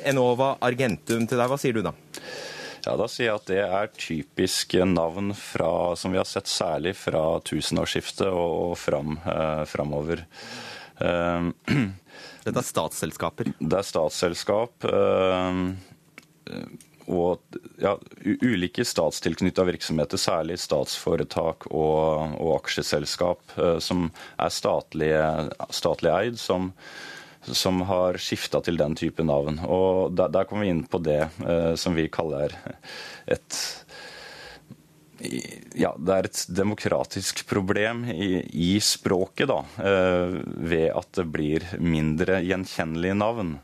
Enova, 0.09 0.55
Argentum 0.65 1.27
til 1.29 1.37
deg, 1.37 1.51
hva 1.51 1.57
sier 1.61 1.75
du 1.77 1.83
da? 1.85 1.91
Ja, 2.87 2.95
Da 2.95 3.05
sier 3.11 3.27
jeg 3.27 3.35
at 3.35 3.49
det 3.49 3.59
er 3.61 3.89
typiske 3.99 4.85
navn 4.87 5.33
fra, 5.37 5.93
som 5.99 6.13
vi 6.13 6.17
har 6.21 6.27
sett 6.29 6.47
særlig 6.47 6.95
fra 6.95 7.41
tusenårsskiftet 7.45 8.29
og, 8.29 8.53
og 8.71 8.77
fram, 8.79 9.17
eh, 9.19 9.63
framover. 9.67 10.23
Eh, 10.99 11.49
Dette 12.47 12.61
er 12.61 12.65
statsselskaper. 12.65 13.53
Det 13.59 13.79
er 13.79 13.87
statsselskap. 13.87 14.87
eh, 14.87 15.63
og 17.07 17.59
ja, 17.79 17.93
ulike 18.43 18.83
statstilknytta 18.83 19.63
virksomheter, 19.67 20.19
særlig 20.19 20.57
statsforetak 20.59 21.69
og, 21.71 22.33
og 22.35 22.57
aksjeselskap 22.57 23.53
eh, 23.55 23.77
som 23.83 24.09
er 24.35 24.51
statlig, 24.51 25.13
statlig 25.71 26.11
eid, 26.11 26.39
som, 26.41 26.73
som 27.47 27.79
har 27.87 28.19
skifta 28.19 28.59
til 28.63 28.79
den 28.79 28.97
type 28.99 29.23
navn. 29.23 29.61
Og 29.63 30.17
der, 30.19 30.33
der 30.35 30.49
kommer 30.49 30.67
vi 30.67 30.73
inn 30.75 30.83
på 30.83 30.99
det 30.99 31.21
som 31.79 31.95
vi 31.95 32.09
kaller 32.11 32.55
et 33.23 33.61
ja, 35.77 35.93
det 35.97 36.13
er 36.13 36.27
et 36.27 36.43
demokratisk 36.53 37.41
problem 37.49 38.05
i, 38.11 38.41
i 38.53 38.75
språket, 38.83 39.47
da, 39.49 39.59
eh, 39.81 40.37
ved 40.45 40.91
at 40.91 41.09
det 41.17 41.25
blir 41.33 41.65
mindre 41.81 42.41
gjenkjennelige 42.45 43.17
navn. 43.17 43.55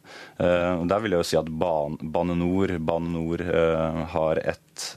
Eh, 0.42 0.72
og 0.80 0.88
der 0.90 1.04
vil 1.04 1.16
jeg 1.16 1.24
jo 1.24 1.30
si 1.30 1.40
at 1.40 1.52
ban, 1.62 2.00
Bane 2.02 2.38
Nor, 2.40 2.74
Bane 2.82 3.14
Nor 3.14 3.46
eh, 3.46 4.04
har 4.16 4.42
et 4.42 4.90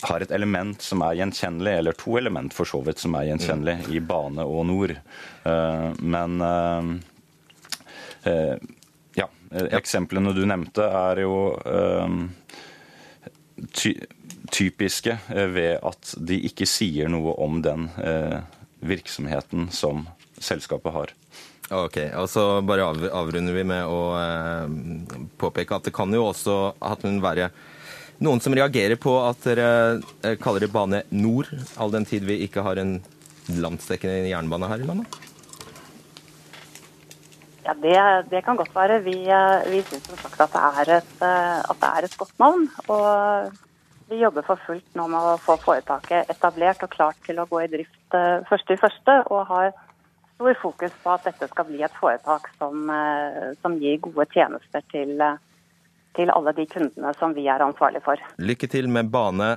har 0.00 0.20
et 0.24 0.30
element 0.32 0.82
som 0.82 1.02
er 1.04 1.18
gjenkjennelig, 1.20 1.72
eller 1.78 1.96
to 1.98 2.16
element 2.18 2.54
for 2.54 2.68
så 2.68 2.80
vidt 2.84 3.02
som 3.02 3.16
er 3.18 3.28
gjenkjennelig, 3.30 3.90
i 3.92 4.00
bane 4.00 4.44
og 4.48 4.64
nord. 4.68 4.94
Eh, 4.96 5.88
men 6.00 6.38
eh, 6.46 6.88
eh, 8.30 8.54
ja, 9.18 9.28
eksemplene 9.68 10.32
du 10.36 10.44
nevnte 10.48 10.88
er 10.88 11.22
jo 11.26 11.36
ty 13.76 13.92
typiske 14.52 15.16
eh, 15.28 15.48
ved 15.54 15.78
at 15.82 16.14
de 16.20 16.38
ikke 16.48 16.68
sier 16.68 17.10
noe 17.12 17.34
om 17.42 17.60
den 17.64 17.88
eh, 18.02 18.40
virksomheten 18.84 19.70
som 19.72 20.06
selskapet 20.42 20.94
har. 20.94 21.14
Ok, 21.72 21.96
og 22.18 22.26
så 22.28 22.44
bare 22.66 22.90
avrunder 23.08 23.56
vi 23.56 23.64
med 23.64 23.88
å 23.88 24.00
eh, 24.18 25.24
påpeke 25.40 25.78
at 25.78 25.88
det 25.88 25.94
kan 25.96 26.12
jo 26.12 26.26
også 26.28 26.58
at 26.84 27.06
hun 27.06 27.22
være 27.24 27.48
noen 28.22 28.42
som 28.44 28.54
reagerer 28.54 29.00
på 29.00 29.16
at 29.24 29.40
dere 29.48 30.36
kaller 30.42 30.66
det 30.66 30.70
Bane 30.70 31.02
Nor, 31.10 31.48
all 31.80 31.90
den 31.94 32.06
tid 32.06 32.28
vi 32.28 32.42
ikke 32.44 32.62
har 32.62 32.78
en 32.78 33.00
landsdekkende 33.50 34.28
jernbane 34.30 34.68
her 34.70 34.84
i 34.84 34.86
landet? 34.86 35.18
Ja, 37.62 37.74
det, 37.78 37.96
det 38.30 38.44
kan 38.46 38.58
godt 38.58 38.74
være. 38.74 39.00
Vi, 39.02 39.16
vi 39.70 39.82
syns 39.86 40.06
som 40.10 40.18
sagt 40.18 40.40
at 40.44 40.54
det, 40.54 40.62
er 40.62 40.94
et, 40.98 41.12
at 41.22 41.82
det 41.82 41.90
er 41.90 42.06
et 42.06 42.16
godt 42.18 42.34
navn. 42.42 42.64
Og 42.90 43.52
vi 44.12 44.20
jobber 44.20 44.44
for 44.46 44.60
fullt 44.66 44.98
nå 44.98 45.06
med 45.08 45.30
å 45.32 45.38
få 45.40 45.56
foretaket 45.62 46.30
etablert 46.32 46.84
og 46.84 46.92
klart 46.92 47.18
til 47.26 47.40
å 47.40 47.46
gå 47.48 47.62
i 47.64 47.70
drift 47.72 48.16
eh, 48.18 48.44
første 48.48 48.76
i 48.76 48.80
første. 48.80 49.16
Og 49.32 49.46
har 49.48 49.72
stor 50.36 50.58
fokus 50.60 50.94
på 51.04 51.14
at 51.14 51.24
dette 51.30 51.48
skal 51.50 51.68
bli 51.70 51.80
et 51.86 51.96
foretak 52.00 52.50
som, 52.58 52.84
eh, 52.92 53.48
som 53.62 53.78
gir 53.80 54.00
gode 54.04 54.28
tjenester 54.34 54.84
til, 54.92 55.14
eh, 55.20 55.40
til 56.18 56.32
alle 56.34 56.52
de 56.56 56.68
kundene 56.68 57.14
som 57.18 57.34
vi 57.34 57.48
er 57.48 57.64
ansvarlig 57.64 58.04
for. 58.04 58.20
Lykke 58.38 58.68
til 58.68 58.88
med 58.88 59.10
Bane 59.10 59.56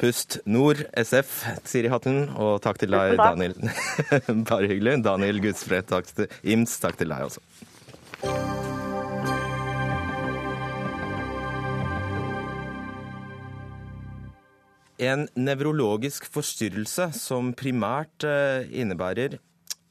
Pust 0.00 0.38
Nord 0.46 0.86
SF, 0.96 1.42
Siri 1.68 1.90
Hatten, 1.92 2.30
og 2.40 2.62
takk 2.64 2.78
til 2.80 2.94
deg, 2.94 3.18
Daniel. 3.20 3.52
Bare 4.48 4.70
hyggelig. 4.70 5.02
Daniel 5.04 5.42
Gudsfred, 5.44 5.90
takk 5.90 6.08
til 6.08 6.30
Ims, 6.40 6.78
takk 6.80 6.96
til 6.96 7.12
deg 7.12 7.26
også. 7.28 7.44
En 15.00 15.28
nevrologisk 15.32 16.26
forstyrrelse 16.28 17.06
som 17.16 17.54
primært 17.56 18.26
eh, 18.28 18.68
innebærer 18.82 19.38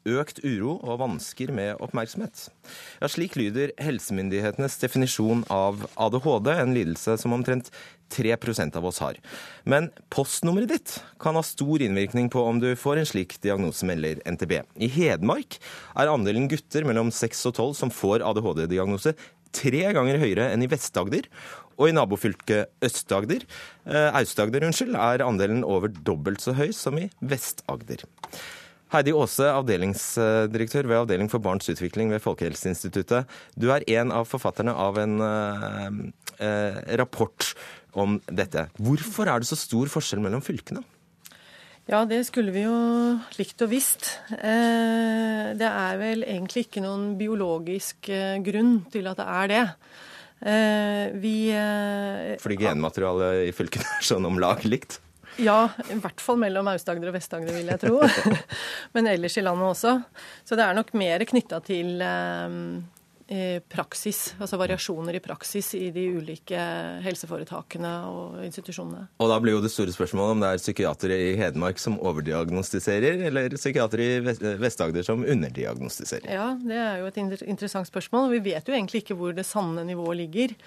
økt 0.08 0.40
uro 0.46 0.78
og 0.86 1.00
vansker 1.02 1.52
med 1.54 1.80
oppmerksomhet. 1.84 2.48
Ja, 3.02 3.10
slik 3.12 3.36
lyder 3.40 3.74
helsemyndighetenes 3.82 4.78
definisjon 4.82 5.44
av 5.54 5.84
ADHD, 6.00 6.52
en 6.54 6.76
lidelse 6.78 7.18
som 7.20 7.36
omtrent 7.36 7.72
3% 8.14 8.78
av 8.80 8.86
oss 8.90 9.02
har. 9.04 9.20
Men 9.70 9.90
postnummeret 10.14 10.72
ditt 10.72 10.96
kan 11.22 11.38
ha 11.38 11.44
stor 11.46 11.84
innvirkning 11.86 12.30
på 12.34 12.46
om 12.46 12.62
du 12.62 12.72
får 12.80 13.02
en 13.02 13.10
slik 13.10 13.38
diagnose, 13.44 13.86
melder 13.90 14.22
NTB. 14.30 14.56
I 14.78 14.92
Hedmark 14.94 15.60
er 15.98 16.14
andelen 16.14 16.50
gutter 16.50 16.88
mellom 16.88 17.12
6 17.14 17.50
og 17.52 17.58
12 17.58 17.76
som 17.84 17.94
får 17.94 18.26
ADHD-diagnose 18.30 19.18
tre 19.56 19.82
ganger 19.96 20.22
høyere 20.22 20.52
enn 20.54 20.64
i 20.64 20.70
Vest-Agder. 20.70 21.26
Og 21.80 21.90
i 21.90 21.96
nabofylket 21.96 22.74
Øst-Agder, 22.84 23.46
eh, 23.88 24.10
Aust-Agder, 24.20 24.66
unnskyld, 24.68 24.96
er 25.00 25.24
andelen 25.24 25.64
over 25.64 25.88
dobbelt 25.88 26.44
så 26.44 26.54
høy 26.58 26.74
som 26.76 27.00
i 27.00 27.10
Vest-Agder. 27.24 28.04
Heidi 28.90 29.14
Aase, 29.14 29.46
avdelingsdirektør 29.54 30.88
ved 30.90 30.98
Avdeling 30.98 31.30
for 31.30 31.40
barns 31.46 31.70
utvikling 31.70 32.10
ved 32.10 32.24
Folkehelseinstituttet. 32.24 33.30
Du 33.54 33.70
er 33.70 33.86
en 33.86 34.12
av 34.12 34.26
forfatterne 34.26 34.74
av 34.74 34.98
en 34.98 35.20
eh, 35.22 36.00
eh, 36.42 36.80
rapport 36.98 37.54
om 37.94 38.18
dette. 38.26 38.66
Hvorfor 38.82 39.30
er 39.30 39.40
det 39.40 39.50
så 39.52 39.60
stor 39.60 39.92
forskjell 39.94 40.24
mellom 40.26 40.42
fylkene? 40.42 40.82
Ja, 41.90 42.04
det 42.06 42.24
skulle 42.28 42.54
vi 42.54 42.66
jo 42.68 42.74
likt 43.40 43.62
og 43.66 43.72
visst. 43.72 44.12
Eh, 44.34 45.54
det 45.58 45.70
er 45.70 46.02
vel 46.02 46.26
egentlig 46.26 46.68
ikke 46.68 46.84
noen 46.86 47.16
biologisk 47.18 48.12
eh, 48.14 48.38
grunn 48.46 48.84
til 48.94 49.10
at 49.10 49.22
det 49.22 49.26
er 49.26 49.50
det. 49.54 49.64
Eh, 50.40 51.12
vi 51.20 51.36
eh, 51.52 52.38
Fordi 52.40 52.58
genmaterialet 52.62 53.50
i 53.50 53.54
fylkene 53.56 53.88
er 53.98 54.06
sånn 54.08 54.28
om 54.30 54.40
lag 54.40 54.64
likt? 54.68 55.00
Ja, 55.40 55.70
i 55.88 55.96
hvert 56.00 56.20
fall 56.24 56.40
mellom 56.42 56.68
Aust-Agder 56.72 57.12
og 57.12 57.16
Vest-Agder, 57.16 57.56
vil 57.56 57.70
jeg 57.72 57.80
tro. 57.80 58.00
Men 58.96 59.08
ellers 59.08 59.38
i 59.40 59.44
landet 59.46 59.72
også. 59.72 59.94
Så 60.48 60.58
det 60.60 60.66
er 60.66 60.76
nok 60.76 60.92
mer 61.00 61.24
knytta 61.28 61.62
til 61.64 62.02
eh, 62.04 62.58
praksis, 63.70 64.34
altså 64.42 64.58
variasjoner 64.58 65.20
i 65.20 65.22
praksis 65.22 65.74
i 65.78 65.92
de 65.94 66.08
ulike 66.18 66.58
helseforetakene 67.06 67.92
og 68.10 68.40
institusjonene. 68.48 69.04
Og 69.22 69.30
da 69.30 69.38
blir 69.44 69.54
jo 69.54 69.62
det 69.62 69.70
store 69.70 69.94
spørsmålet 69.94 70.34
om 70.34 70.42
det 70.42 70.50
er 70.50 70.64
psykiatere 70.64 71.20
i 71.28 71.36
Hedmark 71.38 71.78
som 71.82 72.00
overdiagnostiserer, 72.02 73.22
eller 73.30 73.54
psykiatere 73.54 74.08
i 74.08 74.20
Vest- 74.26 74.46
Vest-Agder 74.64 75.06
som 75.06 75.22
underdiagnostiserer. 75.22 76.26
Ja, 76.26 76.56
det 76.58 76.80
er 76.82 77.04
jo 77.04 77.12
et 77.12 77.22
interessant 77.46 77.90
spørsmål. 77.90 78.32
Vi 78.34 78.42
vet 78.50 78.66
jo 78.66 78.74
egentlig 78.74 79.04
ikke 79.04 79.18
hvor 79.20 79.38
det 79.38 79.46
sanne 79.46 79.86
nivået 79.86 80.24
ligger. 80.24 80.58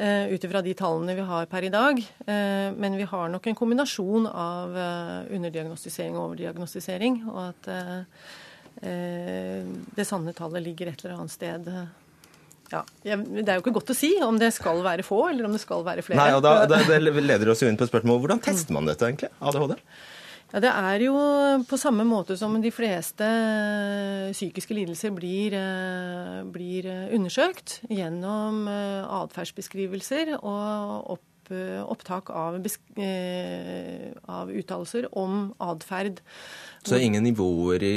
Uh, 0.00 0.30
Ut 0.30 0.44
ifra 0.46 0.62
de 0.62 0.74
tallene 0.78 1.14
vi 1.18 1.24
har 1.26 1.46
per 1.50 1.66
i 1.66 1.72
dag. 1.72 1.98
Eh, 1.98 2.68
men 2.78 2.96
vi 2.96 3.06
har 3.10 3.28
nok 3.32 3.46
en 3.50 3.56
kombinasjon 3.58 4.28
av 4.30 4.76
eh, 4.78 5.34
underdiagnostisering 5.36 6.14
og 6.14 6.28
overdiagnostisering. 6.28 7.18
Og 7.30 7.40
at 7.48 7.68
eh, 7.74 7.96
eh, 8.86 9.66
det 9.96 10.06
sanne 10.08 10.34
tallet 10.36 10.64
ligger 10.64 10.92
et 10.92 11.04
eller 11.04 11.18
annet 11.18 11.34
sted. 11.34 11.70
Ja, 12.70 12.84
Det 13.02 13.48
er 13.48 13.58
jo 13.58 13.64
ikke 13.64 13.74
godt 13.80 13.92
å 13.92 13.98
si 13.98 14.12
om 14.22 14.38
det 14.38 14.52
skal 14.54 14.82
være 14.84 15.04
få, 15.06 15.24
eller 15.32 15.48
om 15.48 15.56
det 15.56 15.62
skal 15.62 15.82
være 15.86 16.04
flere. 16.06 16.20
Nei, 16.22 16.36
og 16.36 16.44
da, 16.44 16.64
da, 16.70 16.80
Det 16.86 17.00
leder 17.02 17.52
oss 17.52 17.64
jo 17.64 17.70
inn 17.70 17.78
på 17.80 17.88
spørsmål. 17.90 18.22
hvordan 18.22 18.42
tester 18.44 18.76
man 18.76 18.88
dette 18.88 19.08
egentlig? 19.08 19.32
ADHD? 19.40 19.76
Ja, 20.50 20.60
Det 20.62 20.70
er 20.70 21.04
jo 21.06 21.16
på 21.70 21.78
samme 21.78 22.06
måte 22.06 22.36
som 22.38 22.56
de 22.62 22.72
fleste 22.74 23.26
psykiske 24.34 24.74
lidelser 24.74 25.14
blir, 25.14 25.54
blir 26.50 26.88
undersøkt 27.14 27.80
gjennom 27.90 28.64
atferdsbeskrivelser 28.68 30.36
og 30.40 31.16
opp 31.16 31.26
opptak 31.50 32.30
av, 32.30 32.60
av 34.30 34.50
uttalelser 34.54 35.08
om 35.18 35.48
atferd. 35.58 36.20
Så 36.86 37.00
ingen 37.02 37.24
nivåer 37.26 37.82
i 37.82 37.94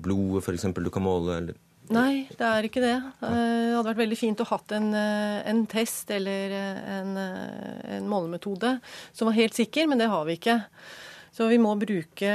blodet 0.00 0.46
f.eks. 0.46 0.64
du 0.72 0.90
kan 0.90 1.04
måle? 1.04 1.36
eller? 1.42 1.60
Nei, 1.92 2.24
det 2.32 2.44
er 2.48 2.64
ikke 2.64 2.80
det. 2.80 2.94
Det 3.20 3.28
hadde 3.28 3.88
vært 3.90 4.00
veldig 4.00 4.16
fint 4.16 4.40
å 4.40 4.46
hatt 4.48 4.72
en, 4.72 4.94
en 4.96 5.64
test 5.68 6.08
eller 6.14 6.54
en, 6.56 7.10
en, 7.18 8.06
målemetode 8.08 8.78
som 9.12 9.28
var 9.28 9.36
helt 9.36 9.56
sikker, 9.56 9.90
men 9.90 10.00
det 10.00 10.08
har 10.08 10.24
vi 10.24 10.38
ikke. 10.38 10.62
Så 11.34 11.48
vi 11.50 11.58
må 11.58 11.74
bruke 11.76 12.30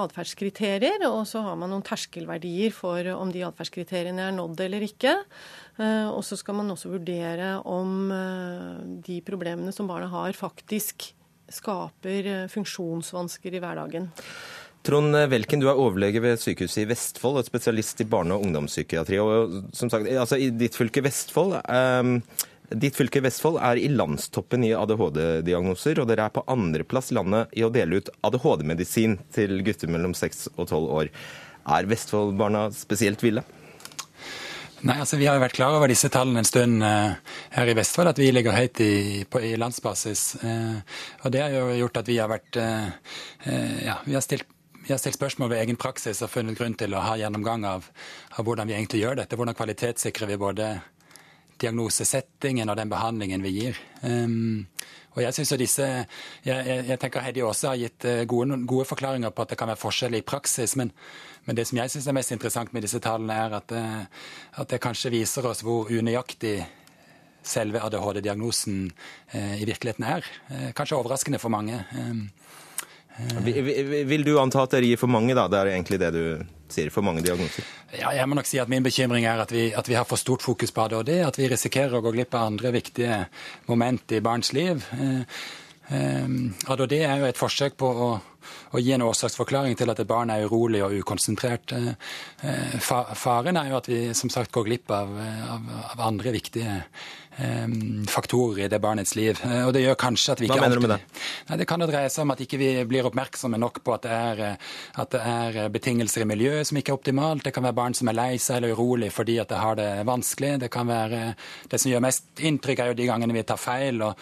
atferdskriterier, 0.00 1.02
og 1.10 1.26
så 1.28 1.42
har 1.44 1.58
man 1.58 1.72
noen 1.74 1.84
terskelverdier 1.84 2.72
for 2.72 3.10
om 3.12 3.32
de 3.34 3.42
atferdskriteriene 3.44 4.28
er 4.30 4.36
nådd 4.36 4.62
eller 4.68 4.86
ikke. 4.86 5.16
Og 6.14 6.22
så 6.24 6.38
skal 6.38 6.56
man 6.60 6.70
også 6.72 6.94
vurdere 6.94 7.56
om 7.66 8.06
de 9.02 9.18
problemene 9.26 9.74
som 9.74 9.90
barna 9.90 10.08
har, 10.14 10.38
faktisk 10.38 11.10
skaper 11.52 12.46
funksjonsvansker 12.54 13.58
i 13.58 13.62
hverdagen. 13.62 14.08
Trond 14.86 15.16
Welken, 15.32 15.58
du 15.58 15.66
er 15.66 15.78
overlege 15.82 16.20
ved 16.22 16.38
sykehuset 16.38 16.84
i 16.84 16.90
Vestfold 16.92 17.40
og 17.40 17.46
spesialist 17.48 18.04
i 18.04 18.06
barne- 18.06 18.36
og 18.36 18.44
ungdomspsykiatri. 18.46 19.18
Og 19.18 19.56
som 19.74 19.90
sagt, 19.90 20.06
altså 20.06 20.38
I 20.38 20.52
ditt 20.54 20.78
fylke 20.78 21.02
Vestfold 21.02 21.56
um, 21.66 22.20
Ditt 22.70 22.96
fylke 22.98 23.22
Vestfold 23.22 23.58
er 23.62 23.78
i 23.78 23.90
landstoppen 23.90 24.64
i 24.66 24.72
ADHD-diagnoser, 24.74 26.00
og 26.02 26.08
dere 26.10 26.26
er 26.26 26.34
på 26.34 26.42
andreplass 26.50 27.12
i 27.12 27.18
landet 27.18 27.52
i 27.54 27.62
å 27.66 27.70
dele 27.70 28.00
ut 28.00 28.10
ADHD-medisin 28.26 29.20
til 29.34 29.60
gutter 29.66 29.90
mellom 29.90 30.16
6 30.18 30.48
og 30.56 30.64
12 30.64 30.88
år. 31.00 31.12
Er 31.76 31.90
Vestfold-barna 31.90 32.68
spesielt 32.74 33.22
ville? 33.22 33.42
Nei, 34.86 34.98
altså 35.00 35.18
Vi 35.18 35.26
har 35.26 35.38
jo 35.38 35.42
vært 35.42 35.56
klar 35.56 35.76
over 35.78 35.90
disse 35.90 36.10
tallene 36.12 36.42
en 36.42 36.46
stund 36.46 36.82
uh, 36.82 37.14
her 37.54 37.70
i 37.70 37.78
Vestfold, 37.78 38.10
at 38.10 38.18
vi 38.22 38.32
ligger 38.34 38.54
høyt 38.54 38.82
i, 38.82 39.22
på, 39.30 39.42
i 39.46 39.54
landsbasis. 39.58 40.26
Uh, 40.42 40.82
og 41.22 41.32
Det 41.34 41.42
har 41.42 41.54
jo 41.54 41.70
gjort 41.84 42.02
at 42.02 42.10
vi 42.10 42.18
har 42.18 42.30
vært 42.30 42.58
uh, 42.58 42.90
ja, 43.82 44.00
vi 44.06 44.18
har 44.18 44.26
stilt 44.26 44.50
vi 44.86 44.92
har 44.92 44.98
stilt 44.98 45.18
spørsmål 45.18 45.50
ved 45.50 45.62
egen 45.64 45.76
praksis 45.76 46.22
og 46.22 46.30
funnet 46.30 46.58
grunn 46.58 46.76
til 46.78 46.94
å 46.94 47.02
ha 47.02 47.16
gjennomgang 47.18 47.64
av, 47.66 47.88
av 48.38 48.46
hvordan 48.46 48.68
vi 48.68 48.76
egentlig 48.76 49.02
gjør 49.02 49.18
dette. 49.18 49.38
Hvordan 49.38 49.56
kvalitetssikrer 49.58 50.30
vi 50.30 50.38
både 50.38 50.68
diagnosesettingen 51.58 52.70
og 52.70 52.78
den 52.78 52.92
behandlingen 52.92 53.42
vi 53.42 53.54
gir. 53.56 53.80
Um, 54.02 54.66
og 55.16 55.22
jeg 55.24 55.34
synes 55.34 55.54
disse, 55.58 55.84
jeg, 56.44 56.66
jeg, 56.68 56.84
jeg, 56.90 57.00
tenker 57.00 57.24
Heidi 57.24 57.42
også 57.42 57.72
har 57.72 57.80
gitt 57.80 58.04
gode, 58.28 58.60
gode, 58.68 58.84
forklaringer 58.84 59.32
på 59.32 59.46
at 59.46 59.54
det 59.54 59.58
kan 59.58 59.70
være 59.72 59.80
forskjell 59.80 60.18
i 60.18 60.24
praksis. 60.26 60.76
Men, 60.76 60.92
men 61.48 61.56
det 61.56 61.64
som 61.66 61.80
jeg 61.80 61.90
syns 61.90 62.06
er 62.06 62.18
mest 62.18 62.34
interessant 62.36 62.74
med 62.76 62.84
disse 62.84 63.00
tallene, 63.02 63.38
er 63.46 63.56
at, 63.56 63.72
at 64.60 64.70
det 64.70 64.82
kanskje 64.84 65.14
viser 65.16 65.48
oss 65.48 65.64
hvor 65.64 65.88
unøyaktig 65.88 66.58
selve 67.46 67.80
ADHD-diagnosen 67.80 68.90
eh, 69.32 69.62
i 69.62 69.66
virkeligheten 69.66 70.04
er. 70.04 70.26
Eh, 70.50 70.70
kanskje 70.76 70.98
overraskende 70.98 71.40
for 71.40 71.54
mange. 71.54 71.80
Um, 71.96 72.26
vil 73.16 74.24
du 74.24 74.36
anta 74.40 74.66
at 74.66 74.76
dere 74.76 74.90
gir 74.90 75.00
for 75.00 75.10
mange, 75.10 75.34
da? 75.36 75.46
Det 75.48 75.60
er 75.60 75.72
egentlig 75.72 75.98
det 76.02 76.12
du 76.12 76.24
sier, 76.72 76.90
for 76.92 77.06
mange 77.06 77.24
diagnoser? 77.24 77.64
Ja, 77.96 78.12
jeg 78.12 78.28
må 78.28 78.36
nok 78.36 78.48
si 78.48 78.60
at 78.60 78.68
Min 78.68 78.84
bekymring 78.84 79.24
er 79.28 79.40
at 79.44 79.52
vi, 79.54 79.70
at 79.72 79.88
vi 79.88 79.96
har 79.96 80.04
for 80.08 80.20
stort 80.20 80.44
fokus 80.44 80.74
på 80.74 80.84
ADHD. 80.84 81.14
At 81.24 81.38
vi 81.40 81.48
risikerer 81.48 81.96
å 81.96 82.02
gå 82.04 82.12
glipp 82.16 82.36
av 82.36 82.50
andre 82.50 82.74
viktige 82.76 83.22
moment 83.70 84.12
i 84.12 84.22
barns 84.24 84.52
liv. 84.56 84.84
Eh, 84.98 85.42
eh, 85.96 86.38
ADHD 86.68 86.96
er 87.00 87.22
jo 87.22 87.28
et 87.30 87.40
forsøk 87.40 87.78
på 87.80 87.88
å, 87.88 88.10
å 88.76 88.82
gi 88.82 88.92
en 88.92 89.06
årsaksforklaring 89.06 89.78
til 89.80 89.92
at 89.92 90.02
et 90.02 90.10
barn 90.10 90.34
er 90.34 90.44
urolig 90.44 90.84
og 90.84 90.98
ukonsentrert. 91.00 91.72
Eh, 91.72 92.76
faren 92.84 93.56
er 93.56 93.72
jo 93.72 93.80
at 93.80 93.88
vi 93.88 94.02
som 94.18 94.32
sagt 94.32 94.52
går 94.52 94.68
glipp 94.68 94.92
av, 94.92 95.16
av, 95.56 95.70
av 95.94 96.08
andre 96.10 96.36
viktige 96.36 96.82
faktorer 98.08 98.64
i 98.64 98.68
det 98.72 98.78
barnets 98.80 99.14
liv. 99.16 99.40
Og 99.66 99.72
det 99.76 99.82
gjør 99.82 99.98
kanskje 100.00 100.32
at 100.32 100.40
vi 100.40 100.48
ikke 100.48 100.56
Hva 100.56 100.66
mener 100.66 100.80
du 100.80 100.86
med 100.86 100.94
det? 100.94 101.22
Nei, 101.50 101.58
det 101.60 101.68
kan 101.68 101.82
jo 101.84 101.88
dreie 101.90 102.10
seg 102.12 102.24
om 102.24 102.32
at 102.32 102.40
ikke 102.40 102.60
vi 102.60 102.70
blir 102.88 103.08
oppmerksomme 103.10 103.60
nok 103.60 103.82
på 103.84 103.94
at 103.96 104.06
det, 104.06 104.16
er, 104.16 104.68
at 105.02 105.12
det 105.12 105.22
er 105.22 105.72
betingelser 105.74 106.24
i 106.24 106.28
miljøet 106.32 106.70
som 106.70 106.80
ikke 106.80 106.94
er 106.94 107.00
optimalt. 107.00 107.44
Det 107.44 107.52
kan 107.56 107.66
være 107.66 107.76
barn 107.76 107.96
som 107.98 108.08
er 108.08 108.16
lei 108.16 108.32
seg 108.40 108.60
eller 108.60 108.76
urolig 108.76 109.12
fordi 109.12 109.38
at 109.42 109.52
det 109.52 109.62
har 109.62 109.78
det 109.78 109.90
vanskelig. 110.08 110.56
Det 110.64 110.72
kan 110.72 110.88
være 110.88 111.24
Det 111.70 111.80
som 111.80 111.92
gjør 111.92 112.06
mest 112.06 112.40
inntrykk, 112.40 112.80
er 112.80 112.92
jo 112.92 113.00
de 113.00 113.10
gangene 113.10 113.36
vi 113.36 113.44
tar 113.46 113.60
feil. 113.60 114.02
og 114.02 114.14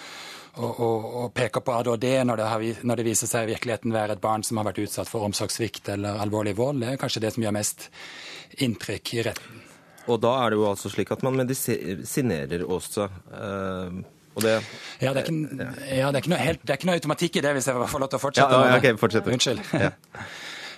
og, 0.54 0.80
og, 0.80 1.06
og, 1.18 1.30
peker 1.34 1.64
på 1.66 1.74
ADHD 1.74 2.06
når 2.28 2.38
det, 2.38 2.46
har, 2.46 2.64
når 2.86 3.00
det, 3.00 3.06
viser 3.08 3.30
seg 3.30 3.48
i 3.48 3.54
virkeligheten 3.54 3.94
være 3.94 4.14
et 4.14 4.22
barn 4.22 4.44
som 4.46 4.60
har 4.60 4.68
vært 4.68 4.84
utsatt 4.84 5.10
for 5.10 5.26
omsorgssvikt 5.26 5.90
eller 5.96 6.22
alvorlig 6.22 6.54
vold. 6.58 6.84
Det 6.84 6.92
er 6.92 7.00
kanskje 7.00 7.24
det 7.24 7.34
som 7.34 7.42
gjør 7.42 7.56
mest 7.58 7.88
inntrykk 8.62 9.14
i 9.18 9.24
retten. 9.30 9.63
Og 10.08 10.20
da 10.20 10.34
er 10.42 10.52
det 10.52 10.60
jo 10.60 10.66
altså 10.68 10.90
slik 10.92 11.12
at 11.14 11.22
man 11.24 11.38
medisinerer 11.38 12.64
også. 12.64 13.08
Uh, 13.32 14.02
og 14.34 14.42
det 14.42 14.56
Ja, 15.00 15.12
det 15.14 15.22
er 15.22 15.28
ikke, 15.28 15.68
ja, 15.94 16.08
det 16.10 16.18
er 16.18 16.22
ikke, 16.22 16.32
noe, 16.32 16.42
helt, 16.42 16.64
det 16.64 16.74
er 16.74 16.80
ikke 16.80 16.90
noe 16.90 16.98
automatikk 16.98 17.38
i 17.38 17.44
det, 17.44 17.54
hvis 17.56 17.70
jeg 17.70 17.92
får 17.92 18.02
lov 18.02 18.10
til 18.10 18.18
å 18.18 18.24
fortsette. 18.24 18.58
Ja, 18.58 18.72
ja, 18.72 18.80
okay, 18.80 18.98
fortsett. 19.00 19.30
Unnskyld. 19.30 19.62
Ja. 19.78 19.94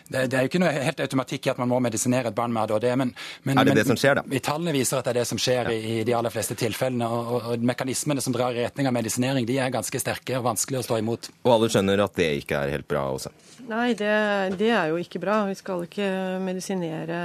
Det, 0.06 0.20
det, 0.30 0.36
er 0.38 0.44
jo 0.44 0.50
ikke 0.52 0.60
noe 0.62 0.70
helt 0.70 1.00
automatikk 1.02 1.48
i 1.48 1.50
at 1.50 1.58
man 1.58 1.66
må 1.66 1.80
medisinere 1.82 2.30
et 2.30 2.36
barn 2.36 2.52
med 2.54 2.62
ADHD. 2.62 2.84
Men, 3.00 3.08
men, 3.42 3.58
er 3.58 3.66
det 3.66 3.72
men, 3.72 3.78
det 3.80 3.86
som 3.88 3.98
skjer, 3.98 4.20
da? 4.20 4.22
I 4.30 4.40
Tallene 4.44 4.74
viser 4.76 5.00
at 5.00 5.08
det 5.08 5.12
er 5.16 5.18
det 5.18 5.24
som 5.32 5.40
skjer 5.42 5.70
i, 5.72 5.78
i 5.82 6.04
de 6.06 6.14
aller 6.14 6.30
fleste 6.30 6.54
tilfellene. 6.58 7.08
Og, 7.10 7.32
og, 7.32 7.48
og, 7.50 7.64
mekanismene 7.66 8.22
som 8.22 8.36
drar 8.36 8.54
i 8.54 8.62
retning 8.62 8.86
av 8.86 8.94
medisinering, 8.94 9.48
de 9.48 9.58
er 9.58 9.72
ganske 9.74 9.98
sterke 9.98 10.38
og 10.38 10.46
vanskelig 10.46 10.78
å 10.78 10.84
stå 10.86 11.00
imot. 11.02 11.30
Og 11.42 11.56
alle 11.56 11.72
skjønner 11.74 12.04
at 12.06 12.14
det 12.22 12.28
ikke 12.44 12.62
er 12.62 12.76
helt 12.76 12.86
bra 12.86 13.02
også? 13.16 13.34
Nei, 13.66 13.88
det, 13.98 14.14
det 14.60 14.70
er 14.70 14.92
jo 14.92 15.02
ikke 15.02 15.22
bra. 15.26 15.40
Vi 15.50 15.58
skal 15.58 15.82
ikke 15.88 16.08
medisinere 16.44 17.20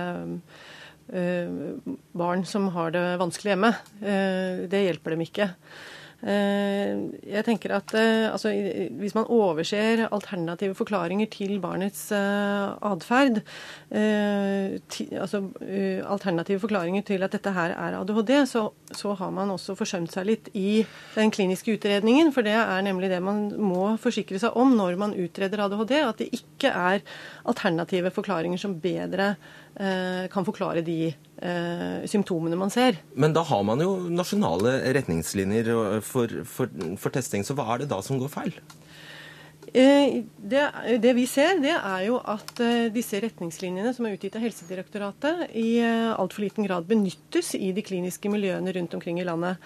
barn 1.11 2.45
som 2.47 2.69
har 2.71 2.93
det 2.95 3.03
vanskelig 3.19 3.51
hjemme. 3.51 3.73
Det 4.71 4.85
hjelper 4.85 5.15
dem 5.15 5.25
ikke. 5.25 5.49
Jeg 6.21 7.41
tenker 7.47 7.71
at 7.73 7.93
altså, 7.97 8.51
Hvis 8.99 9.15
man 9.17 9.25
overser 9.25 10.03
alternative 10.11 10.75
forklaringer 10.77 11.25
til 11.33 11.55
barnets 11.61 12.11
atferd, 12.11 13.41
altså 13.89 15.41
alternative 16.05 16.59
forklaringer 16.61 17.01
til 17.01 17.23
at 17.25 17.33
dette 17.33 17.53
her 17.55 17.73
er 17.73 17.97
ADHD, 17.97 18.45
så, 18.45 18.69
så, 18.91 19.13
har 19.13 19.31
man 19.33 19.49
også 19.49 19.75
forsømt 19.75 20.13
seg 20.13 20.29
litt 20.29 20.51
i 20.53 20.85
den 21.15 21.33
kliniske 21.33 21.73
utredningen. 21.73 22.29
For 22.35 22.45
det 22.45 22.53
er 22.53 22.85
nemlig 22.85 23.09
det 23.09 23.21
man 23.23 23.47
må 23.57 23.95
forsikre 24.01 24.39
seg 24.39 24.53
om 24.53 24.77
når 24.77 25.01
man 25.01 25.17
utreder 25.17 25.65
ADHD, 25.65 25.95
at 26.05 26.21
det 26.21 26.29
ikke 26.37 26.69
er 26.69 27.01
alternative 27.49 28.13
forklaringer 28.13 28.61
som 28.61 28.77
bedre 28.77 29.33
kan 29.71 30.45
forklare 30.45 30.83
de 30.85 30.97
eh, 31.07 32.03
symptomene 32.11 32.57
man 32.59 32.69
ser. 32.73 32.99
Men 33.15 33.33
da 33.33 33.43
har 33.47 33.63
man 33.65 33.81
jo 33.81 33.95
nasjonale 34.11 34.77
retningslinjer 34.97 35.71
for, 36.05 36.41
for, 36.45 36.71
for, 36.99 37.13
testing, 37.15 37.45
så 37.47 37.55
hva 37.57 37.69
er 37.73 37.83
det 37.83 37.91
da 37.93 38.01
som 38.05 38.19
går 38.21 38.31
feil? 38.33 38.57
Eh, 39.73 40.23
det, 40.37 40.63
det, 40.99 41.13
vi 41.15 41.23
ser, 41.29 41.61
det 41.63 41.71
er 41.77 42.01
jo 42.09 42.17
at 42.19 42.59
eh, 42.59 42.89
disse 42.91 43.21
retningslinjene 43.23 43.93
som 43.95 44.07
er 44.07 44.17
utgitt 44.17 44.35
av 44.35 44.43
Helsedirektoratet, 44.43 45.45
i 45.55 45.77
eh, 45.79 46.11
altfor 46.11 46.43
liten 46.43 46.67
grad 46.67 46.89
benyttes 46.89 47.53
i 47.55 47.69
de 47.75 47.83
kliniske 47.85 48.31
miljøene 48.33 48.73
rundt 48.75 48.97
omkring 48.97 49.21
i 49.21 49.27
landet. 49.27 49.61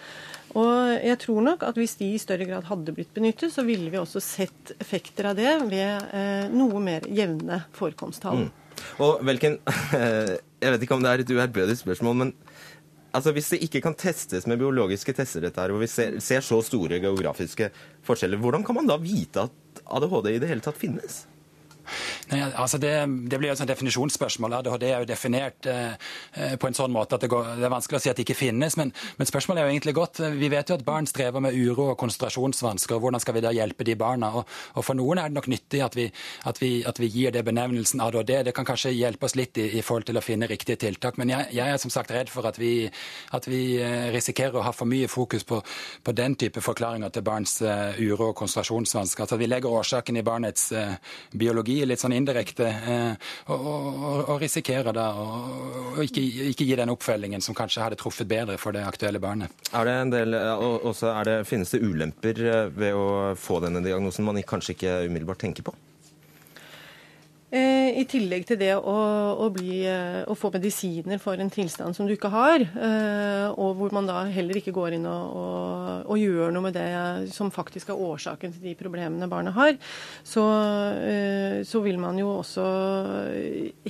Og 0.56 0.94
jeg 1.02 1.18
tror 1.24 1.42
nok 1.48 1.66
at 1.68 1.80
hvis 1.80 1.98
de 2.00 2.12
i 2.14 2.22
større 2.22 2.46
grad 2.48 2.68
hadde 2.70 2.94
blitt 2.96 3.16
benyttet, 3.18 3.52
så 3.56 3.66
ville 3.66 3.90
vi 3.92 4.00
også 4.00 4.22
sett 4.24 4.76
effekter 4.78 5.32
av 5.32 5.40
det 5.40 5.58
ved 5.72 6.14
eh, 6.14 6.54
noe 6.54 6.84
mer 6.84 7.08
jevne 7.10 7.64
forekomsttall. 7.76 8.46
Mm. 8.46 8.54
Og 9.04 9.22
Velken, 9.28 9.60
jeg 10.64 10.74
vet 10.74 10.86
ikke 10.86 10.98
om 10.98 11.04
det 11.04 11.12
er 11.12 11.24
et 11.24 11.36
uærbødig 11.36 11.78
spørsmål, 11.80 12.18
men 12.24 12.34
altså, 13.16 13.34
hvis 13.36 13.52
det 13.54 13.62
ikke 13.66 13.84
kan 13.86 13.98
testes 14.00 14.48
med 14.50 14.60
biologiske 14.62 15.16
tester, 15.16 15.46
dette 15.48 15.62
her, 15.62 15.76
og 15.76 15.84
vi 15.84 15.90
ser, 15.92 16.20
ser 16.24 16.44
så 16.46 16.62
store 16.66 17.00
geografiske 17.04 17.72
forskjeller, 18.08 18.42
hvordan 18.42 18.66
kan 18.68 18.80
man 18.80 18.92
da 18.92 19.00
vite 19.02 19.48
at 19.48 19.86
ADHD 19.86 20.34
i 20.34 20.42
det 20.44 20.52
hele 20.52 20.66
tatt 20.66 20.80
finnes? 20.80 21.24
Nei, 22.32 22.42
altså 22.58 22.80
det, 22.82 22.92
det, 23.30 23.38
blir 23.38 23.52
et 23.52 23.60
sånt 23.60 23.70
definisjonsspørsmål. 23.70 24.58
ADHD 24.60 24.86
er 24.88 25.04
jo 25.04 25.10
definert 25.10 25.68
eh, 25.70 26.56
på 26.58 26.70
en 26.70 26.78
sånn 26.78 26.94
måte 26.94 27.18
at 27.18 27.26
det, 27.26 27.30
går, 27.30 27.52
det, 27.60 27.66
er 27.68 27.74
vanskelig 27.74 28.00
å 28.00 28.04
si 28.04 28.10
at 28.12 28.18
det 28.18 28.26
ikke 28.26 28.38
finnes. 28.40 28.78
Men, 28.80 28.94
men, 29.20 29.30
spørsmålet 29.30 29.62
er 29.62 29.70
jo 29.70 29.76
egentlig 29.76 29.96
godt. 29.98 30.22
Vi 30.40 30.50
vet 30.50 30.72
jo 30.72 30.78
at 30.80 30.86
barn 30.88 31.10
strever 31.10 31.44
med 31.44 31.54
uro 31.54 31.92
og 31.92 32.00
konsentrasjonsvansker. 32.02 32.98
og 32.98 33.06
Hvordan 33.06 33.22
skal 33.22 33.38
vi 33.38 33.44
da 33.46 33.54
hjelpe 33.56 33.86
de 33.86 33.98
barna? 34.00 34.32
Og, 34.40 34.50
og 34.74 34.88
For 34.88 34.98
noen 34.98 35.22
er 35.22 35.30
det 35.30 35.38
nok 35.38 35.50
nyttig 35.54 35.84
at 35.86 35.98
vi, 36.00 36.08
at, 36.50 36.62
vi, 36.62 36.72
at 36.88 37.02
vi, 37.02 37.12
gir 37.16 37.36
det 37.36 37.46
benevnelsen 37.46 38.02
ADHD. 38.02 38.34
Det 38.50 38.56
kan 38.58 38.66
kanskje 38.68 38.96
hjelpe 38.96 39.30
oss 39.30 39.38
litt 39.38 39.62
i, 39.62 39.68
i 39.78 39.86
forhold 39.86 40.10
til 40.10 40.18
å 40.18 40.26
finne 40.26 40.50
riktige 40.50 40.82
tiltak. 40.82 41.20
Men 41.22 41.32
jeg, 41.36 41.52
jeg, 41.60 41.76
er 41.76 41.82
som 41.82 41.94
sagt 41.94 42.14
redd 42.16 42.34
for 42.34 42.50
at 42.50 42.58
vi, 42.60 42.90
at 43.38 43.50
vi 43.50 43.62
eh, 43.78 44.10
risikerer 44.16 44.58
å 44.58 44.66
ha 44.66 44.74
for 44.74 44.90
mye 44.90 45.10
fokus 45.12 45.46
på, 45.46 45.62
på 46.04 46.16
den 46.18 46.38
type 46.42 46.64
forklaringer 46.64 47.14
til 47.14 47.24
barns 47.26 47.60
uh, 47.62 47.94
uro 48.02 48.32
og 48.32 48.38
konsentrasjonsvansker. 48.40 49.26
Altså 49.26 49.38
Vi 49.40 49.50
legger 49.50 49.78
årsaken 49.78 50.18
i 50.18 50.26
barnets 50.26 50.72
uh, 50.74 50.98
biologi 51.38 51.78
litt 51.86 52.02
sånn 52.02 52.15
indirekte, 52.18 52.68
eh, 52.68 53.32
og, 53.54 53.66
og, 53.72 54.22
og 54.34 54.44
risikerer 54.44 54.96
da 54.96 55.08
å 55.16 56.04
ikke, 56.04 56.24
ikke, 56.52 56.68
gi 56.68 56.80
den 56.80 56.94
oppfølgingen 56.94 57.44
som 57.44 57.58
kanskje 57.58 57.84
hadde 57.86 58.00
truffet 58.02 58.30
bedre 58.30 58.58
for 58.62 58.76
det 58.76 58.86
aktuelle 58.88 59.22
barnet. 59.24 59.54
Er 59.72 59.88
det 59.88 59.98
en 60.02 60.14
del, 60.14 60.36
også 60.36 61.12
er 61.14 61.30
det, 61.30 61.36
Finnes 61.50 61.72
det 61.74 61.84
ulemper 61.84 62.40
ved 62.74 62.96
å 62.98 63.36
få 63.40 63.60
denne 63.64 63.84
diagnosen 63.86 64.26
man 64.26 64.42
kanskje 64.48 64.76
ikke 64.76 64.96
umiddelbart 65.06 65.44
tenker 65.46 65.68
på? 65.68 65.76
I 67.56 68.04
tillegg 68.10 68.46
til 68.48 68.58
det 68.60 68.72
å, 68.78 68.94
å, 69.44 69.50
bli, 69.54 69.82
å, 69.86 70.36
få 70.38 70.50
medisiner 70.54 71.20
for 71.22 71.40
en 71.40 71.52
tilstand 71.52 71.96
som 71.98 72.08
du 72.08 72.14
ikke 72.16 72.32
har, 72.32 72.64
og 73.56 73.76
hvor 73.80 73.94
man 73.96 74.08
da 74.08 74.24
heller 74.32 74.60
ikke 74.60 74.74
går 74.76 74.96
inn 74.98 75.08
og, 75.10 75.36
og, 75.36 76.10
og 76.14 76.20
gjør 76.20 76.54
noe 76.56 76.66
med 76.68 76.78
det 76.78 76.88
som 77.36 77.52
faktisk 77.54 77.92
er 77.92 78.02
årsaken 78.08 78.56
til 78.56 78.70
de 78.70 78.76
problemene 78.80 79.30
barnet 79.32 79.56
har, 79.56 79.76
så, 80.24 80.46
så 81.68 81.82
vil 81.84 82.00
man 82.02 82.20
jo 82.20 82.32
også 82.40 82.66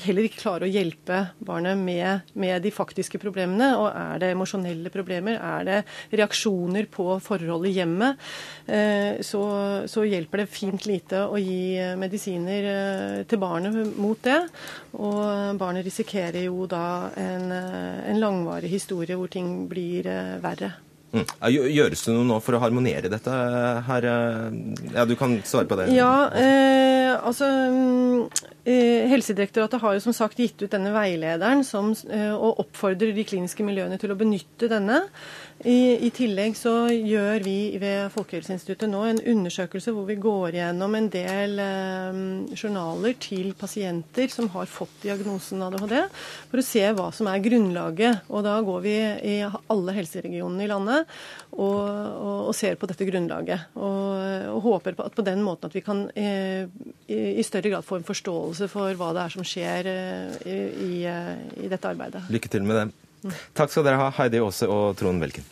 heller 0.05 0.28
ikke 0.28 0.41
klare 0.43 0.68
å 0.68 0.72
hjelpe 0.72 1.22
barnet 1.45 1.80
med, 1.80 2.34
med 2.34 2.66
de 2.66 2.74
faktiske 2.74 3.22
problemene. 3.22 3.72
Og 3.80 3.89
er 3.91 4.22
det 4.22 4.32
emosjonelle 4.34 4.93
problemer, 4.93 5.38
er 5.38 5.70
det 5.70 5.80
reaksjoner 6.18 6.89
på 6.91 7.07
forhold 7.24 7.70
i 7.70 7.76
hjemmet, 7.78 8.22
så, 9.26 9.43
så 9.89 10.05
hjelper 10.05 10.43
det 10.43 10.49
fint 10.51 10.89
lite 10.89 11.26
å 11.30 11.39
gi 11.41 11.78
medisiner 11.99 13.24
til 13.30 13.36
til 13.36 13.41
barnet 13.55 13.97
mot 13.97 14.21
det. 14.25 14.39
Og 14.99 15.59
barnet 15.59 15.87
risikerer 15.87 16.45
jo 16.45 16.67
da 16.69 17.11
en, 17.19 17.51
eh, 17.51 18.09
en 18.11 18.21
langvarig 18.21 18.71
historie 18.71 19.17
hvor 19.17 19.31
ting 19.31 19.69
blir 19.71 20.07
eh, 20.11 20.35
verre. 20.43 20.75
Mm. 21.15 21.23
Gjøres 21.71 22.01
det 22.03 22.13
noe 22.13 22.27
nå 22.27 22.37
for 22.43 22.57
å 22.57 22.59
harmonere 22.59 23.11
dette 23.11 23.35
her? 23.87 24.07
Ja, 24.91 25.05
Du 25.07 25.15
kan 25.19 25.37
svare 25.47 25.69
på 25.69 25.77
det. 25.79 25.87
Ja, 25.95 26.27
eh, 26.35 27.13
altså 27.15 27.47
eh, 28.65 29.07
Helsedirektoratet 29.11 29.81
har 29.81 29.95
jo 29.95 30.03
som 30.03 30.15
sagt 30.17 30.41
gitt 30.41 30.59
ut 30.63 30.73
denne 30.73 30.91
veilederen 30.95 31.63
som, 31.67 31.93
eh, 32.09 32.33
og 32.33 32.59
oppfordrer 32.65 33.15
de 33.15 33.27
kliniske 33.27 33.63
miljøene 33.63 33.99
til 34.01 34.11
å 34.11 34.19
benytte 34.19 34.69
denne. 34.71 35.05
I, 35.63 35.95
I, 36.03 36.09
tillegg 36.11 36.57
så 36.59 36.89
gjør 36.91 37.39
vi 37.45 37.77
ved 37.79 38.09
Folkehelseinstituttet 38.11 38.89
nå 38.91 39.05
en 39.07 39.21
undersøkelse 39.31 39.93
hvor 39.95 40.03
vi 40.09 40.17
går 40.19 40.57
gjennom 40.57 40.97
en 40.97 41.07
del 41.09 41.61
eh, 41.63 42.17
journaler 42.51 43.15
til 43.23 43.53
pasienter 43.57 44.27
som 44.33 44.49
har 44.51 44.67
fått 44.67 44.91
diagnosen 45.05 45.63
ADHD, 45.63 45.95
for 46.51 46.59
å 46.59 46.65
se 46.65 46.83
hva 46.97 47.07
som 47.15 47.29
er 47.31 47.39
grunnlaget. 47.45 48.27
Og 48.27 48.43
da 48.45 48.57
går 48.67 48.83
vi 48.83 48.97
i 49.31 49.37
alle 49.47 49.95
helseregionene 49.95 50.67
i 50.67 50.69
landet 50.69 51.15
og, 51.55 51.79
og, 51.87 52.51
og 52.51 52.53
ser 52.57 52.75
på 52.75 52.91
dette 52.91 53.07
grunnlaget. 53.07 53.71
Og, 53.79 54.51
og 54.57 54.59
håper 54.67 54.99
på 54.99 55.07
på 55.15 55.23
den 55.23 55.39
måten 55.45 55.69
at 55.69 55.77
vi 55.77 55.85
kan 55.85 56.03
eh, 56.19 56.67
i, 57.07 57.39
i, 57.39 57.47
større 57.47 57.71
grad 57.71 57.87
få 57.87 58.01
en 58.01 58.07
forståelse 58.07 58.67
for 58.67 58.99
hva 58.99 59.13
det 59.15 59.23
er 59.23 59.37
som 59.37 59.47
skjer 59.47 59.91
eh, 59.93 60.37
i, 60.51 60.59
i, 60.91 61.01
i 61.63 61.71
dette 61.71 61.95
arbeidet. 61.95 62.25
Lykke 62.33 62.51
til 62.51 62.67
med 62.67 62.81
det. 62.81 63.04
Takk 63.57 63.73
skal 63.73 63.86
dere 63.88 64.01
ha, 64.01 64.09
Heidi 64.19 64.41
Aase 64.43 64.69
og 64.71 64.95
Trond 64.99 65.23
Velken. 65.23 65.45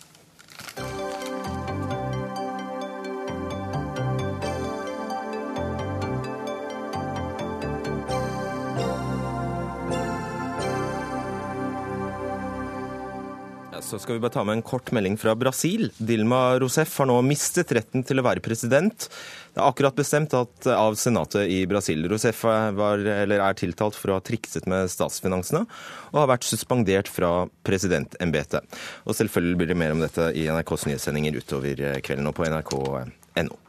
Så 13.93 13.99
skal 14.01 14.15
vi 14.15 14.23
bare 14.23 14.33
ta 14.33 14.43
med 14.43 14.57
en 14.57 14.65
kort 14.65 14.89
melding 14.95 15.15
fra 15.21 15.35
Brasil. 15.37 15.91
Dilma 16.01 16.57
Rousef 16.61 16.95
har 16.97 17.05
nå 17.05 17.19
mistet 17.21 17.69
retten 17.77 18.01
til 18.01 18.17
å 18.17 18.23
være 18.25 18.41
president. 18.41 19.05
Det 19.53 19.61
er 19.61 19.67
akkurat 19.67 19.93
bestemt 19.93 20.33
at 20.33 20.65
av 20.73 20.97
senatet 20.97 21.45
i 21.53 21.59
Brasil. 21.69 22.01
Rousef 22.09 22.39
var, 22.73 23.03
er 23.05 23.59
tiltalt 23.59 23.97
for 23.99 24.09
å 24.09 24.17
ha 24.17 24.23
trikset 24.25 24.65
med 24.71 24.89
statsfinansene 24.89 25.61
og 26.09 26.17
har 26.17 26.31
vært 26.33 26.47
suspendert 26.47 27.11
fra 27.11 27.45
presidentembetet. 27.67 28.65
Og 29.05 29.19
selvfølgelig 29.19 29.61
blir 29.61 29.69
det 29.73 29.77
mer 29.83 29.93
om 29.93 30.01
dette 30.01 30.31
i 30.33 30.47
NRKs 30.49 30.87
nyhetssendinger 30.89 31.37
utover 31.37 31.85
kvelden 32.01 32.31
og 32.31 32.37
på 32.39 32.49
nrk.no. 32.49 33.61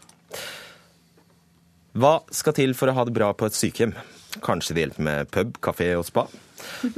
Hva 2.01 2.16
skal 2.33 2.57
til 2.57 2.72
for 2.75 2.89
å 2.89 2.97
ha 2.97 3.05
det 3.05 3.14
bra 3.14 3.29
på 3.37 3.47
et 3.51 3.61
sykehjem? 3.61 3.93
Kanskje 4.43 4.72
det 4.72 4.87
hjelper 4.87 5.09
med 5.12 5.31
pub, 5.37 5.61
kafé 5.62 5.93
og 6.01 6.09
spa? 6.09 6.25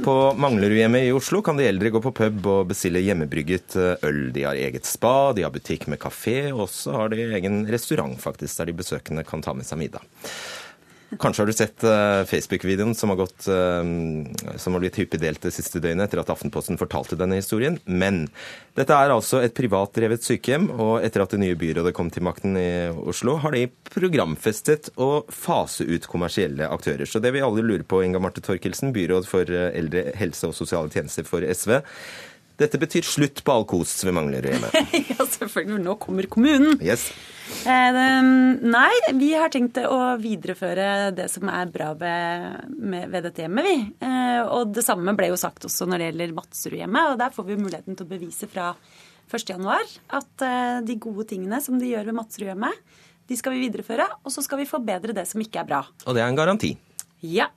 På 0.03 0.33
Manglerudhjemmet 0.37 1.07
i 1.07 1.13
Oslo 1.15 1.41
kan 1.45 1.59
de 1.59 1.67
eldre 1.67 1.91
gå 1.93 2.01
på 2.03 2.13
pub 2.15 2.47
og 2.51 2.69
bestille 2.71 3.03
hjemmebrygget 3.05 3.77
eh, 3.79 4.07
øl. 4.07 4.21
De 4.35 4.45
har 4.47 4.59
eget 4.59 4.87
spa, 4.87 5.33
de 5.37 5.45
har 5.45 5.53
butikk 5.53 5.87
med 5.91 6.01
kafé, 6.01 6.51
og 6.51 6.67
så 6.73 6.95
har 6.95 7.13
de 7.13 7.23
egen 7.39 7.63
restaurant 7.71 8.19
faktisk, 8.21 8.59
der 8.59 8.71
de 8.71 8.77
besøkende 8.81 9.25
kan 9.27 9.43
ta 9.45 9.55
med 9.57 9.67
seg 9.67 9.81
middag. 9.81 10.03
Kanskje 11.15 11.41
har 11.41 11.47
du 11.47 11.55
sett 11.55 11.83
uh, 11.87 12.25
Facebook-videoen 12.27 12.91
som, 12.95 13.13
uh, 13.15 13.27
som 14.59 14.75
har 14.75 14.81
blitt 14.83 14.97
hyppig 14.99 15.21
delt 15.21 15.39
det 15.45 15.53
siste 15.55 15.79
døgnet 15.79 16.09
etter 16.09 16.19
at 16.19 16.31
Aftenposten 16.33 16.79
fortalte 16.79 17.15
denne 17.15 17.39
historien. 17.39 17.77
Men 17.87 18.25
dette 18.75 18.91
er 18.91 19.13
altså 19.15 19.39
et 19.39 19.55
privatdrevet 19.55 20.25
sykehjem, 20.27 20.67
og 20.75 21.05
etter 21.07 21.23
at 21.23 21.31
det 21.31 21.39
nye 21.45 21.55
byrådet 21.59 21.95
kom 21.95 22.11
til 22.11 22.27
makten 22.27 22.59
i 22.59 22.69
Oslo, 22.91 23.37
har 23.39 23.55
de 23.55 23.69
programfestet 23.87 24.91
å 24.99 25.23
fase 25.31 25.87
ut 25.87 26.09
kommersielle 26.11 26.67
aktører. 26.67 27.07
Så 27.07 27.23
det 27.23 27.31
vi 27.37 27.45
alle 27.45 27.63
lurer 27.63 27.87
på, 27.87 28.03
Inga 28.03 28.19
Marte 28.19 28.43
Torkelsen, 28.43 28.91
byråd 28.95 29.31
for 29.31 29.47
eh, 29.47 29.71
eldre, 29.79 30.09
helse 30.19 30.51
og 30.51 30.59
sosiale 30.59 30.91
tjenester 30.91 31.27
for 31.27 31.45
SV. 31.47 31.79
Dette 32.57 32.79
betyr 32.81 33.05
slutt 33.05 33.43
på 33.45 33.53
all 33.53 33.65
kos 33.69 33.91
ved 34.05 34.15
Manglerudhjemmet. 34.17 34.93
ja, 35.11 35.25
selvfølgelig. 35.29 35.81
Nå 35.85 35.93
kommer 36.01 36.25
kommunen. 36.31 36.79
Yes. 36.81 37.11
Eh, 37.69 37.97
nei, 38.65 38.93
vi 39.15 39.29
har 39.37 39.51
tenkt 39.53 39.77
å 39.85 40.15
videreføre 40.19 41.11
det 41.15 41.27
som 41.31 41.51
er 41.53 41.69
bra 41.71 41.91
ved, 41.99 42.71
med, 42.73 43.11
ved 43.13 43.27
dette 43.29 43.45
hjemmet, 43.45 43.67
vi. 43.67 43.75
Eh, 44.07 44.41
og 44.41 44.73
det 44.73 44.83
samme 44.87 45.13
ble 45.17 45.29
jo 45.31 45.37
sagt 45.39 45.69
også 45.69 45.85
når 45.85 46.01
det 46.01 46.09
gjelder 46.09 46.33
Madserudhjemmet. 46.39 47.13
Og 47.13 47.21
der 47.21 47.37
får 47.37 47.47
vi 47.51 47.59
muligheten 47.61 47.99
til 47.99 48.09
å 48.09 48.11
bevise 48.15 48.49
fra 48.49 48.71
1.1 49.29 49.95
at 50.17 50.47
eh, 50.49 50.81
de 50.87 50.97
gode 51.03 51.27
tingene 51.29 51.61
som 51.63 51.77
de 51.77 51.93
gjør 51.93 52.09
ved 52.09 52.19
Madserudhjemmet, 52.23 52.83
de 53.27 53.37
skal 53.37 53.53
vi 53.53 53.67
videreføre. 53.67 54.09
Og 54.25 54.33
så 54.33 54.41
skal 54.41 54.63
vi 54.63 54.69
forbedre 54.69 55.13
det 55.13 55.29
som 55.29 55.45
ikke 55.45 55.61
er 55.61 55.69
bra. 55.69 55.85
Og 56.07 56.17
det 56.17 56.25
er 56.25 56.31
en 56.31 56.41
garanti. 56.41 56.73
Ja. 57.21 57.51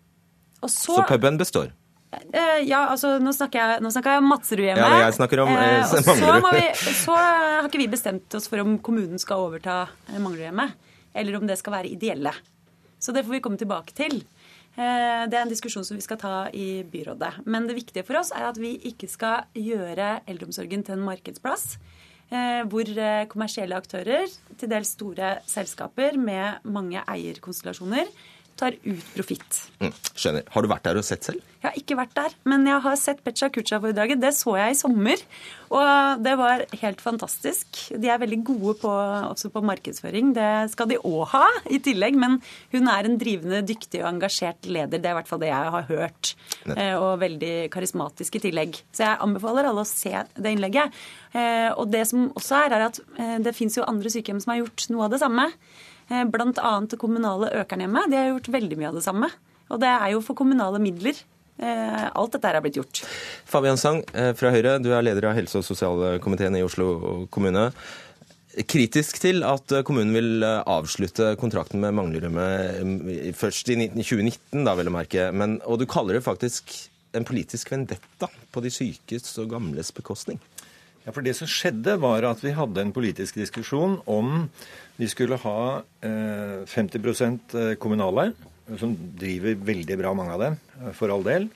Så, 0.61 0.93
så 0.93 1.05
puben 1.09 1.41
består? 1.41 1.73
Eh, 2.11 2.63
ja, 2.67 2.81
altså 2.91 3.15
nå 3.23 3.31
snakker 3.35 3.61
jeg, 3.61 3.83
nå 3.85 3.91
snakker 3.95 4.17
jeg 4.17 4.23
om 4.23 4.31
Madserudhjemmet. 4.33 4.83
Ja, 4.83 5.03
jeg 5.05 5.17
snakker 5.17 5.45
om 5.45 5.51
eh, 5.55 5.77
eh 5.79 5.85
så, 5.91 6.01
vi, 6.03 6.65
så, 6.99 7.15
har 7.15 7.69
ikke 7.69 7.83
vi 7.85 7.91
bestemt 7.93 8.35
oss 8.35 8.51
for 8.51 8.63
om 8.65 8.79
kommunen 8.83 9.21
skal 9.23 9.45
overta 9.47 9.85
eh, 10.09 10.19
Manglerudhjemmet, 10.19 10.75
eller 11.15 11.39
om 11.39 11.47
det 11.47 11.59
skal 11.61 11.77
være 11.79 11.93
ideelle. 11.93 12.33
Så 13.01 13.15
det 13.15 13.23
får 13.25 13.37
vi 13.37 13.43
komme 13.45 13.61
tilbake 13.61 13.95
til. 13.95 14.19
Eh, 14.75 15.23
det 15.31 15.39
er 15.39 15.45
en 15.45 15.53
diskusjon 15.53 15.87
som 15.87 15.99
vi 15.99 16.05
skal 16.05 16.19
ta 16.19 16.35
i 16.51 16.83
byrådet. 16.91 17.47
Men 17.47 17.71
det 17.71 17.79
viktige 17.79 18.05
for 18.09 18.19
oss 18.19 18.35
er 18.35 18.49
at 18.49 18.59
vi 18.59 18.75
ikke 18.91 19.09
skal 19.11 19.47
gjøre 19.55 20.19
eldreomsorgen 20.27 20.83
til 20.87 20.99
en 20.99 21.07
markedsplass. 21.07 21.77
Eh, 22.31 22.67
hvor 22.71 22.91
kommersielle 23.31 23.79
aktører, 23.79 24.27
til 24.59 24.71
dels 24.71 24.97
store 24.99 25.37
selskaper 25.51 26.19
med 26.19 26.67
mange 26.67 27.03
eierkonstellasjoner, 27.07 28.11
tar 28.61 28.77
ut 28.85 29.07
profitt. 29.15 29.63
Mm, 29.81 29.95
skjønner. 30.13 30.45
Har 30.53 30.65
du 30.65 30.69
vært 30.71 30.87
der 30.87 31.01
og 31.01 31.07
sett 31.07 31.27
selv? 31.27 31.47
Jeg 31.61 31.69
har 31.69 31.77
ikke 31.77 31.97
vært 31.99 32.15
der, 32.17 32.35
men 32.49 32.63
jeg 32.65 32.81
har 32.87 32.95
sett 32.97 33.19
Pecha 33.25 33.51
Kucha-foredraget. 33.53 34.21
Det 34.23 34.31
så 34.33 34.55
jeg 34.57 34.73
i 34.73 34.79
sommer, 34.79 35.25
og 35.69 36.23
det 36.25 36.33
var 36.41 36.65
helt 36.81 37.03
fantastisk. 37.05 37.83
De 38.01 38.09
er 38.09 38.21
veldig 38.23 38.39
gode 38.49 38.75
på, 38.81 38.93
også 39.29 39.51
på 39.53 39.61
markedsføring. 39.69 40.33
Det 40.37 40.49
skal 40.73 40.89
de 40.89 40.97
òg 41.05 41.27
ha 41.35 41.45
i 41.69 41.81
tillegg, 41.85 42.17
men 42.21 42.39
hun 42.73 42.89
er 42.89 43.09
en 43.09 43.19
drivende, 43.21 43.61
dyktig 43.69 44.01
og 44.01 44.09
engasjert 44.15 44.71
leder. 44.71 44.97
Det 44.97 45.11
er 45.11 45.13
i 45.13 45.19
hvert 45.21 45.29
fall 45.29 45.43
det 45.45 45.53
jeg 45.53 45.75
har 45.77 45.91
hørt. 45.91 46.33
Eh, 46.65 46.95
og 46.97 47.21
veldig 47.21 47.55
karismatisk 47.73 48.41
i 48.41 48.45
tillegg. 48.49 48.81
Så 48.97 49.05
jeg 49.05 49.21
anbefaler 49.21 49.69
alle 49.69 49.85
å 49.85 49.89
se 49.89 50.15
det 50.17 50.57
innlegget. 50.57 50.97
Eh, 51.37 51.69
og 51.75 51.93
det 51.93 52.07
som 52.09 52.31
også 52.33 52.65
er, 52.65 52.77
er 52.77 52.89
at 52.89 53.05
eh, 53.21 53.37
det 53.45 53.57
fins 53.57 53.77
jo 53.77 53.87
andre 53.89 54.13
sykehjem 54.13 54.41
som 54.41 54.55
har 54.55 54.63
gjort 54.65 54.89
noe 54.95 55.07
av 55.07 55.15
det 55.15 55.21
samme. 55.23 55.51
Eh, 56.11 56.25
Bl.a. 56.27 56.73
det 56.91 56.99
kommunale 57.01 57.53
Økernhjemmet. 57.63 58.11
De 58.11 58.19
har 58.19 58.33
gjort 58.33 58.53
veldig 58.59 58.79
mye 58.81 58.91
av 58.91 58.99
det 58.99 59.07
samme. 59.07 59.31
Og 59.71 59.81
det 59.83 59.91
er 59.91 60.13
jo 60.15 60.23
for 60.25 60.39
kommunale 60.39 60.83
midler. 60.83 61.19
Eh, 61.61 62.05
alt 62.09 62.35
dette 62.35 62.51
er 62.51 62.63
blitt 62.65 62.79
gjort. 62.81 63.03
Fabian 63.49 63.79
Sang 63.79 64.03
eh, 64.15 64.33
fra 64.35 64.53
Høyre, 64.55 64.79
du 64.83 64.91
er 64.97 65.05
leder 65.05 65.31
av 65.31 65.37
helse- 65.39 65.61
og 65.61 65.67
sosialkomiteen 65.67 66.59
i 66.59 66.65
Oslo 66.67 67.27
kommune. 67.31 67.69
Kritisk 68.67 69.21
til 69.23 69.45
at 69.47 69.71
kommunen 69.87 70.11
vil 70.17 70.43
avslutte 70.43 71.37
kontrakten 71.39 71.79
med 71.85 71.95
Manglerudmet 71.95 73.37
først 73.39 73.71
i 73.71 73.77
2019, 73.95 74.65
da 74.67 74.75
vel 74.75 74.91
å 74.91 74.95
merke. 74.97 75.29
Men, 75.31 75.61
og 75.63 75.79
du 75.79 75.87
kaller 75.87 76.19
det 76.19 76.25
faktisk 76.27 76.75
en 77.15 77.27
politisk 77.29 77.71
vendetta 77.71 78.27
på 78.51 78.63
de 78.65 78.73
sykes 78.75 79.39
og 79.39 79.53
gamles 79.55 79.95
bekostning. 79.95 80.43
Ja, 81.01 81.15
for 81.17 81.25
Det 81.25 81.33
som 81.37 81.49
skjedde, 81.49 81.97
var 82.01 82.27
at 82.29 82.43
vi 82.45 82.53
hadde 82.53 82.83
en 82.83 82.93
politisk 82.93 83.39
diskusjon 83.41 83.99
om 84.11 84.51
vi 85.01 85.09
skulle 85.09 85.39
ha 85.41 85.61
eh, 86.05 86.61
50 86.69 87.07
eh, 87.57 87.71
kommunale, 87.81 88.33
som 88.79 88.93
driver 89.17 89.57
veldig 89.71 89.97
bra, 89.97 90.13
mange 90.15 90.35
av 90.35 90.43
dem, 90.45 90.59
eh, 90.83 90.91
for 90.97 91.13
all 91.15 91.25
del. 91.25 91.49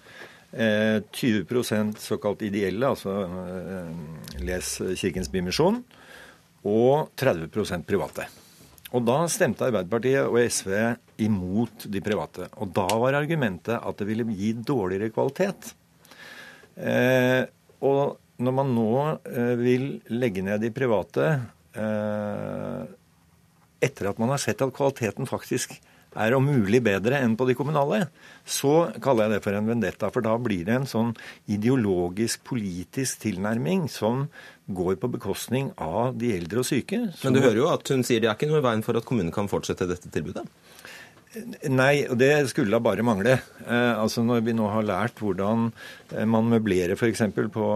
Eh, 0.55 1.03
20% 1.12 2.01
såkalt 2.01 2.47
ideelle, 2.47 2.88
altså 2.88 3.18
eh, 3.28 4.40
les 4.49 4.72
Kirkens 4.97 5.28
Bymisjon. 5.28 5.82
Og 6.64 7.12
30% 7.20 7.84
private. 7.84 8.24
Og 8.97 9.05
da 9.05 9.18
stemte 9.28 9.66
Arbeiderpartiet 9.66 10.24
og 10.24 10.40
SV 10.40 10.72
imot 11.20 11.84
de 11.92 12.01
private. 12.01 12.49
Og 12.57 12.72
da 12.72 12.86
var 12.97 13.18
argumentet 13.18 13.76
at 13.76 14.01
det 14.01 14.09
ville 14.09 14.24
gi 14.32 14.55
dårligere 14.64 15.12
kvalitet. 15.12 15.74
Og 17.84 18.16
når 18.43 18.55
man 18.57 18.74
nå 18.74 18.91
eh, 19.30 19.55
vil 19.61 19.89
legge 20.11 20.43
ned 20.43 20.62
de 20.64 20.72
private 20.74 21.26
eh, 21.78 22.85
etter 23.85 24.11
at 24.11 24.22
man 24.22 24.32
har 24.35 24.43
sett 24.43 24.62
at 24.64 24.74
kvaliteten 24.74 25.28
faktisk 25.28 25.76
er 26.14 26.35
om 26.37 26.47
mulig 26.47 26.78
bedre 26.85 27.18
enn 27.24 27.35
på 27.39 27.47
de 27.49 27.57
kommunale, 27.59 28.05
så 28.47 28.93
kaller 29.03 29.26
jeg 29.26 29.35
det 29.35 29.45
for 29.45 29.59
en 29.59 29.70
vendetta. 29.70 30.11
For 30.14 30.24
da 30.24 30.37
blir 30.39 30.66
det 30.66 30.76
en 30.76 30.87
sånn 30.87 31.11
ideologisk, 31.51 32.45
politisk 32.47 33.24
tilnærming 33.24 33.89
som 33.91 34.28
går 34.64 34.95
på 35.03 35.11
bekostning 35.16 35.72
av 35.74 36.14
de 36.18 36.30
eldre 36.37 36.62
og 36.62 36.68
syke. 36.68 37.01
Men 37.24 37.35
du 37.35 37.43
hører 37.43 37.61
jo 37.64 37.70
at 37.72 37.91
hun 37.91 38.07
sier 38.07 38.22
det 38.22 38.30
er 38.30 38.39
ikke 38.39 38.51
noe 38.51 38.62
i 38.62 38.66
veien 38.68 38.87
for 38.87 38.99
at 38.99 39.09
kommunen 39.09 39.35
kan 39.35 39.51
fortsette 39.51 39.89
dette 39.91 40.12
tilbudet? 40.14 40.47
Nei, 41.35 42.05
og 42.07 42.18
det 42.20 42.30
skulle 42.51 42.72
da 42.74 42.80
bare 42.82 43.05
mangle. 43.07 43.37
Eh, 43.64 43.95
altså 43.99 44.22
Når 44.26 44.45
vi 44.47 44.55
nå 44.57 44.68
har 44.70 44.87
lært 44.87 45.18
hvordan 45.22 45.66
eh, 46.14 46.26
man 46.30 46.47
møblerer 46.53 46.95
f.eks. 46.95 47.24
på, 47.55 47.66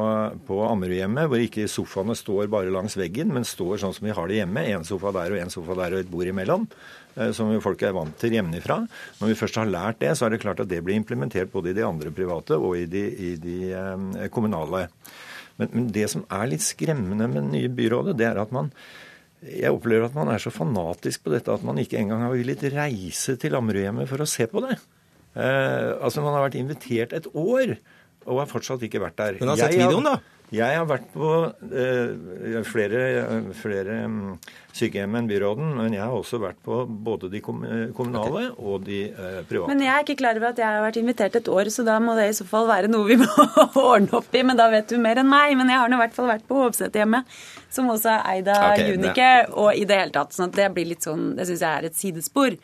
på 0.47 0.59
Ammerudhjemmet, 0.69 1.27
hvor 1.31 1.43
ikke 1.43 1.67
sofaene 1.71 2.17
står 2.19 2.51
bare 2.53 2.73
langs 2.75 2.95
veggen, 2.99 3.33
men 3.35 3.47
står 3.49 3.81
sånn 3.83 3.97
som 3.97 4.07
vi 4.07 4.15
har 4.15 4.31
det 4.31 4.41
hjemme, 4.41 4.65
én 4.71 4.87
sofa 4.87 5.13
der 5.17 5.35
og 5.35 5.43
én 5.43 5.53
sofa 5.53 5.77
der 5.81 5.97
og 5.97 6.05
et 6.05 6.13
bord 6.13 6.31
imellom, 6.31 6.69
eh, 7.17 7.33
som 7.37 7.51
jo 7.55 7.65
folk 7.65 7.83
er 7.83 7.97
vant 7.97 8.15
til 8.21 8.37
hjemmefra. 8.39 8.79
Når 9.19 9.33
vi 9.33 9.39
først 9.43 9.61
har 9.63 9.73
lært 9.73 10.01
det, 10.05 10.15
så 10.19 10.29
er 10.29 10.37
det 10.37 10.43
klart 10.45 10.63
at 10.63 10.71
det 10.71 10.83
blir 10.87 10.99
implementert 11.01 11.51
både 11.55 11.73
i 11.73 11.79
de 11.81 11.87
andre 11.87 12.15
private 12.15 12.61
og 12.61 12.79
i 12.79 12.87
de, 12.91 13.05
i 13.33 13.35
de 13.43 13.59
eh, 13.75 14.31
kommunale. 14.35 14.87
Men, 15.59 15.75
men 15.75 15.93
det 15.95 16.07
som 16.15 16.23
er 16.31 16.47
litt 16.53 16.63
skremmende 16.63 17.27
med 17.27 17.43
det 17.43 17.51
nye 17.51 17.75
byrådet, 17.75 18.19
det 18.21 18.31
er 18.31 18.39
at 18.39 18.55
man 18.55 18.71
jeg 19.43 19.71
opplever 19.71 20.09
at 20.09 20.17
man 20.17 20.33
er 20.33 20.43
så 20.43 20.51
fanatisk 20.51 21.27
på 21.27 21.35
dette 21.35 21.53
at 21.53 21.67
man 21.67 21.79
ikke 21.79 21.99
engang 22.01 22.25
har 22.27 22.35
villet 22.35 22.65
reise 22.75 23.37
til 23.39 23.55
Ammerudhjemmet 23.59 24.11
for 24.11 24.25
å 24.25 24.29
se 24.29 24.49
på 24.51 24.65
det. 24.65 24.79
Eh, 25.39 25.93
altså 26.03 26.25
Man 26.25 26.35
har 26.35 26.49
vært 26.49 26.59
invitert 26.59 27.15
et 27.15 27.29
år 27.35 27.77
og 28.29 28.43
har 28.43 28.51
fortsatt 28.51 28.83
ikke 28.85 29.01
vært 29.01 29.21
der. 29.21 29.39
Men 29.41 29.55
har 29.55 29.63
sett 29.63 29.79
videoen, 29.79 30.11
da? 30.11 30.19
Jeg 30.49 30.79
har 30.79 30.87
vært 30.89 31.11
på 31.13 31.31
eh, 31.77 32.61
flere, 32.65 33.01
flere 33.57 33.97
mm, 34.09 34.39
sykehjem 34.79 35.19
enn 35.19 35.29
byråden, 35.29 35.75
men 35.77 35.93
jeg 35.93 36.01
har 36.01 36.15
også 36.17 36.41
vært 36.41 36.63
på 36.65 36.79
både 36.89 37.29
de 37.35 37.43
kommunale 37.45 38.47
og 38.57 38.87
de 38.87 39.03
eh, 39.11 39.43
private. 39.49 39.69
Men 39.69 39.85
jeg 39.85 39.93
er 39.93 40.07
ikke 40.07 40.17
klar 40.23 40.41
over 40.41 40.55
at 40.55 40.63
jeg 40.63 40.69
har 40.73 40.87
vært 40.87 41.01
invitert 41.03 41.37
et 41.37 41.51
år, 41.53 41.69
så 41.75 41.85
da 41.85 41.99
må 42.01 42.17
det 42.17 42.31
i 42.31 42.39
så 42.39 42.49
fall 42.49 42.69
være 42.71 42.89
noe 42.89 43.11
vi 43.11 43.19
må 43.21 43.29
ordne 43.91 44.23
opp 44.23 44.33
i. 44.33 44.45
Men 44.49 44.57
da 44.61 44.71
vet 44.73 44.89
du 44.89 44.97
mer 45.03 45.21
enn 45.21 45.29
meg. 45.29 45.53
Men 45.61 45.69
jeg 45.69 45.83
har 45.83 45.93
nå 45.93 46.01
i 46.01 46.05
hvert 46.07 46.17
fall 46.17 46.33
vært 46.33 46.49
på 46.49 46.63
Hovseterhjemmet, 46.63 47.37
som 47.71 47.89
også 47.93 48.11
er 48.15 48.27
eid 48.33 48.51
av 48.53 48.73
okay, 48.73 48.95
Unicare, 48.97 49.47
og 49.53 49.77
i 49.77 49.85
det 49.89 49.99
hele 50.01 50.15
tatt. 50.15 50.35
sånn 50.37 50.51
at 50.51 50.59
det 50.59 50.69
blir 50.77 50.89
litt 50.93 51.05
sånn, 51.05 51.31
det 51.39 51.49
syns 51.49 51.65
jeg 51.65 51.71
er 51.71 51.89
et 51.89 51.99
sidespor. 51.99 52.57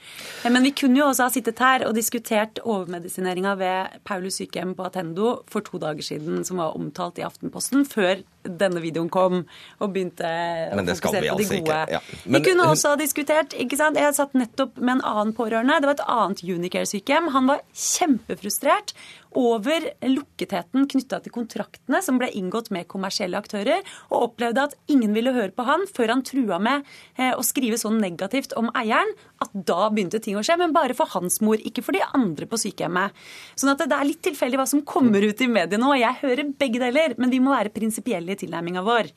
Men 0.48 0.64
vi 0.64 0.74
kunne 0.76 1.00
jo 1.00 1.08
også 1.10 1.28
ha 1.28 1.34
sittet 1.34 1.62
her 1.62 1.86
og 1.88 1.96
diskutert 1.96 2.60
overmedisineringa 2.64 3.56
ved 3.60 3.98
Paulus 4.08 4.40
sykehjem 4.40 4.76
på 4.78 4.86
Attendo 4.88 5.34
for 5.50 5.66
to 5.66 5.80
dager 5.82 6.06
siden, 6.06 6.44
som 6.48 6.62
var 6.62 6.78
omtalt 6.78 7.20
i 7.20 7.26
Aftenposten 7.26 7.84
før 7.88 8.24
denne 8.44 8.82
videoen 8.84 9.10
kom 9.12 9.42
og 9.44 9.92
begynte 9.94 10.28
å 10.28 10.78
fokusere 10.84 11.10
på 11.10 11.24
de 11.24 11.32
altså 11.32 11.58
gode. 11.60 11.80
Ja. 11.96 12.00
Men, 12.24 12.38
vi 12.38 12.50
kunne 12.50 12.68
også 12.70 12.94
ha 12.94 13.00
diskutert 13.00 13.56
ikke 13.56 13.78
sant? 13.80 14.00
Jeg 14.00 14.16
satt 14.16 14.36
nettopp 14.38 14.78
med 14.80 14.98
en 14.98 15.04
annen 15.10 15.34
pårørende. 15.36 15.80
Det 15.80 15.90
var 15.90 15.98
et 15.98 16.06
annet 16.16 16.44
Unicare-sykehjem. 16.44 17.30
Han 17.34 17.50
var 17.50 17.64
kjempefrustrert 17.72 18.94
over 19.34 19.88
lukketheten 20.06 20.86
knytta 20.90 21.18
til 21.24 21.34
kontraktene 21.34 22.00
som 22.04 22.18
ble 22.20 22.30
inngått 22.38 22.70
med 22.74 22.86
kommersielle 22.90 23.38
aktører, 23.38 23.82
og 24.12 24.28
opplevde 24.30 24.68
at 24.68 24.76
ingen 24.90 25.14
ville 25.16 25.34
høre 25.34 25.52
på 25.54 25.66
han 25.66 25.86
før 25.90 26.14
han 26.14 26.24
trua 26.26 26.60
med 26.62 26.84
eh, 27.18 27.34
å 27.34 27.42
skrive 27.46 27.78
så 27.80 27.90
negativt 27.92 28.54
om 28.58 28.70
eieren 28.78 29.10
at 29.42 29.50
da 29.52 29.90
begynte 29.90 30.20
ting 30.22 30.38
å 30.38 30.44
skje. 30.46 30.56
Men 30.60 30.74
bare 30.76 30.96
for 30.96 31.10
hans 31.16 31.40
mor, 31.44 31.58
ikke 31.58 31.82
for 31.84 31.96
de 31.96 32.04
andre 32.14 32.48
på 32.48 32.60
sykehjemmet. 32.62 33.14
Sånn 33.58 33.74
at 33.74 33.82
det 33.82 33.96
er 33.96 34.08
litt 34.08 34.22
tilfeldig 34.24 34.60
hva 34.60 34.68
som 34.70 34.84
kommer 34.86 35.24
ut 35.24 35.42
i 35.42 35.50
mediene 35.50 35.82
nå. 35.82 35.94
Jeg 35.98 36.20
hører 36.22 36.54
begge 36.58 36.82
deler, 36.82 37.16
men 37.18 37.32
vi 37.34 37.42
må 37.42 37.54
være 37.54 37.74
prinsipielle 37.74 38.33
i 38.34 38.40
tilnærminga 38.44 38.84
vår. 38.84 39.10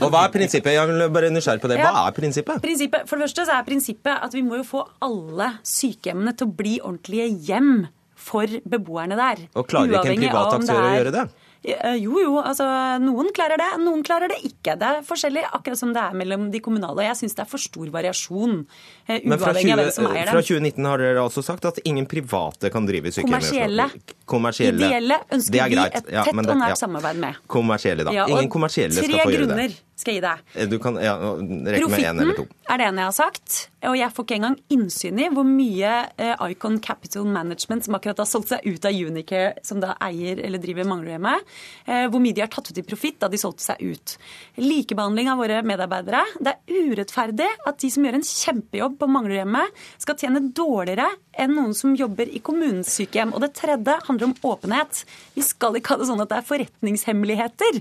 Og 0.00 0.06
hva 0.10 0.26
er 0.26 0.34
prinsippet? 0.34 0.74
Jeg 0.76 0.90
vil 0.90 1.08
bare 1.14 1.32
nysgjerrig 1.32 1.64
på 1.64 1.72
det. 1.72 1.80
Hva 1.82 2.06
er 2.06 2.16
prinsippet? 2.16 2.62
prinsippet? 2.64 3.08
For 3.08 3.16
det 3.16 3.28
første 3.28 3.48
så 3.48 3.58
er 3.58 3.66
prinsippet 3.66 4.28
at 4.28 4.36
vi 4.36 4.44
må 4.46 4.60
jo 4.60 4.66
få 4.68 4.84
alle 5.04 5.52
sykehjemmene 5.66 6.34
til 6.36 6.50
å 6.50 6.56
bli 6.62 6.78
ordentlige 6.82 7.30
hjem 7.48 7.86
for 8.24 8.60
beboerne 8.70 9.18
der. 9.18 9.46
Og 9.54 9.66
klarer 9.68 9.98
ikke 9.98 10.14
en 10.14 10.22
privat 10.22 10.58
aktør 10.58 10.80
å 10.80 10.94
gjøre 10.94 11.14
det? 11.14 11.24
Eh, 11.64 11.96
jo, 11.96 12.18
jo. 12.20 12.34
altså 12.44 12.66
Noen 13.00 13.30
klarer 13.34 13.60
det, 13.60 13.68
noen 13.80 14.02
klarer 14.04 14.28
det 14.32 14.40
ikke. 14.44 14.74
Det 14.80 14.88
er 14.88 15.06
forskjellig, 15.06 15.44
akkurat 15.56 15.80
som 15.80 15.94
det 15.96 16.02
er 16.02 16.18
mellom 16.20 16.50
de 16.52 16.60
kommunale. 16.64 17.06
Jeg 17.06 17.16
syns 17.22 17.36
det 17.38 17.44
er 17.46 17.48
for 17.48 17.62
stor 17.62 17.88
variasjon, 17.94 18.58
uh, 18.64 19.14
uavhengig 19.14 19.70
20, 19.70 19.72
av 19.72 19.80
hvem 19.80 19.94
som 19.96 20.08
eier 20.10 20.28
dem. 20.28 20.34
Fra 20.34 20.44
2019 20.44 20.90
har 20.90 21.04
dere 21.04 21.24
altså 21.24 21.44
sagt 21.46 21.68
at 21.70 21.80
ingen 21.88 22.08
private 22.10 22.72
kan 22.74 22.88
drive 22.88 23.14
sykehjem. 23.14 23.32
Kommersielle. 23.32 23.88
kommersielle. 24.28 24.90
Ideelle 24.90 25.20
ønsker 25.38 25.56
vi 25.56 25.80
et 25.80 25.96
tett 25.96 26.12
ja, 26.12 26.26
det, 26.28 26.36
og 26.44 26.60
nært 26.60 26.76
ja. 26.76 26.80
samarbeid 26.84 27.24
med. 27.24 27.42
Kommersielle, 27.56 28.08
da. 28.08 28.16
Ja, 28.20 28.28
ingen 28.28 28.52
kommersielle 28.52 28.96
skal 28.98 29.08
få 29.08 29.14
gjøre 29.14 29.24
det. 29.24 29.32
Tre 29.32 29.44
grunner 29.48 29.80
skal 29.94 30.14
jeg 30.14 30.20
gi 30.20 30.24
deg. 30.24 30.42
Eh, 30.54 30.68
du 30.70 30.76
kan 30.82 30.98
ja, 30.98 31.14
rekke 31.18 31.90
med 31.92 32.02
én 32.02 32.20
eller 32.20 32.38
to. 32.38 32.46
er 32.68 32.80
det 32.80 32.88
ene 32.88 33.04
jeg 33.04 33.10
har 33.10 33.16
sagt. 33.16 33.58
Og 33.84 33.96
jeg 33.98 34.12
får 34.16 34.24
ikke 34.24 34.36
engang 34.38 34.56
innsyn 34.72 35.18
i 35.20 35.28
hvor 35.34 35.46
mye 35.46 35.92
eh, 36.16 36.44
Icon 36.50 36.78
Capital 36.82 37.26
Management, 37.28 37.86
som 37.86 37.96
akkurat 37.98 38.22
har 38.22 38.28
solgt 38.28 38.50
seg 38.50 38.64
ut 38.64 38.88
av 38.88 38.96
Unicare, 38.96 39.52
som 39.66 39.82
da 39.82 39.92
eier 40.04 40.40
eller 40.44 40.62
driver 40.62 40.88
Manglerudhjemmet, 40.88 41.50
eh, 41.86 42.06
hvor 42.10 42.22
mye 42.24 42.36
de 42.36 42.44
har 42.44 42.50
tatt 42.52 42.70
ut 42.72 42.80
i 42.80 42.86
profitt 42.86 43.20
da 43.22 43.30
de 43.30 43.40
solgte 43.40 43.66
seg 43.66 43.82
ut. 43.84 44.16
Likebehandling 44.62 45.30
av 45.32 45.42
våre 45.42 45.60
medarbeidere. 45.66 46.24
Det 46.40 46.54
er 46.54 46.88
urettferdig 46.88 47.50
at 47.68 47.82
de 47.84 47.92
som 47.92 48.08
gjør 48.08 48.18
en 48.18 48.26
kjempejobb 48.30 48.96
på 49.00 49.10
Manglerudhjemmet, 49.14 49.84
skal 50.02 50.18
tjene 50.20 50.42
dårligere 50.56 51.10
enn 51.40 51.54
noen 51.54 51.74
som 51.76 51.94
jobber 51.98 52.30
i 52.30 52.42
kommunens 52.44 52.90
sykehjem. 52.96 53.34
Og 53.36 53.44
det 53.44 53.54
tredje 53.58 53.98
handler 54.08 54.30
om 54.30 54.36
åpenhet. 54.54 55.04
Vi 55.36 55.44
skal 55.44 55.78
ikke 55.78 55.94
ha 55.94 56.00
det 56.00 56.08
sånn 56.10 56.22
at 56.24 56.32
det 56.32 56.40
er 56.40 56.50
forretningshemmeligheter 56.50 57.80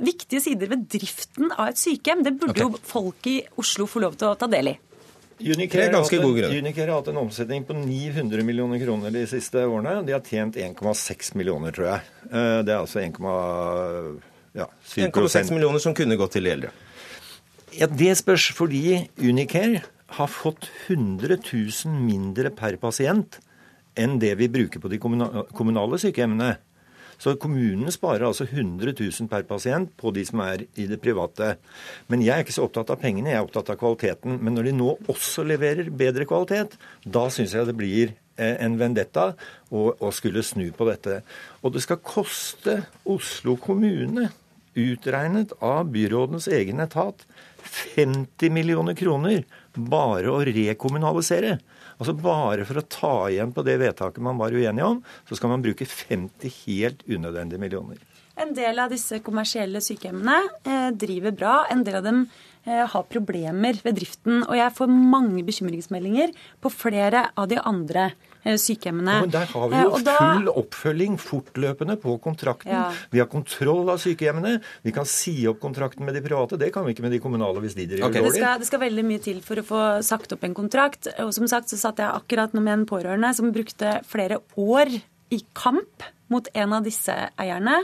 viktige 0.00 0.40
sider 0.44 0.70
ved 0.72 0.86
driften 0.92 1.52
av 1.52 1.72
et 1.72 1.80
sykehjem. 1.80 2.24
Det 2.24 2.34
burde 2.38 2.56
okay. 2.56 2.64
jo 2.64 2.80
folk 2.92 3.28
i 3.30 3.36
Oslo 3.60 3.88
få 3.90 4.02
lov 4.04 4.16
til 4.20 4.30
å 4.30 4.38
ta 4.40 4.48
del 4.50 4.72
i. 4.72 4.78
Unicare 5.42 5.88
har 6.86 6.92
hatt 6.94 7.08
en 7.10 7.18
omsetning 7.24 7.64
på 7.66 7.74
900 7.74 8.44
millioner 8.46 8.78
kroner 8.82 9.14
de 9.14 9.24
siste 9.26 9.64
årene. 9.66 10.02
De 10.06 10.14
har 10.14 10.22
tjent 10.22 10.58
1,6 10.60 11.32
millioner, 11.40 11.74
tror 11.74 11.88
jeg. 11.88 12.12
Eh, 12.30 12.58
det 12.62 12.74
er 12.74 12.78
altså 12.78 13.02
1,7 13.02 14.20
ja, 14.52 14.68
1,6 14.94 15.52
millioner 15.54 15.80
som 15.82 15.96
kunne 15.96 16.18
gått 16.20 16.36
til 16.36 16.46
eldre. 16.50 16.72
Ja, 17.72 17.88
Det 17.88 18.12
spørs 18.20 18.50
fordi 18.54 19.08
Unicare 19.18 19.82
har 20.18 20.28
fått 20.28 20.68
100 20.88 21.38
000 21.40 22.04
mindre 22.04 22.52
per 22.52 22.76
pasient 22.76 23.40
enn 23.96 24.18
det 24.20 24.34
vi 24.40 24.48
bruker 24.52 24.80
på 24.80 24.90
de 24.92 25.00
kommunale 25.00 25.98
sykehjemmene. 26.00 26.56
Så 27.22 27.36
kommunene 27.38 27.92
sparer 27.94 28.24
altså 28.26 28.48
100 28.48 28.96
000 28.98 29.28
per 29.30 29.44
pasient 29.46 29.92
på 30.00 30.10
de 30.14 30.24
som 30.26 30.42
er 30.42 30.64
i 30.74 30.88
det 30.90 30.98
private. 31.04 31.54
Men 32.10 32.24
jeg 32.24 32.34
er 32.34 32.42
ikke 32.42 32.56
så 32.56 32.66
opptatt 32.66 32.90
av 32.90 32.98
pengene, 33.02 33.30
jeg 33.30 33.38
er 33.38 33.46
opptatt 33.46 33.70
av 33.70 33.78
kvaliteten. 33.78 34.40
Men 34.42 34.58
når 34.58 34.68
de 34.68 34.74
nå 34.80 34.96
også 35.12 35.44
leverer 35.46 35.92
bedre 35.94 36.26
kvalitet, 36.26 36.74
da 37.04 37.28
syns 37.30 37.54
jeg 37.54 37.68
det 37.68 37.76
blir 37.78 38.10
eh, 38.10 38.56
en 38.64 38.74
vendetta 38.80 39.32
å 39.70 40.10
skulle 40.14 40.42
snu 40.42 40.66
på 40.74 40.88
dette. 40.90 41.20
Og 41.62 41.76
det 41.76 41.84
skal 41.86 42.02
koste 42.02 42.80
Oslo 43.06 43.54
kommune, 43.60 44.32
utregnet 44.72 45.52
av 45.60 45.90
byrådens 45.92 46.48
egen 46.48 46.80
etat, 46.82 47.22
50 47.62 48.52
millioner 48.54 48.96
kroner 48.98 49.44
bare 49.74 50.30
å 50.32 50.40
rekommunalisere. 50.46 51.56
Altså 51.98 52.14
Bare 52.18 52.66
for 52.68 52.80
å 52.80 52.86
ta 52.90 53.14
igjen 53.30 53.52
på 53.54 53.64
det 53.66 53.78
vedtaket 53.82 54.24
man 54.24 54.40
var 54.40 54.54
uenig 54.54 54.84
om, 54.84 55.02
så 55.28 55.38
skal 55.38 55.52
man 55.52 55.62
bruke 55.64 55.86
50 55.86 56.56
helt 56.64 57.04
unødvendige 57.06 57.62
millioner. 57.62 58.00
En 58.40 58.54
del 58.56 58.80
av 58.80 58.90
disse 58.90 59.20
kommersielle 59.24 59.82
sykehjemmene 59.84 60.38
eh, 60.64 60.90
driver 60.96 61.36
bra. 61.36 61.54
En 61.70 61.84
del 61.84 62.00
av 62.00 62.06
dem 62.06 62.24
eh, 62.64 62.84
har 62.88 63.08
problemer 63.12 63.76
ved 63.84 64.00
driften. 64.00 64.40
Og 64.48 64.56
jeg 64.56 64.74
får 64.78 64.92
mange 64.92 65.44
bekymringsmeldinger 65.46 66.32
på 66.64 66.72
flere 66.72 67.26
av 67.36 67.50
de 67.52 67.60
andre 67.60 68.10
Eh, 68.10 68.31
sykehjemmene. 68.42 69.18
men 69.24 69.32
der 69.32 69.46
har 69.52 69.68
vi 69.70 69.82
jo 69.82 70.00
da... 70.04 70.16
full 70.18 70.48
oppfølging 70.52 71.18
fortløpende 71.20 71.96
på 72.02 72.16
kontrakten. 72.22 72.72
Ja. 72.72 72.88
Vi 73.12 73.22
har 73.22 73.30
kontroll 73.30 73.90
av 73.92 74.00
sykehjemmene. 74.02 74.56
Vi 74.82 74.94
kan 74.94 75.08
si 75.08 75.34
opp 75.50 75.60
kontrakten 75.62 76.06
med 76.06 76.18
de 76.18 76.24
private. 76.24 76.58
Det 76.60 76.72
kan 76.74 76.86
vi 76.86 76.96
ikke 76.96 77.06
med 77.06 77.14
de 77.14 77.22
kommunale 77.22 77.62
hvis 77.62 77.76
de 77.78 77.86
driver 77.94 78.08
okay. 78.08 78.20
dårlig. 78.20 78.34
Det 78.34 78.42
skal, 78.42 78.58
det 78.62 78.70
skal 78.70 78.84
veldig 78.86 79.06
mye 79.12 79.22
til 79.22 79.40
for 79.44 79.62
å 79.62 79.66
få 79.66 79.84
sagt 80.06 80.34
opp 80.36 80.44
en 80.48 80.58
kontrakt. 80.58 81.10
Og 81.22 81.32
som 81.36 81.48
sagt 81.50 81.72
så 81.72 81.80
satt 81.80 82.02
jeg 82.02 82.10
akkurat 82.10 82.54
nå 82.56 82.64
med 82.64 82.80
en 82.80 82.86
pårørende 82.88 83.32
som 83.38 83.52
brukte 83.54 84.00
flere 84.08 84.42
år 84.58 84.92
i 85.32 85.40
kamp 85.56 86.04
mot 86.32 86.48
en 86.56 86.74
av 86.76 86.84
disse 86.84 87.12
eierne 87.40 87.74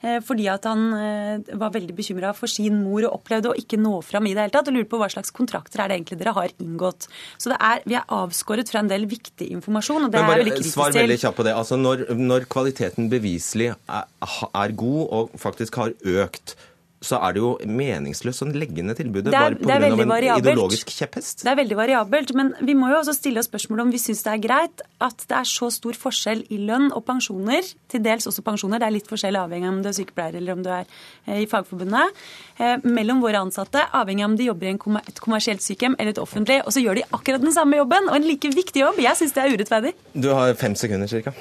eh, 0.00 0.18
fordi 0.24 0.46
at 0.50 0.66
han 0.68 0.84
eh, 0.96 1.56
var 1.60 1.74
veldig 1.74 1.96
bekymra 1.98 2.32
for 2.36 2.50
sin 2.50 2.80
mor 2.80 3.04
og 3.04 3.18
opplevde 3.20 3.52
å 3.52 3.58
ikke 3.58 3.80
nå 3.80 3.98
fram 4.06 4.28
i 4.30 4.34
det 4.36 4.46
hele 4.46 4.54
tatt, 4.54 4.70
og 4.70 4.78
lurer 4.78 4.88
på 4.88 5.00
hva 5.00 5.10
slags 5.12 5.34
kontrakter 5.34 5.84
er 5.84 5.92
det 5.92 5.98
egentlig 5.98 6.20
dere 6.22 6.36
har 6.38 6.54
inngått. 6.64 7.08
Så 7.40 7.52
er, 7.54 7.84
vi 7.88 7.98
er 7.98 8.08
avskåret 8.14 8.72
fra 8.72 8.82
en 8.82 8.90
del 8.90 9.04
viktig 9.10 9.50
informasjon, 9.58 10.08
og 10.08 10.14
det 10.14 10.24
bare, 10.24 10.40
er 10.40 10.50
kritisk 10.52 10.70
til. 10.70 10.76
Svar 10.78 10.96
veldig 10.96 11.20
kjapt 11.24 11.40
på 11.40 11.48
det. 11.48 11.54
Altså 11.60 11.80
når, 11.80 12.06
når 12.16 12.48
kvaliteten 12.52 13.12
beviselig 13.12 13.72
er, 13.74 14.08
er 14.48 14.76
god 14.84 15.04
og 15.20 15.38
faktisk 15.40 15.80
har 15.82 15.94
økt 16.24 16.56
så 17.00 17.18
er 17.22 17.34
det 17.36 17.42
jo 17.42 17.50
meningsløst 17.62 18.42
å 18.42 18.48
legge 18.50 18.82
ned 18.82 18.98
tilbudet 18.98 19.30
er- 19.30 19.54
bare 19.54 19.54
pga. 19.54 20.02
en 20.02 20.08
variabelt. 20.08 20.46
ideologisk 20.46 20.90
kjepphest. 20.90 21.44
Det 21.44 21.50
er 21.52 21.56
veldig 21.56 21.76
variabelt, 21.76 22.34
men 22.34 22.54
vi 22.60 22.74
må 22.74 22.90
jo 22.90 22.98
også 22.98 23.14
stille 23.14 23.38
oss 23.38 23.46
spørsmål 23.48 23.82
om 23.82 23.90
vi 23.92 23.98
syns 23.98 24.22
det 24.24 24.32
er 24.32 24.42
greit 24.48 24.82
at 25.00 25.16
det 25.28 25.36
er 25.36 25.46
så 25.46 25.70
stor 25.70 25.92
forskjell 25.92 26.44
i 26.50 26.58
lønn 26.58 26.90
og 26.92 27.04
pensjoner, 27.06 27.62
til 27.88 28.02
dels 28.02 28.26
også 28.26 28.42
pensjoner, 28.42 28.78
det 28.78 28.88
er 28.88 28.96
litt 28.96 29.06
forskjell 29.06 29.36
avhengig 29.36 29.68
av 29.68 29.74
om 29.74 29.82
du 29.82 29.88
er 29.88 29.92
sykepleier 29.92 30.34
eller 30.34 30.52
om 30.52 30.62
du 30.62 30.70
er 30.70 30.86
eh, 31.26 31.42
i 31.42 31.46
Fagforbundet, 31.46 32.10
eh, 32.58 32.76
mellom 32.82 33.22
våre 33.22 33.38
ansatte, 33.38 33.86
avhengig 33.92 34.24
av 34.24 34.30
om 34.30 34.36
de 34.36 34.44
jobber 34.50 34.66
i 34.66 34.76
kommer 34.76 35.02
et 35.06 35.20
kommersielt 35.20 35.62
sykehjem 35.62 35.94
eller 35.98 36.10
et 36.10 36.18
offentlig, 36.18 36.60
og 36.66 36.72
så 36.72 36.82
gjør 36.82 36.96
de 36.96 37.06
akkurat 37.12 37.40
den 37.40 37.52
samme 37.52 37.76
jobben, 37.76 38.08
og 38.08 38.16
en 38.16 38.26
like 38.26 38.50
viktig 38.50 38.82
jobb. 38.82 38.98
Jeg 38.98 39.16
syns 39.16 39.32
det 39.34 39.44
er 39.44 39.56
urettferdig. 39.56 39.94
Du 40.14 40.32
har 40.34 40.54
fem 40.54 40.74
sekunder 40.74 41.06
cirka. 41.06 41.32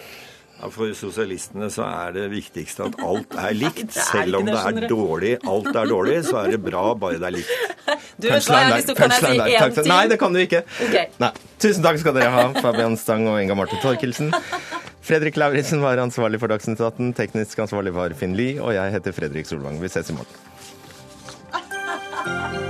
Ja, 0.58 0.70
For 0.74 0.90
sosialistene 0.98 1.68
så 1.74 1.86
er 1.86 2.16
det 2.16 2.24
viktigste 2.34 2.88
at 2.90 2.96
alt 3.06 3.36
er 3.38 3.54
likt. 3.64 3.92
Selv 3.94 4.40
om 4.40 4.48
det, 4.48 4.56
er 4.58 4.88
dårlig, 4.90 5.34
alt 5.46 5.70
er 5.74 5.92
dårlig, 5.92 6.18
så 6.26 6.40
er 6.44 6.56
det 6.56 6.62
bra 6.66 6.88
bare 6.98 7.20
det 7.22 7.30
er 7.30 7.36
likt. 7.40 7.54
Du 8.18 8.26
jeg 8.32 8.42
si 8.42 8.50
Punchline 8.98 9.38
der. 9.38 9.52
én 9.54 9.60
Takk. 9.62 9.76
ting. 9.78 9.88
Nei, 9.92 10.08
det 10.10 10.18
kan 10.18 10.34
du 10.34 10.40
ikke. 10.42 10.64
Okay. 10.88 11.06
Nei. 11.22 11.30
Tusen 11.62 11.84
takk 11.86 12.00
skal 12.02 12.16
dere 12.18 12.32
ha, 12.34 12.46
Fabian 12.66 12.98
Stang 12.98 13.28
og 13.30 13.38
Inga 13.38 13.54
Marte 13.60 13.78
Torkelsen. 13.84 14.32
Fredrik 15.06 15.38
Lauritzen 15.38 15.84
var 15.86 16.02
ansvarlig 16.02 16.42
for 16.42 16.50
Dagsnytt 16.52 16.82
18, 16.82 17.14
teknisk 17.16 17.62
ansvarlig 17.64 17.94
var 17.96 18.18
Finn 18.18 18.34
Lie, 18.36 18.58
og 18.58 18.74
jeg 18.76 18.96
heter 18.98 19.14
Fredrik 19.16 19.46
Solvang. 19.48 19.78
Vi 19.80 19.94
ses 19.94 20.10
i 20.10 20.18
morgen. 20.18 20.34